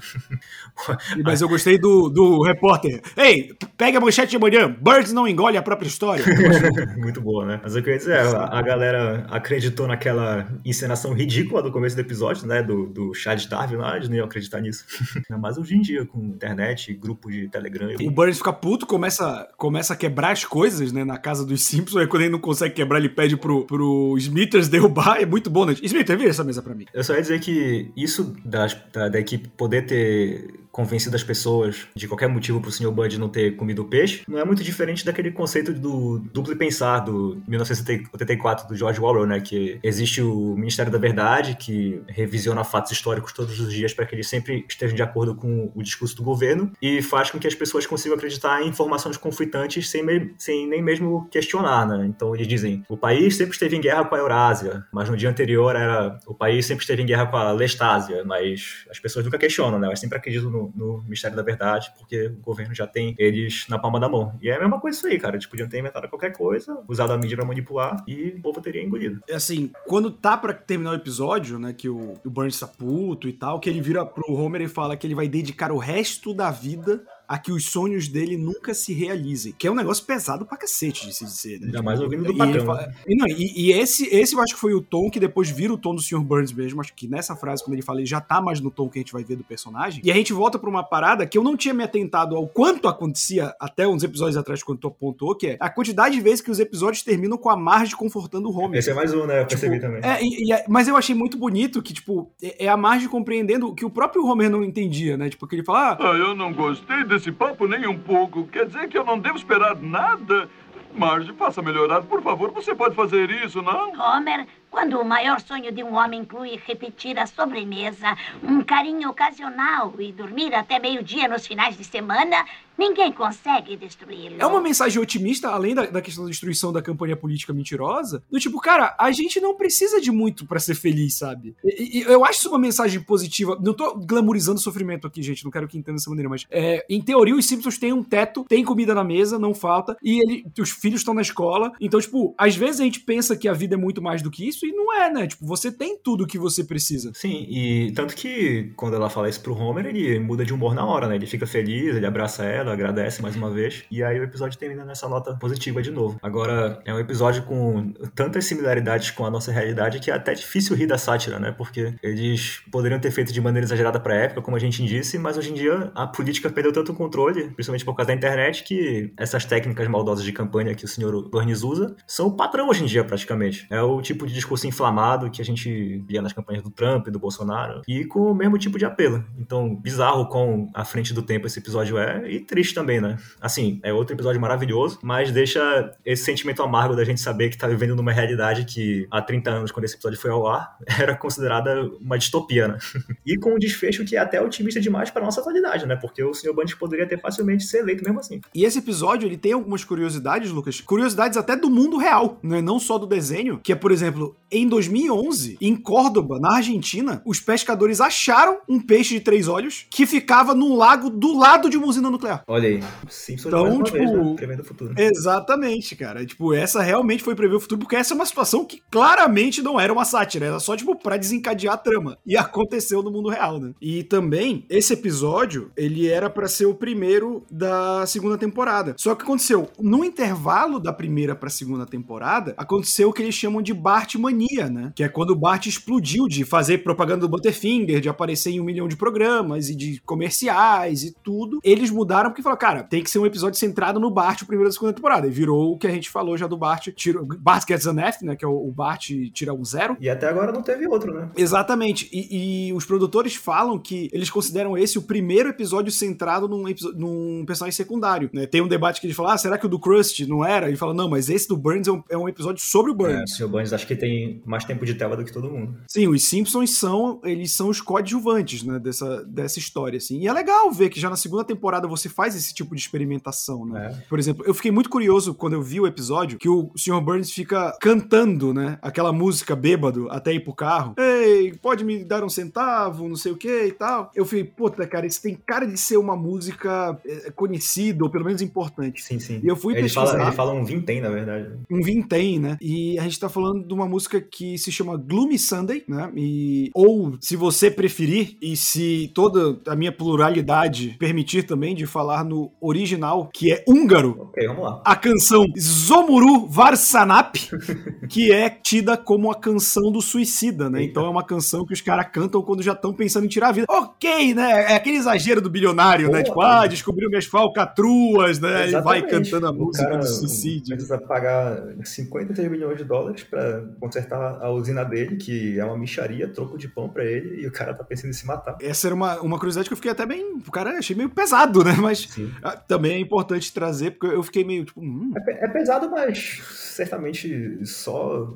Mas 1.24 1.40
eu 1.40 1.48
gostei 1.48 1.78
do, 1.78 2.10
do 2.10 2.42
repórter. 2.42 3.00
Ei, 3.22 3.52
pega 3.76 3.98
a 3.98 4.00
manchete 4.00 4.30
de 4.32 4.38
manhã. 4.38 4.68
Birds 4.80 5.12
não 5.12 5.26
engole 5.28 5.56
a 5.56 5.62
própria 5.62 5.86
história. 5.86 6.24
Muito 6.98 7.20
boa, 7.20 7.44
né? 7.46 7.60
Mas 7.62 7.76
eu 7.76 7.82
queria 7.82 7.98
dizer, 7.98 8.18
a, 8.18 8.58
a 8.58 8.62
galera 8.62 9.26
acreditou 9.30 9.86
naquela 9.86 10.48
encenação 10.64 11.12
ridícula 11.12 11.62
do 11.62 11.70
começo 11.70 11.94
do 11.96 12.00
episódio, 12.00 12.46
né? 12.46 12.62
Do, 12.62 12.86
do 12.86 13.14
Charles 13.14 13.46
Darwin 13.46 13.76
lá, 13.76 13.96
eles 13.96 14.08
não 14.08 14.16
iam 14.16 14.26
acreditar 14.26 14.60
nisso. 14.60 14.84
Mais 15.40 15.56
hoje 15.58 15.76
em 15.76 15.80
dia, 15.80 16.04
com 16.04 16.18
internet, 16.24 16.92
grupo 16.94 17.30
de 17.30 17.48
Telegram. 17.48 17.88
O 18.02 18.10
Burns 18.10 18.38
fica 18.38 18.52
puto, 18.52 18.86
começa, 18.86 19.48
começa 19.56 19.92
a 19.94 19.96
quebrar 19.96 20.32
as 20.32 20.44
coisas, 20.44 20.92
né, 20.92 21.04
na 21.04 21.18
casa 21.18 21.44
dos 21.44 21.62
Simpsons. 21.62 22.00
Aí 22.00 22.06
quando 22.06 22.22
ele 22.22 22.32
não 22.32 22.38
consegue 22.40 22.74
quebrar, 22.74 22.98
ele 22.98 23.08
pede 23.08 23.36
pro, 23.36 23.64
pro 23.66 24.14
Smithers 24.18 24.68
derrubar. 24.68 25.20
É 25.20 25.26
muito 25.26 25.50
bom, 25.50 25.64
né? 25.64 25.74
Smithers, 25.82 26.18
vira 26.18 26.30
essa 26.30 26.44
mesa 26.44 26.62
pra 26.62 26.74
mim. 26.74 26.86
Eu 26.92 27.04
só 27.04 27.14
ia 27.14 27.20
dizer 27.20 27.40
que 27.40 27.90
isso 27.96 28.34
das- 28.44 28.76
da, 28.92 29.08
da 29.08 29.18
equipe 29.20 29.48
poder 29.48 29.86
ter 29.86 30.46
convencido 30.72 31.14
as 31.14 31.22
pessoas 31.22 31.86
de 31.94 32.08
qualquer 32.08 32.28
motivo 32.28 32.60
pro 32.60 32.72
Sr. 32.72 32.90
Bud 32.90 33.18
não 33.20 33.28
ter 33.28 33.54
comido 33.56 33.82
o 33.82 33.84
peixe 33.84 34.22
não 34.26 34.38
é 34.38 34.44
muito 34.44 34.64
diferente 34.64 35.04
daquele 35.04 35.30
conceito 35.30 35.72
do 35.72 36.18
duplo 36.32 36.56
pensar 36.56 37.00
do 37.00 37.40
1984 37.46 38.66
do 38.68 38.74
George 38.76 39.00
Orwell, 39.00 39.26
né? 39.26 39.40
Que 39.40 39.78
existe 39.82 40.22
o 40.22 40.54
Ministério 40.56 40.90
da 40.90 40.98
Verdade, 40.98 41.56
que 41.58 42.00
revisiona 42.08 42.64
fatos 42.64 42.92
históricos 42.92 43.32
todos 43.32 43.58
os 43.60 43.72
dias 43.72 43.92
para 43.92 44.06
que 44.06 44.14
eles 44.14 44.28
sempre 44.28 44.64
estejam 44.68 44.96
de 44.96 45.02
acordo 45.02 45.34
com 45.34 45.70
o 45.74 45.82
discurso 45.82 46.16
do 46.16 46.22
governo 46.22 46.72
e 46.80 47.02
faz 47.02 47.30
com 47.30 47.38
que 47.38 47.46
as 47.46 47.54
pessoas 47.54 47.86
consigam 47.86 48.16
acreditar 48.16 48.62
em 48.62 48.68
informações 48.68 49.16
conflitantes 49.16 49.88
sem, 49.90 50.04
me- 50.04 50.34
sem 50.38 50.66
nem 50.66 50.82
mesmo 50.82 51.28
questionar, 51.30 51.86
né? 51.86 52.06
Então 52.06 52.34
eles 52.34 52.46
dizem: 52.48 52.84
o 52.88 52.96
país 52.96 53.36
sempre 53.36 53.52
esteve 53.52 53.76
em 53.76 53.80
guerra 53.80 54.04
com 54.04 54.14
a 54.14 54.18
Eurásia, 54.18 54.84
mas 54.92 55.08
no 55.08 55.16
dia 55.16 55.28
anterior 55.30 55.74
era 55.76 56.18
o 56.26 56.34
país 56.34 56.66
sempre 56.66 56.82
esteve 56.82 57.02
em 57.02 57.06
guerra 57.06 57.26
com 57.26 57.36
a 57.36 57.52
Lestásia, 57.52 58.24
mas 58.24 58.84
as 58.90 58.98
pessoas 58.98 59.24
nunca 59.24 59.38
questionam, 59.38 59.78
né? 59.78 59.86
Elas 59.86 60.00
sempre 60.00 60.18
acreditam 60.18 60.50
no, 60.50 60.61
no 60.74 61.02
Ministério 61.02 61.36
da 61.36 61.42
Verdade 61.42 61.92
porque 61.98 62.26
o 62.26 62.42
governo 62.42 62.74
já 62.74 62.86
tem 62.86 63.14
eles 63.18 63.66
na 63.68 63.78
palma 63.78 63.98
da 63.98 64.08
mão. 64.08 64.38
E 64.42 64.50
é 64.50 64.56
a 64.56 64.60
mesma 64.60 64.80
coisa 64.80 64.98
isso 64.98 65.06
aí, 65.06 65.18
cara. 65.18 65.36
Eles 65.36 65.46
podiam 65.46 65.68
ter 65.68 65.78
inventado 65.78 66.08
qualquer 66.08 66.32
coisa, 66.32 66.78
usado 66.86 67.12
a 67.12 67.18
mídia 67.18 67.36
pra 67.36 67.46
manipular 67.46 68.04
e 68.06 68.34
o 68.36 68.42
povo 68.42 68.60
teria 68.60 68.82
engolido. 68.82 69.22
Assim, 69.32 69.70
quando 69.86 70.10
tá 70.10 70.36
pra 70.36 70.52
terminar 70.52 70.92
o 70.92 70.96
episódio, 70.96 71.58
né, 71.58 71.72
que 71.72 71.88
o, 71.88 72.14
o 72.24 72.30
Burns 72.30 72.58
tá 72.58 72.66
puto 72.66 73.28
e 73.28 73.32
tal, 73.32 73.58
que 73.58 73.70
ele 73.70 73.80
vira 73.80 74.04
pro 74.04 74.32
Homer 74.32 74.62
e 74.62 74.68
fala 74.68 74.96
que 74.96 75.06
ele 75.06 75.14
vai 75.14 75.28
dedicar 75.28 75.72
o 75.72 75.78
resto 75.78 76.34
da 76.34 76.50
vida 76.50 77.04
a 77.32 77.38
que 77.38 77.50
os 77.50 77.64
sonhos 77.64 78.08
dele 78.08 78.36
nunca 78.36 78.74
se 78.74 78.92
realizem. 78.92 79.54
Que 79.56 79.66
é 79.66 79.70
um 79.70 79.74
negócio 79.74 80.04
pesado 80.04 80.44
pra 80.44 80.58
cacete 80.58 81.06
de 81.06 81.14
se 81.14 81.24
dizer, 81.24 81.58
né? 81.60 81.66
Ainda 81.68 81.82
mais 81.82 81.98
ouvindo 82.00 82.24
do 82.24 82.32
E, 82.32 82.36
patrão. 82.36 82.66
fala- 82.66 82.86
né? 82.88 82.94
e 83.08 83.16
não, 83.16 83.26
e- 83.26 83.52
e 83.68 83.72
esse, 83.72 84.04
esse 84.14 84.34
eu 84.34 84.40
acho 84.42 84.54
que 84.54 84.60
foi 84.60 84.74
o 84.74 84.82
tom 84.82 85.08
que 85.10 85.18
depois 85.18 85.48
vira 85.48 85.72
o 85.72 85.78
tom 85.78 85.94
do 85.94 86.02
Sr. 86.02 86.20
Burns 86.20 86.52
mesmo. 86.52 86.80
Acho 86.82 86.92
que 86.94 87.08
nessa 87.08 87.34
frase, 87.34 87.64
quando 87.64 87.72
ele 87.72 87.80
fala, 87.82 88.00
ele 88.00 88.06
já 88.06 88.20
tá 88.20 88.40
mais 88.42 88.60
no 88.60 88.70
tom 88.70 88.88
que 88.88 88.98
a 88.98 89.00
gente 89.02 89.12
vai 89.14 89.24
ver 89.24 89.36
do 89.36 89.44
personagem. 89.44 90.02
E 90.04 90.10
a 90.10 90.14
gente 90.14 90.32
volta 90.32 90.58
pra 90.58 90.68
uma 90.68 90.82
parada 90.82 91.26
que 91.26 91.38
eu 91.38 91.42
não 91.42 91.56
tinha 91.56 91.72
me 91.72 91.82
atentado 91.82 92.36
ao 92.36 92.46
quanto 92.46 92.86
acontecia 92.86 93.54
até 93.58 93.88
uns 93.88 94.02
episódios 94.02 94.36
atrás, 94.36 94.62
quando 94.62 94.78
tu 94.80 94.88
apontou, 94.88 95.34
que 95.34 95.46
é 95.46 95.56
a 95.58 95.70
quantidade 95.70 96.14
de 96.14 96.20
vezes 96.20 96.40
que 96.42 96.50
os 96.50 96.58
episódios 96.60 97.02
terminam 97.02 97.38
com 97.38 97.48
a 97.48 97.56
Marge 97.56 97.96
confortando 97.96 98.50
o 98.50 98.52
Homer. 98.58 98.78
Esse 98.78 98.90
é 98.90 98.94
mais 98.94 99.14
um, 99.14 99.24
né? 99.26 99.40
Eu 99.42 99.46
percebi 99.46 99.76
Tipo, 99.76 99.86
também. 99.86 100.02
É, 100.10 100.22
e- 100.22 100.48
e 100.48 100.52
é- 100.52 100.64
mas 100.68 100.86
eu 100.88 100.96
achei 100.96 101.14
muito 101.14 101.38
bonito 101.38 101.80
que, 101.82 101.94
tipo, 101.94 102.30
é, 102.42 102.66
é 102.66 102.68
a 102.68 102.76
Marge 102.76 103.08
compreendendo 103.08 103.68
o 103.68 103.74
que 103.74 103.84
o 103.84 103.90
próprio 103.90 104.24
Homer 104.26 104.50
não 104.50 104.62
entendia, 104.62 105.16
né? 105.16 105.30
Tipo, 105.30 105.46
que 105.46 105.54
ele 105.54 105.64
fala, 105.64 105.92
ah, 105.92 106.10
Ah, 106.12 106.16
eu 106.16 106.34
não 106.34 106.52
gostei 106.52 107.04
desse 107.04 107.21
papo 107.30 107.68
nem 107.68 107.86
um 107.86 107.98
pouco. 107.98 108.46
Quer 108.48 108.66
dizer 108.66 108.88
que 108.88 108.98
eu 108.98 109.04
não 109.04 109.18
devo 109.18 109.36
esperar 109.36 109.76
nada? 109.76 110.48
Marge, 110.94 111.32
faça 111.34 111.62
melhorar, 111.62 112.02
por 112.02 112.22
favor. 112.22 112.50
Você 112.52 112.74
pode 112.74 112.94
fazer 112.94 113.30
isso, 113.30 113.62
não? 113.62 113.92
Homer, 113.92 114.46
quando 114.72 114.98
o 114.98 115.04
maior 115.04 115.38
sonho 115.40 115.70
de 115.70 115.84
um 115.84 115.94
homem 115.94 116.22
inclui 116.22 116.58
repetir 116.66 117.18
a 117.18 117.26
sobremesa, 117.26 118.16
um 118.42 118.62
carinho 118.62 119.10
ocasional 119.10 119.92
e 119.98 120.10
dormir 120.10 120.54
até 120.54 120.78
meio-dia 120.78 121.28
nos 121.28 121.46
finais 121.46 121.76
de 121.76 121.84
semana, 121.84 122.46
ninguém 122.76 123.12
consegue 123.12 123.76
destruí-lo. 123.76 124.36
É 124.38 124.46
uma 124.46 124.60
mensagem 124.60 125.00
otimista, 125.00 125.50
além 125.50 125.74
da, 125.74 125.86
da 125.86 126.00
questão 126.00 126.24
da 126.24 126.30
destruição 126.30 126.72
da 126.72 126.82
campanha 126.82 127.16
política 127.16 127.52
mentirosa, 127.52 128.24
do 128.30 128.40
tipo, 128.40 128.58
cara, 128.60 128.96
a 128.98 129.12
gente 129.12 129.40
não 129.40 129.54
precisa 129.54 130.00
de 130.00 130.10
muito 130.10 130.46
pra 130.46 130.58
ser 130.58 130.74
feliz, 130.74 131.16
sabe? 131.16 131.54
E, 131.62 131.98
e 131.98 132.02
eu 132.02 132.24
acho 132.24 132.40
isso 132.40 132.48
uma 132.48 132.58
mensagem 132.58 133.00
positiva. 133.00 133.58
Não 133.62 133.74
tô 133.74 133.94
glamorizando 133.94 134.58
o 134.58 134.62
sofrimento 134.62 135.06
aqui, 135.06 135.22
gente, 135.22 135.44
não 135.44 135.50
quero 135.50 135.68
que 135.68 135.76
entenda 135.76 135.96
dessa 135.96 136.10
maneira, 136.10 136.28
mas 136.28 136.46
é, 136.50 136.84
em 136.88 137.00
teoria 137.00 137.36
os 137.36 137.46
Simpsons 137.46 137.78
têm 137.78 137.92
um 137.92 138.02
teto, 138.02 138.44
tem 138.48 138.64
comida 138.64 138.94
na 138.94 139.04
mesa, 139.04 139.38
não 139.38 139.54
falta, 139.54 139.96
e 140.02 140.20
ele, 140.20 140.46
os 140.58 140.70
filhos 140.70 141.00
estão 141.00 141.14
na 141.14 141.22
escola, 141.22 141.72
então, 141.80 142.00
tipo, 142.00 142.34
às 142.38 142.56
vezes 142.56 142.80
a 142.80 142.84
gente 142.84 143.00
pensa 143.00 143.36
que 143.36 143.48
a 143.48 143.52
vida 143.52 143.74
é 143.74 143.78
muito 143.78 144.00
mais 144.00 144.22
do 144.22 144.30
que 144.30 144.48
isso, 144.48 144.61
e 144.66 144.72
não 144.72 144.92
é, 144.94 145.10
né? 145.10 145.26
Tipo, 145.26 145.46
você 145.46 145.70
tem 145.70 145.98
tudo 145.98 146.24
o 146.24 146.26
que 146.26 146.38
você 146.38 146.64
precisa. 146.64 147.12
Sim, 147.14 147.46
e 147.48 147.92
tanto 147.92 148.14
que 148.14 148.72
quando 148.76 148.94
ela 148.94 149.10
fala 149.10 149.28
isso 149.28 149.40
pro 149.40 149.56
Homer, 149.56 149.86
ele 149.86 150.18
muda 150.18 150.44
de 150.44 150.52
humor 150.52 150.74
na 150.74 150.84
hora, 150.84 151.08
né? 151.08 151.16
Ele 151.16 151.26
fica 151.26 151.46
feliz, 151.46 151.96
ele 151.96 152.06
abraça 152.06 152.44
ela, 152.44 152.72
agradece 152.72 153.22
mais 153.22 153.36
uma 153.36 153.50
vez, 153.50 153.84
e 153.90 154.02
aí 154.02 154.18
o 154.18 154.24
episódio 154.24 154.58
termina 154.58 154.84
nessa 154.84 155.08
nota 155.08 155.34
positiva 155.36 155.82
de 155.82 155.90
novo. 155.90 156.18
Agora, 156.22 156.80
é 156.84 156.94
um 156.94 156.98
episódio 156.98 157.42
com 157.42 157.92
tantas 158.14 158.44
similaridades 158.44 159.10
com 159.10 159.24
a 159.24 159.30
nossa 159.30 159.52
realidade 159.52 159.98
que 160.00 160.10
é 160.10 160.14
até 160.14 160.34
difícil 160.34 160.76
rir 160.76 160.86
da 160.86 160.98
sátira, 160.98 161.38
né? 161.38 161.52
Porque 161.52 161.94
eles 162.02 162.62
poderiam 162.70 163.00
ter 163.00 163.10
feito 163.10 163.32
de 163.32 163.40
maneira 163.40 163.66
exagerada 163.66 163.98
pra 164.00 164.14
época, 164.14 164.42
como 164.42 164.56
a 164.56 164.60
gente 164.60 164.84
disse, 164.84 165.18
mas 165.18 165.36
hoje 165.36 165.50
em 165.50 165.54
dia 165.54 165.90
a 165.94 166.06
política 166.06 166.50
perdeu 166.50 166.72
tanto 166.72 166.94
controle, 166.94 167.50
principalmente 167.50 167.84
por 167.84 167.94
causa 167.94 168.08
da 168.08 168.14
internet, 168.14 168.64
que 168.64 169.12
essas 169.16 169.44
técnicas 169.44 169.88
maldosas 169.88 170.24
de 170.24 170.32
campanha 170.32 170.74
que 170.74 170.84
o 170.84 170.88
senhor 170.88 171.28
Burns 171.28 171.62
usa 171.62 171.96
são 172.06 172.28
o 172.28 172.36
padrão 172.36 172.68
hoje 172.68 172.82
em 172.82 172.86
dia, 172.86 173.04
praticamente. 173.04 173.66
É 173.70 173.82
o 173.82 174.00
tipo 174.00 174.26
de 174.26 174.34
discurso 174.34 174.51
discurso 174.52 174.66
inflamado 174.66 175.30
que 175.30 175.40
a 175.40 175.44
gente 175.44 176.02
via 176.06 176.20
nas 176.20 176.32
campanhas 176.32 176.62
do 176.62 176.70
Trump, 176.70 177.08
do 177.08 177.18
Bolsonaro, 177.18 177.82
e 177.88 178.04
com 178.04 178.30
o 178.30 178.34
mesmo 178.34 178.58
tipo 178.58 178.78
de 178.78 178.84
apelo. 178.84 179.24
Então, 179.38 179.74
bizarro 179.74 180.26
com 180.26 180.70
a 180.74 180.84
frente 180.84 181.14
do 181.14 181.22
tempo 181.22 181.46
esse 181.46 181.58
episódio 181.58 181.98
é, 181.98 182.30
e 182.30 182.40
triste 182.40 182.74
também, 182.74 183.00
né? 183.00 183.18
Assim, 183.40 183.80
é 183.82 183.92
outro 183.92 184.14
episódio 184.14 184.40
maravilhoso, 184.40 184.98
mas 185.02 185.30
deixa 185.30 185.92
esse 186.04 186.24
sentimento 186.24 186.62
amargo 186.62 186.94
da 186.94 187.04
gente 187.04 187.20
saber 187.20 187.48
que 187.48 187.56
tá 187.56 187.66
vivendo 187.66 187.96
numa 187.96 188.12
realidade 188.12 188.64
que 188.64 189.06
há 189.10 189.22
30 189.22 189.50
anos, 189.50 189.72
quando 189.72 189.84
esse 189.84 189.94
episódio 189.94 190.18
foi 190.18 190.30
ao 190.30 190.46
ar, 190.46 190.76
era 191.00 191.16
considerada 191.16 191.82
uma 192.00 192.18
distopia, 192.18 192.68
né? 192.68 192.78
e 193.24 193.36
com 193.38 193.54
um 193.54 193.58
desfecho 193.58 194.04
que 194.04 194.16
é 194.16 194.20
até 194.20 194.40
otimista 194.40 194.80
demais 194.80 195.10
para 195.10 195.24
nossa 195.24 195.40
atualidade, 195.40 195.86
né? 195.86 195.96
Porque 195.96 196.22
o 196.22 196.34
Sr. 196.34 196.52
Bundy 196.52 196.76
poderia 196.76 197.06
ter 197.06 197.20
facilmente 197.20 197.64
ser 197.64 197.78
eleito 197.78 198.04
mesmo 198.04 198.20
assim. 198.20 198.40
E 198.54 198.64
esse 198.64 198.78
episódio, 198.78 199.26
ele 199.26 199.36
tem 199.36 199.52
algumas 199.52 199.84
curiosidades, 199.84 200.50
Lucas, 200.50 200.80
curiosidades 200.80 201.36
até 201.36 201.56
do 201.56 201.70
mundo 201.70 201.96
real, 201.96 202.38
né? 202.42 202.60
não 202.60 202.78
só 202.78 202.98
do 202.98 203.06
desenho, 203.06 203.60
que 203.62 203.72
é, 203.72 203.74
por 203.74 203.90
exemplo, 203.92 204.36
em 204.52 204.68
2011, 204.68 205.56
em 205.60 205.74
Córdoba, 205.74 206.38
na 206.38 206.56
Argentina, 206.56 207.22
os 207.24 207.40
pescadores 207.40 208.00
acharam 208.00 208.58
um 208.68 208.78
peixe 208.78 209.14
de 209.14 209.20
três 209.20 209.48
olhos 209.48 209.86
que 209.90 210.06
ficava 210.06 210.54
num 210.54 210.76
lago 210.76 211.08
do 211.08 211.36
lado 211.36 211.70
de 211.70 211.76
uma 211.76 211.86
usina 211.86 212.10
nuclear. 212.10 212.44
Olha 212.46 212.68
aí, 212.68 212.84
Simpsons 213.08 213.46
Então, 213.46 213.82
tipo, 213.82 213.96
vez, 213.96 214.10
né? 214.10 214.34
Prevendo 214.36 214.60
o 214.60 214.64
futuro. 214.64 214.94
Exatamente, 214.96 215.96
cara. 215.96 216.24
Tipo, 216.24 216.52
essa 216.52 216.82
realmente 216.82 217.22
foi 217.22 217.34
prever 217.34 217.56
o 217.56 217.60
futuro, 217.60 217.80
porque 217.80 217.96
essa 217.96 218.12
é 218.12 218.16
uma 218.16 218.26
situação 218.26 218.64
que 218.64 218.82
claramente 218.90 219.62
não 219.62 219.80
era 219.80 219.92
uma 219.92 220.04
sátira, 220.04 220.46
era 220.46 220.60
só, 220.60 220.76
tipo, 220.76 220.94
pra 220.94 221.16
desencadear 221.16 221.74
a 221.74 221.78
trama. 221.78 222.18
E 222.26 222.36
aconteceu 222.36 223.02
no 223.02 223.10
mundo 223.10 223.30
real, 223.30 223.58
né? 223.58 223.72
E 223.80 224.02
também, 224.04 224.66
esse 224.68 224.92
episódio, 224.92 225.70
ele 225.76 226.06
era 226.08 226.28
pra 226.28 226.48
ser 226.48 226.66
o 226.66 226.74
primeiro 226.74 227.42
da 227.50 228.04
segunda 228.06 228.36
temporada. 228.36 228.94
Só 228.98 229.14
que 229.14 229.22
aconteceu, 229.22 229.70
no 229.80 230.04
intervalo 230.04 230.78
da 230.78 230.92
primeira 230.92 231.34
pra 231.34 231.48
segunda 231.48 231.86
temporada, 231.86 232.54
aconteceu 232.56 233.08
o 233.08 233.12
que 233.12 233.22
eles 233.22 233.34
chamam 233.34 233.62
de 233.62 233.72
Bart 233.72 234.16
Mania, 234.42 234.68
né? 234.68 234.92
Que 234.94 235.04
é 235.04 235.08
quando 235.08 235.30
o 235.30 235.36
Bart 235.36 235.66
explodiu 235.66 236.26
de 236.26 236.44
fazer 236.44 236.78
propaganda 236.78 237.22
do 237.22 237.28
Butterfinger, 237.28 238.00
de 238.00 238.08
aparecer 238.08 238.50
em 238.50 238.60
um 238.60 238.64
milhão 238.64 238.88
de 238.88 238.96
programas 238.96 239.68
e 239.68 239.74
de 239.74 240.00
comerciais 240.04 241.02
e 241.04 241.14
tudo. 241.22 241.60
Eles 241.62 241.90
mudaram 241.90 242.30
porque 242.30 242.42
falaram, 242.42 242.58
cara, 242.58 242.82
tem 242.82 243.02
que 243.02 243.10
ser 243.10 243.18
um 243.18 243.26
episódio 243.26 243.58
centrado 243.58 244.00
no 244.00 244.10
Bart, 244.10 244.42
o 244.42 244.46
primeiro 244.46 244.68
da 244.68 244.72
segunda 244.72 244.92
temporada. 244.92 245.26
E 245.26 245.30
virou 245.30 245.72
o 245.72 245.78
que 245.78 245.86
a 245.86 245.90
gente 245.90 246.10
falou 246.10 246.36
já 246.36 246.46
do 246.46 246.56
Bart, 246.56 246.88
tira, 246.88 247.20
Bart 247.38 247.66
Gets 247.66 247.86
an 247.86 248.00
F, 248.00 248.24
né? 248.24 248.36
Que 248.36 248.44
é 248.44 248.48
o, 248.48 248.68
o 248.68 248.72
Bart 248.72 249.10
tira 249.32 249.54
um 249.54 249.64
zero. 249.64 249.96
E 250.00 250.08
até 250.08 250.28
agora 250.28 250.52
não 250.52 250.62
teve 250.62 250.86
outro, 250.86 251.14
né? 251.14 251.30
Exatamente. 251.36 252.08
E, 252.12 252.68
e 252.68 252.72
os 252.72 252.84
produtores 252.84 253.34
falam 253.34 253.78
que 253.78 254.08
eles 254.12 254.30
consideram 254.30 254.76
esse 254.76 254.98
o 254.98 255.02
primeiro 255.02 255.48
episódio 255.48 255.92
centrado 255.92 256.48
num, 256.48 256.64
num 256.94 257.44
personagem 257.46 257.76
secundário. 257.76 258.30
Né? 258.32 258.46
Tem 258.46 258.60
um 258.60 258.68
debate 258.68 259.00
que 259.00 259.06
eles 259.06 259.16
falam: 259.16 259.32
ah, 259.32 259.38
será 259.38 259.58
que 259.58 259.66
o 259.66 259.68
do 259.68 259.78
Krusty 259.78 260.26
não 260.26 260.44
era? 260.44 260.68
Ele 260.68 260.76
fala: 260.76 260.94
não, 260.94 261.08
mas 261.08 261.28
esse 261.28 261.48
do 261.48 261.56
Burns 261.56 261.88
é 261.88 261.92
um, 261.92 262.02
é 262.10 262.16
um 262.16 262.28
episódio 262.28 262.62
sobre 262.62 262.90
o 262.90 262.94
É, 262.94 262.94
o 262.94 262.96
Burns. 262.96 263.40
Burns 263.40 263.72
acho 263.72 263.86
que 263.86 263.96
tem 263.96 264.31
mais 264.44 264.64
tempo 264.64 264.84
de 264.84 264.94
tela 264.94 265.16
do 265.16 265.24
que 265.24 265.32
todo 265.32 265.50
mundo. 265.50 265.76
Sim, 265.88 266.08
os 266.08 266.24
Simpsons 266.24 266.76
são, 266.76 267.20
eles 267.24 267.52
são 267.52 267.68
os 267.68 267.80
coadjuvantes, 267.80 268.62
né, 268.62 268.78
dessa, 268.78 269.24
dessa 269.24 269.58
história, 269.58 269.96
assim. 269.96 270.20
E 270.20 270.28
é 270.28 270.32
legal 270.32 270.70
ver 270.70 270.88
que 270.88 271.00
já 271.00 271.10
na 271.10 271.16
segunda 271.16 271.44
temporada 271.44 271.88
você 271.88 272.08
faz 272.08 272.34
esse 272.34 272.54
tipo 272.54 272.74
de 272.74 272.80
experimentação, 272.80 273.66
né? 273.66 273.98
É. 273.98 274.08
Por 274.08 274.18
exemplo, 274.18 274.44
eu 274.46 274.54
fiquei 274.54 274.70
muito 274.70 274.88
curioso 274.88 275.34
quando 275.34 275.54
eu 275.54 275.62
vi 275.62 275.80
o 275.80 275.86
episódio 275.86 276.38
que 276.38 276.48
o 276.48 276.70
Sr. 276.76 277.00
Burns 277.00 277.30
fica 277.30 277.76
cantando, 277.80 278.52
né, 278.54 278.78
aquela 278.82 279.12
música 279.12 279.54
bêbado 279.56 280.08
até 280.10 280.32
ir 280.32 280.40
pro 280.40 280.54
carro. 280.54 280.94
Ei, 280.98 281.52
pode 281.60 281.84
me 281.84 282.04
dar 282.04 282.24
um 282.24 282.28
centavo, 282.28 283.08
não 283.08 283.16
sei 283.16 283.32
o 283.32 283.36
que 283.36 283.66
e 283.66 283.72
tal. 283.72 284.10
Eu 284.14 284.24
falei, 284.24 284.44
puta, 284.44 284.86
cara, 284.86 285.06
isso 285.06 285.22
tem 285.22 285.34
cara 285.34 285.66
de 285.66 285.76
ser 285.76 285.96
uma 285.96 286.16
música 286.16 286.98
é, 287.04 287.30
conhecida, 287.30 288.04
ou 288.04 288.10
pelo 288.10 288.24
menos 288.24 288.42
importante. 288.42 289.02
Sim, 289.02 289.18
sim. 289.18 289.40
E 289.42 289.46
eu 289.46 289.56
fui 289.56 289.74
ele 289.74 289.82
pesquisar. 289.82 290.06
fala, 290.06 290.22
ele 290.22 290.32
fala 290.32 290.52
um 290.52 290.64
vintém, 290.64 291.00
na 291.00 291.08
verdade. 291.08 291.50
um 291.70 291.82
vintém, 291.82 292.38
né? 292.38 292.56
E 292.60 292.98
a 292.98 293.02
gente 293.02 293.18
tá 293.18 293.28
falando 293.28 293.66
de 293.66 293.72
uma 293.72 293.86
música 293.86 294.11
que 294.20 294.58
se 294.58 294.70
chama 294.70 294.96
Gloomy 294.96 295.38
Sunday, 295.38 295.82
né? 295.88 296.10
E, 296.16 296.70
ou, 296.74 297.16
se 297.20 297.36
você 297.36 297.70
preferir, 297.70 298.36
e 298.40 298.56
se 298.56 299.10
toda 299.14 299.58
a 299.66 299.74
minha 299.76 299.92
pluralidade 299.92 300.96
permitir 300.98 301.44
também 301.44 301.74
de 301.74 301.86
falar 301.86 302.24
no 302.24 302.50
original, 302.60 303.30
que 303.32 303.52
é 303.52 303.64
húngaro, 303.66 304.16
Ok, 304.20 304.46
vamos 304.46 304.62
lá. 304.64 304.82
a 304.84 304.96
canção 304.96 305.44
Zomuru 305.58 306.46
Varsanap, 306.46 307.34
que 308.08 308.32
é 308.32 308.48
tida 308.50 308.96
como 308.96 309.30
a 309.30 309.34
canção 309.34 309.90
do 309.90 310.00
suicida, 310.00 310.68
né? 310.70 310.80
Eita. 310.80 310.90
Então 310.90 311.06
é 311.06 311.08
uma 311.08 311.24
canção 311.24 311.64
que 311.64 311.72
os 311.72 311.80
caras 311.80 312.06
cantam 312.12 312.42
quando 312.42 312.62
já 312.62 312.72
estão 312.72 312.92
pensando 312.92 313.24
em 313.24 313.28
tirar 313.28 313.48
a 313.48 313.52
vida. 313.52 313.66
Ok, 313.68 314.34
né? 314.34 314.72
É 314.72 314.74
aquele 314.76 314.96
exagero 314.96 315.40
do 315.40 315.48
bilionário, 315.50 316.06
né? 316.06 316.12
Boa, 316.12 316.22
Tipo, 316.24 316.40
ah, 316.42 316.66
descobriu 316.66 317.08
minhas 317.08 317.24
falcatruas, 317.26 318.38
né? 318.38 318.68
E 318.68 318.72
vai 318.80 318.98
Exatamente. 319.00 319.30
cantando 319.30 319.46
a 319.46 319.50
O 319.50 319.54
música 319.54 319.84
cara 319.86 319.98
do 319.98 320.06
suicídio. 320.06 320.74
Precisa 320.76 320.98
pagar 320.98 321.62
53 321.84 322.50
milhões 322.50 322.78
de 322.78 322.84
dólares 322.84 323.22
pra 323.24 323.62
consertar 323.80 324.01
a 324.10 324.50
usina 324.50 324.84
dele, 324.84 325.16
que 325.16 325.58
é 325.58 325.64
uma 325.64 325.76
micharia, 325.78 326.28
troco 326.28 326.56
de 326.58 326.68
pão 326.68 326.88
pra 326.88 327.04
ele, 327.04 327.42
e 327.42 327.46
o 327.46 327.52
cara 327.52 327.74
tá 327.74 327.84
pensando 327.84 328.10
em 328.10 328.12
se 328.14 328.26
matar. 328.26 328.56
Essa 328.60 328.88
era 328.88 328.94
uma, 328.94 329.20
uma 329.20 329.38
curiosidade 329.38 329.68
que 329.68 329.72
eu 329.72 329.76
fiquei 329.76 329.90
até 329.92 330.04
bem. 330.06 330.36
O 330.46 330.50
cara 330.50 330.78
achei 330.78 330.94
meio 330.96 331.08
pesado, 331.10 331.62
né? 331.64 331.72
Mas 331.78 332.00
Sim. 332.10 332.30
ah, 332.42 332.56
também 332.56 332.92
é 332.92 332.98
importante 332.98 333.52
trazer, 333.52 333.92
porque 333.92 334.06
eu 334.14 334.22
fiquei 334.22 334.44
meio 334.44 334.64
tipo. 334.64 334.80
Hum, 334.80 335.12
É, 335.26 335.44
é 335.44 335.48
pesado, 335.48 335.90
mas 335.90 336.40
certamente 336.86 337.58
só 337.66 338.34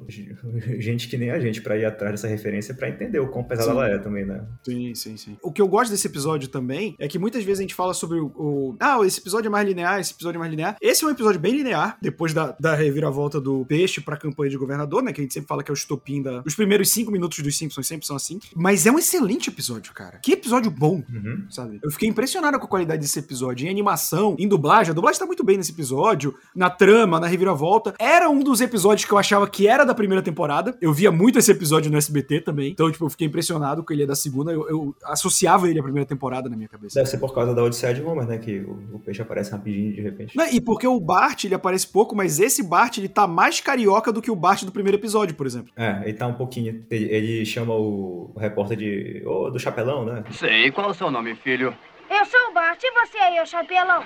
gente 0.78 1.08
que 1.08 1.16
nem 1.16 1.30
a 1.30 1.38
gente 1.40 1.60
pra 1.60 1.76
ir 1.76 1.84
atrás 1.84 2.12
dessa 2.12 2.26
referência 2.28 2.74
pra 2.74 2.88
entender 2.88 3.18
o 3.18 3.28
quão 3.28 3.44
pesada 3.44 3.70
Sim. 3.70 3.76
ela 3.76 3.88
é 3.88 3.98
também, 3.98 4.24
né? 4.24 4.44
sim, 4.64 4.94
sim, 4.94 5.16
sim. 5.16 5.36
O 5.42 5.50
que 5.52 5.60
eu 5.60 5.68
gosto 5.68 5.90
desse 5.90 6.06
episódio 6.06 6.48
também 6.48 6.94
é 6.98 7.08
que 7.08 7.18
muitas 7.18 7.42
vezes 7.44 7.58
a 7.60 7.62
gente 7.62 7.74
fala 7.74 7.94
sobre 7.94 8.18
o. 8.18 8.26
o- 8.36 8.76
ah, 8.80 8.98
esse 9.04 9.20
episódio 9.20 9.48
é 9.48 9.50
mais 9.50 9.66
linear, 9.66 10.00
esse 10.00 10.12
episódio 10.12 10.38
é 10.38 10.40
mais 10.40 10.50
linear. 10.50 10.76
Esse 10.80 11.04
é 11.04 11.06
um 11.06 11.10
episódio 11.10 11.40
bem 11.40 11.52
linear, 11.56 11.96
depois 12.00 12.32
da, 12.34 12.54
da 12.58 12.74
reviravolta 12.74 13.40
do 13.40 13.64
peixe 13.66 14.00
pra 14.00 14.16
campanha 14.16 14.50
de 14.50 14.56
governador, 14.56 15.02
né? 15.02 15.12
Que 15.12 15.20
a 15.20 15.24
gente 15.24 15.34
sempre 15.34 15.48
fala 15.48 15.55
que 15.62 15.70
é 15.70 15.72
o 15.72 15.74
estopim 15.74 16.22
da. 16.22 16.42
Os 16.44 16.54
primeiros 16.54 16.90
cinco 16.90 17.10
minutos 17.10 17.38
dos 17.38 17.56
Simpsons 17.56 17.86
sempre 17.86 18.06
são 18.06 18.16
assim. 18.16 18.38
Mas 18.54 18.86
é 18.86 18.90
um 18.90 18.98
excelente 18.98 19.48
episódio, 19.48 19.92
cara. 19.92 20.18
Que 20.18 20.32
episódio 20.32 20.70
bom. 20.70 21.02
Uhum. 21.08 21.46
sabe? 21.50 21.80
Eu 21.82 21.90
fiquei 21.90 22.08
impressionado 22.08 22.58
com 22.58 22.66
a 22.66 22.68
qualidade 22.68 23.00
desse 23.00 23.18
episódio. 23.18 23.66
Em 23.66 23.70
animação, 23.70 24.36
em 24.38 24.48
dublagem, 24.48 24.90
a 24.90 24.94
dublagem 24.94 25.18
tá 25.18 25.26
muito 25.26 25.44
bem 25.44 25.56
nesse 25.56 25.72
episódio, 25.72 26.34
na 26.54 26.70
trama, 26.70 27.20
na 27.20 27.26
reviravolta. 27.26 27.94
Era 27.98 28.28
um 28.28 28.40
dos 28.40 28.60
episódios 28.60 29.04
que 29.06 29.12
eu 29.12 29.18
achava 29.18 29.48
que 29.48 29.66
era 29.66 29.84
da 29.84 29.94
primeira 29.94 30.22
temporada. 30.22 30.76
Eu 30.80 30.92
via 30.92 31.10
muito 31.10 31.38
esse 31.38 31.50
episódio 31.50 31.90
no 31.90 31.96
SBT 31.96 32.40
também. 32.40 32.72
Então, 32.72 32.90
tipo, 32.90 33.04
eu 33.04 33.10
fiquei 33.10 33.26
impressionado 33.26 33.82
com 33.82 33.92
ele 33.92 34.02
é 34.02 34.06
da 34.06 34.14
segunda. 34.14 34.52
Eu, 34.52 34.68
eu 34.68 34.96
associava 35.04 35.68
ele 35.68 35.78
à 35.78 35.82
primeira 35.82 36.06
temporada 36.06 36.48
na 36.48 36.56
minha 36.56 36.68
cabeça. 36.68 36.98
Deve 36.98 37.10
ser 37.10 37.18
por 37.18 37.34
causa 37.34 37.54
da 37.54 37.62
Odisseia 37.62 37.94
de 37.94 38.02
Homer, 38.02 38.26
né? 38.26 38.38
Que 38.38 38.60
o, 38.60 38.96
o 38.96 38.98
peixe 38.98 39.22
aparece 39.22 39.50
rapidinho 39.50 39.92
de 39.92 40.00
repente. 40.00 40.36
Né, 40.36 40.48
E 40.52 40.60
porque 40.60 40.86
o 40.86 41.00
Bart, 41.00 41.44
ele 41.44 41.54
aparece 41.54 41.86
pouco, 41.86 42.14
mas 42.14 42.38
esse 42.38 42.62
Bart, 42.62 42.98
ele 42.98 43.08
tá 43.08 43.26
mais 43.26 43.60
carioca 43.60 44.12
do 44.12 44.22
que 44.22 44.30
o 44.30 44.36
Bart 44.36 44.64
do 44.64 44.72
primeiro 44.72 44.96
episódio, 44.98 45.34
por 45.34 45.45
exemplo. 45.46 45.72
É, 45.76 46.02
ele 46.04 46.14
tá 46.14 46.26
um 46.26 46.34
pouquinho. 46.34 46.84
Ele, 46.90 47.04
ele 47.12 47.46
chama 47.46 47.74
o, 47.74 48.32
o 48.34 48.38
repórter 48.38 48.76
de. 48.76 49.22
Ô, 49.26 49.50
do 49.50 49.58
chapelão, 49.58 50.04
né? 50.04 50.24
Sei, 50.30 50.70
qual 50.70 50.88
é 50.88 50.90
o 50.90 50.94
seu 50.94 51.10
nome, 51.10 51.34
filho? 51.36 51.74
Eu 52.08 52.24
sou 52.24 52.50
o 52.50 52.52
Bart 52.52 52.80
e 52.82 52.90
você 52.92 53.18
aí, 53.18 53.40
o 53.42 53.46
chapelão. 53.46 54.04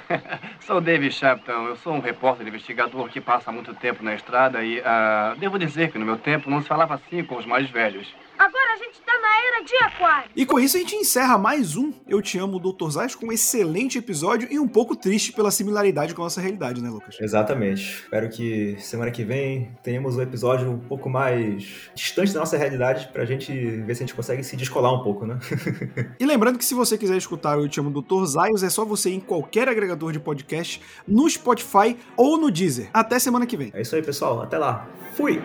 Sou 0.61 0.81
David 0.81 1.14
Shepton, 1.14 1.66
eu 1.66 1.76
sou 1.76 1.92
um 1.92 2.00
repórter 2.00 2.46
investigador 2.46 3.09
que 3.09 3.20
passa 3.20 3.53
muito 3.53 3.74
tempo 3.74 4.03
na 4.03 4.14
estrada 4.14 4.62
e 4.64 4.81
ah, 4.85 5.35
devo 5.38 5.59
dizer 5.59 5.90
que 5.92 5.98
no 5.98 6.07
meu 6.07 6.16
tempo 6.16 6.50
não 6.50 6.62
se 6.62 6.68
falava 6.68 6.94
assim 6.94 7.22
com 7.24 7.37
os 7.37 7.46
mais 7.46 7.68
velhos. 7.68 8.09
Agora 8.40 8.72
a 8.72 8.76
gente 8.79 8.98
tá 9.03 9.12
na 9.20 9.29
era 9.48 9.64
de 9.66 9.76
aquário. 9.85 10.31
E 10.35 10.46
com 10.46 10.59
isso 10.59 10.74
a 10.74 10.81
gente 10.81 10.96
encerra 10.96 11.37
mais 11.37 11.76
um 11.76 11.92
Eu 12.09 12.22
Te 12.22 12.38
Amo, 12.38 12.59
Dr. 12.59 12.88
Zayas, 12.88 13.14
com 13.14 13.26
um 13.26 13.33
excelente 13.33 13.98
episódio 13.98 14.48
e 14.50 14.59
um 14.59 14.66
pouco 14.66 14.96
triste 14.96 15.31
pela 15.31 15.50
similaridade 15.50 16.14
com 16.14 16.22
a 16.22 16.24
nossa 16.24 16.40
realidade, 16.40 16.81
né, 16.81 16.88
Lucas? 16.88 17.18
Exatamente. 17.20 18.00
Espero 18.03 18.31
que 18.31 18.76
semana 18.79 19.11
que 19.11 19.24
vem 19.24 19.76
tenhamos 19.83 20.16
um 20.16 20.22
episódio 20.22 20.70
um 20.70 20.79
pouco 20.79 21.11
mais 21.11 21.90
distante 21.94 22.33
da 22.33 22.40
nossa 22.40 22.57
realidade 22.57 23.11
pra 23.12 23.26
gente 23.26 23.53
ver 23.53 23.94
se 23.94 24.05
a 24.05 24.07
gente 24.07 24.14
consegue 24.14 24.42
se 24.42 24.57
descolar 24.57 24.94
um 24.94 25.03
pouco, 25.03 25.26
né? 25.26 25.38
E 26.18 26.24
lembrando 26.24 26.57
que 26.57 26.64
se 26.64 26.72
você 26.72 26.96
quiser 26.96 27.18
escutar 27.18 27.59
o 27.59 27.64
Eu 27.64 27.68
Te 27.68 27.79
Amo, 27.79 27.90
Dr. 27.90 28.24
Zayas, 28.24 28.62
é 28.62 28.70
só 28.70 28.87
você 28.87 29.11
ir 29.11 29.16
em 29.16 29.20
qualquer 29.20 29.68
agregador 29.68 30.12
de 30.12 30.18
podcast, 30.18 30.81
no 31.07 31.29
Spotify 31.29 31.94
ou 32.16 32.38
no 32.38 32.50
Deezer. 32.50 32.88
Até 32.94 33.18
semana 33.18 33.44
que 33.44 33.57
vem. 33.59 33.70
É 33.74 33.83
isso 33.83 33.94
aí, 33.94 34.03
pessoal. 34.03 34.40
Até 34.40 34.57
lá. 34.57 34.88
Fui! 35.14 35.42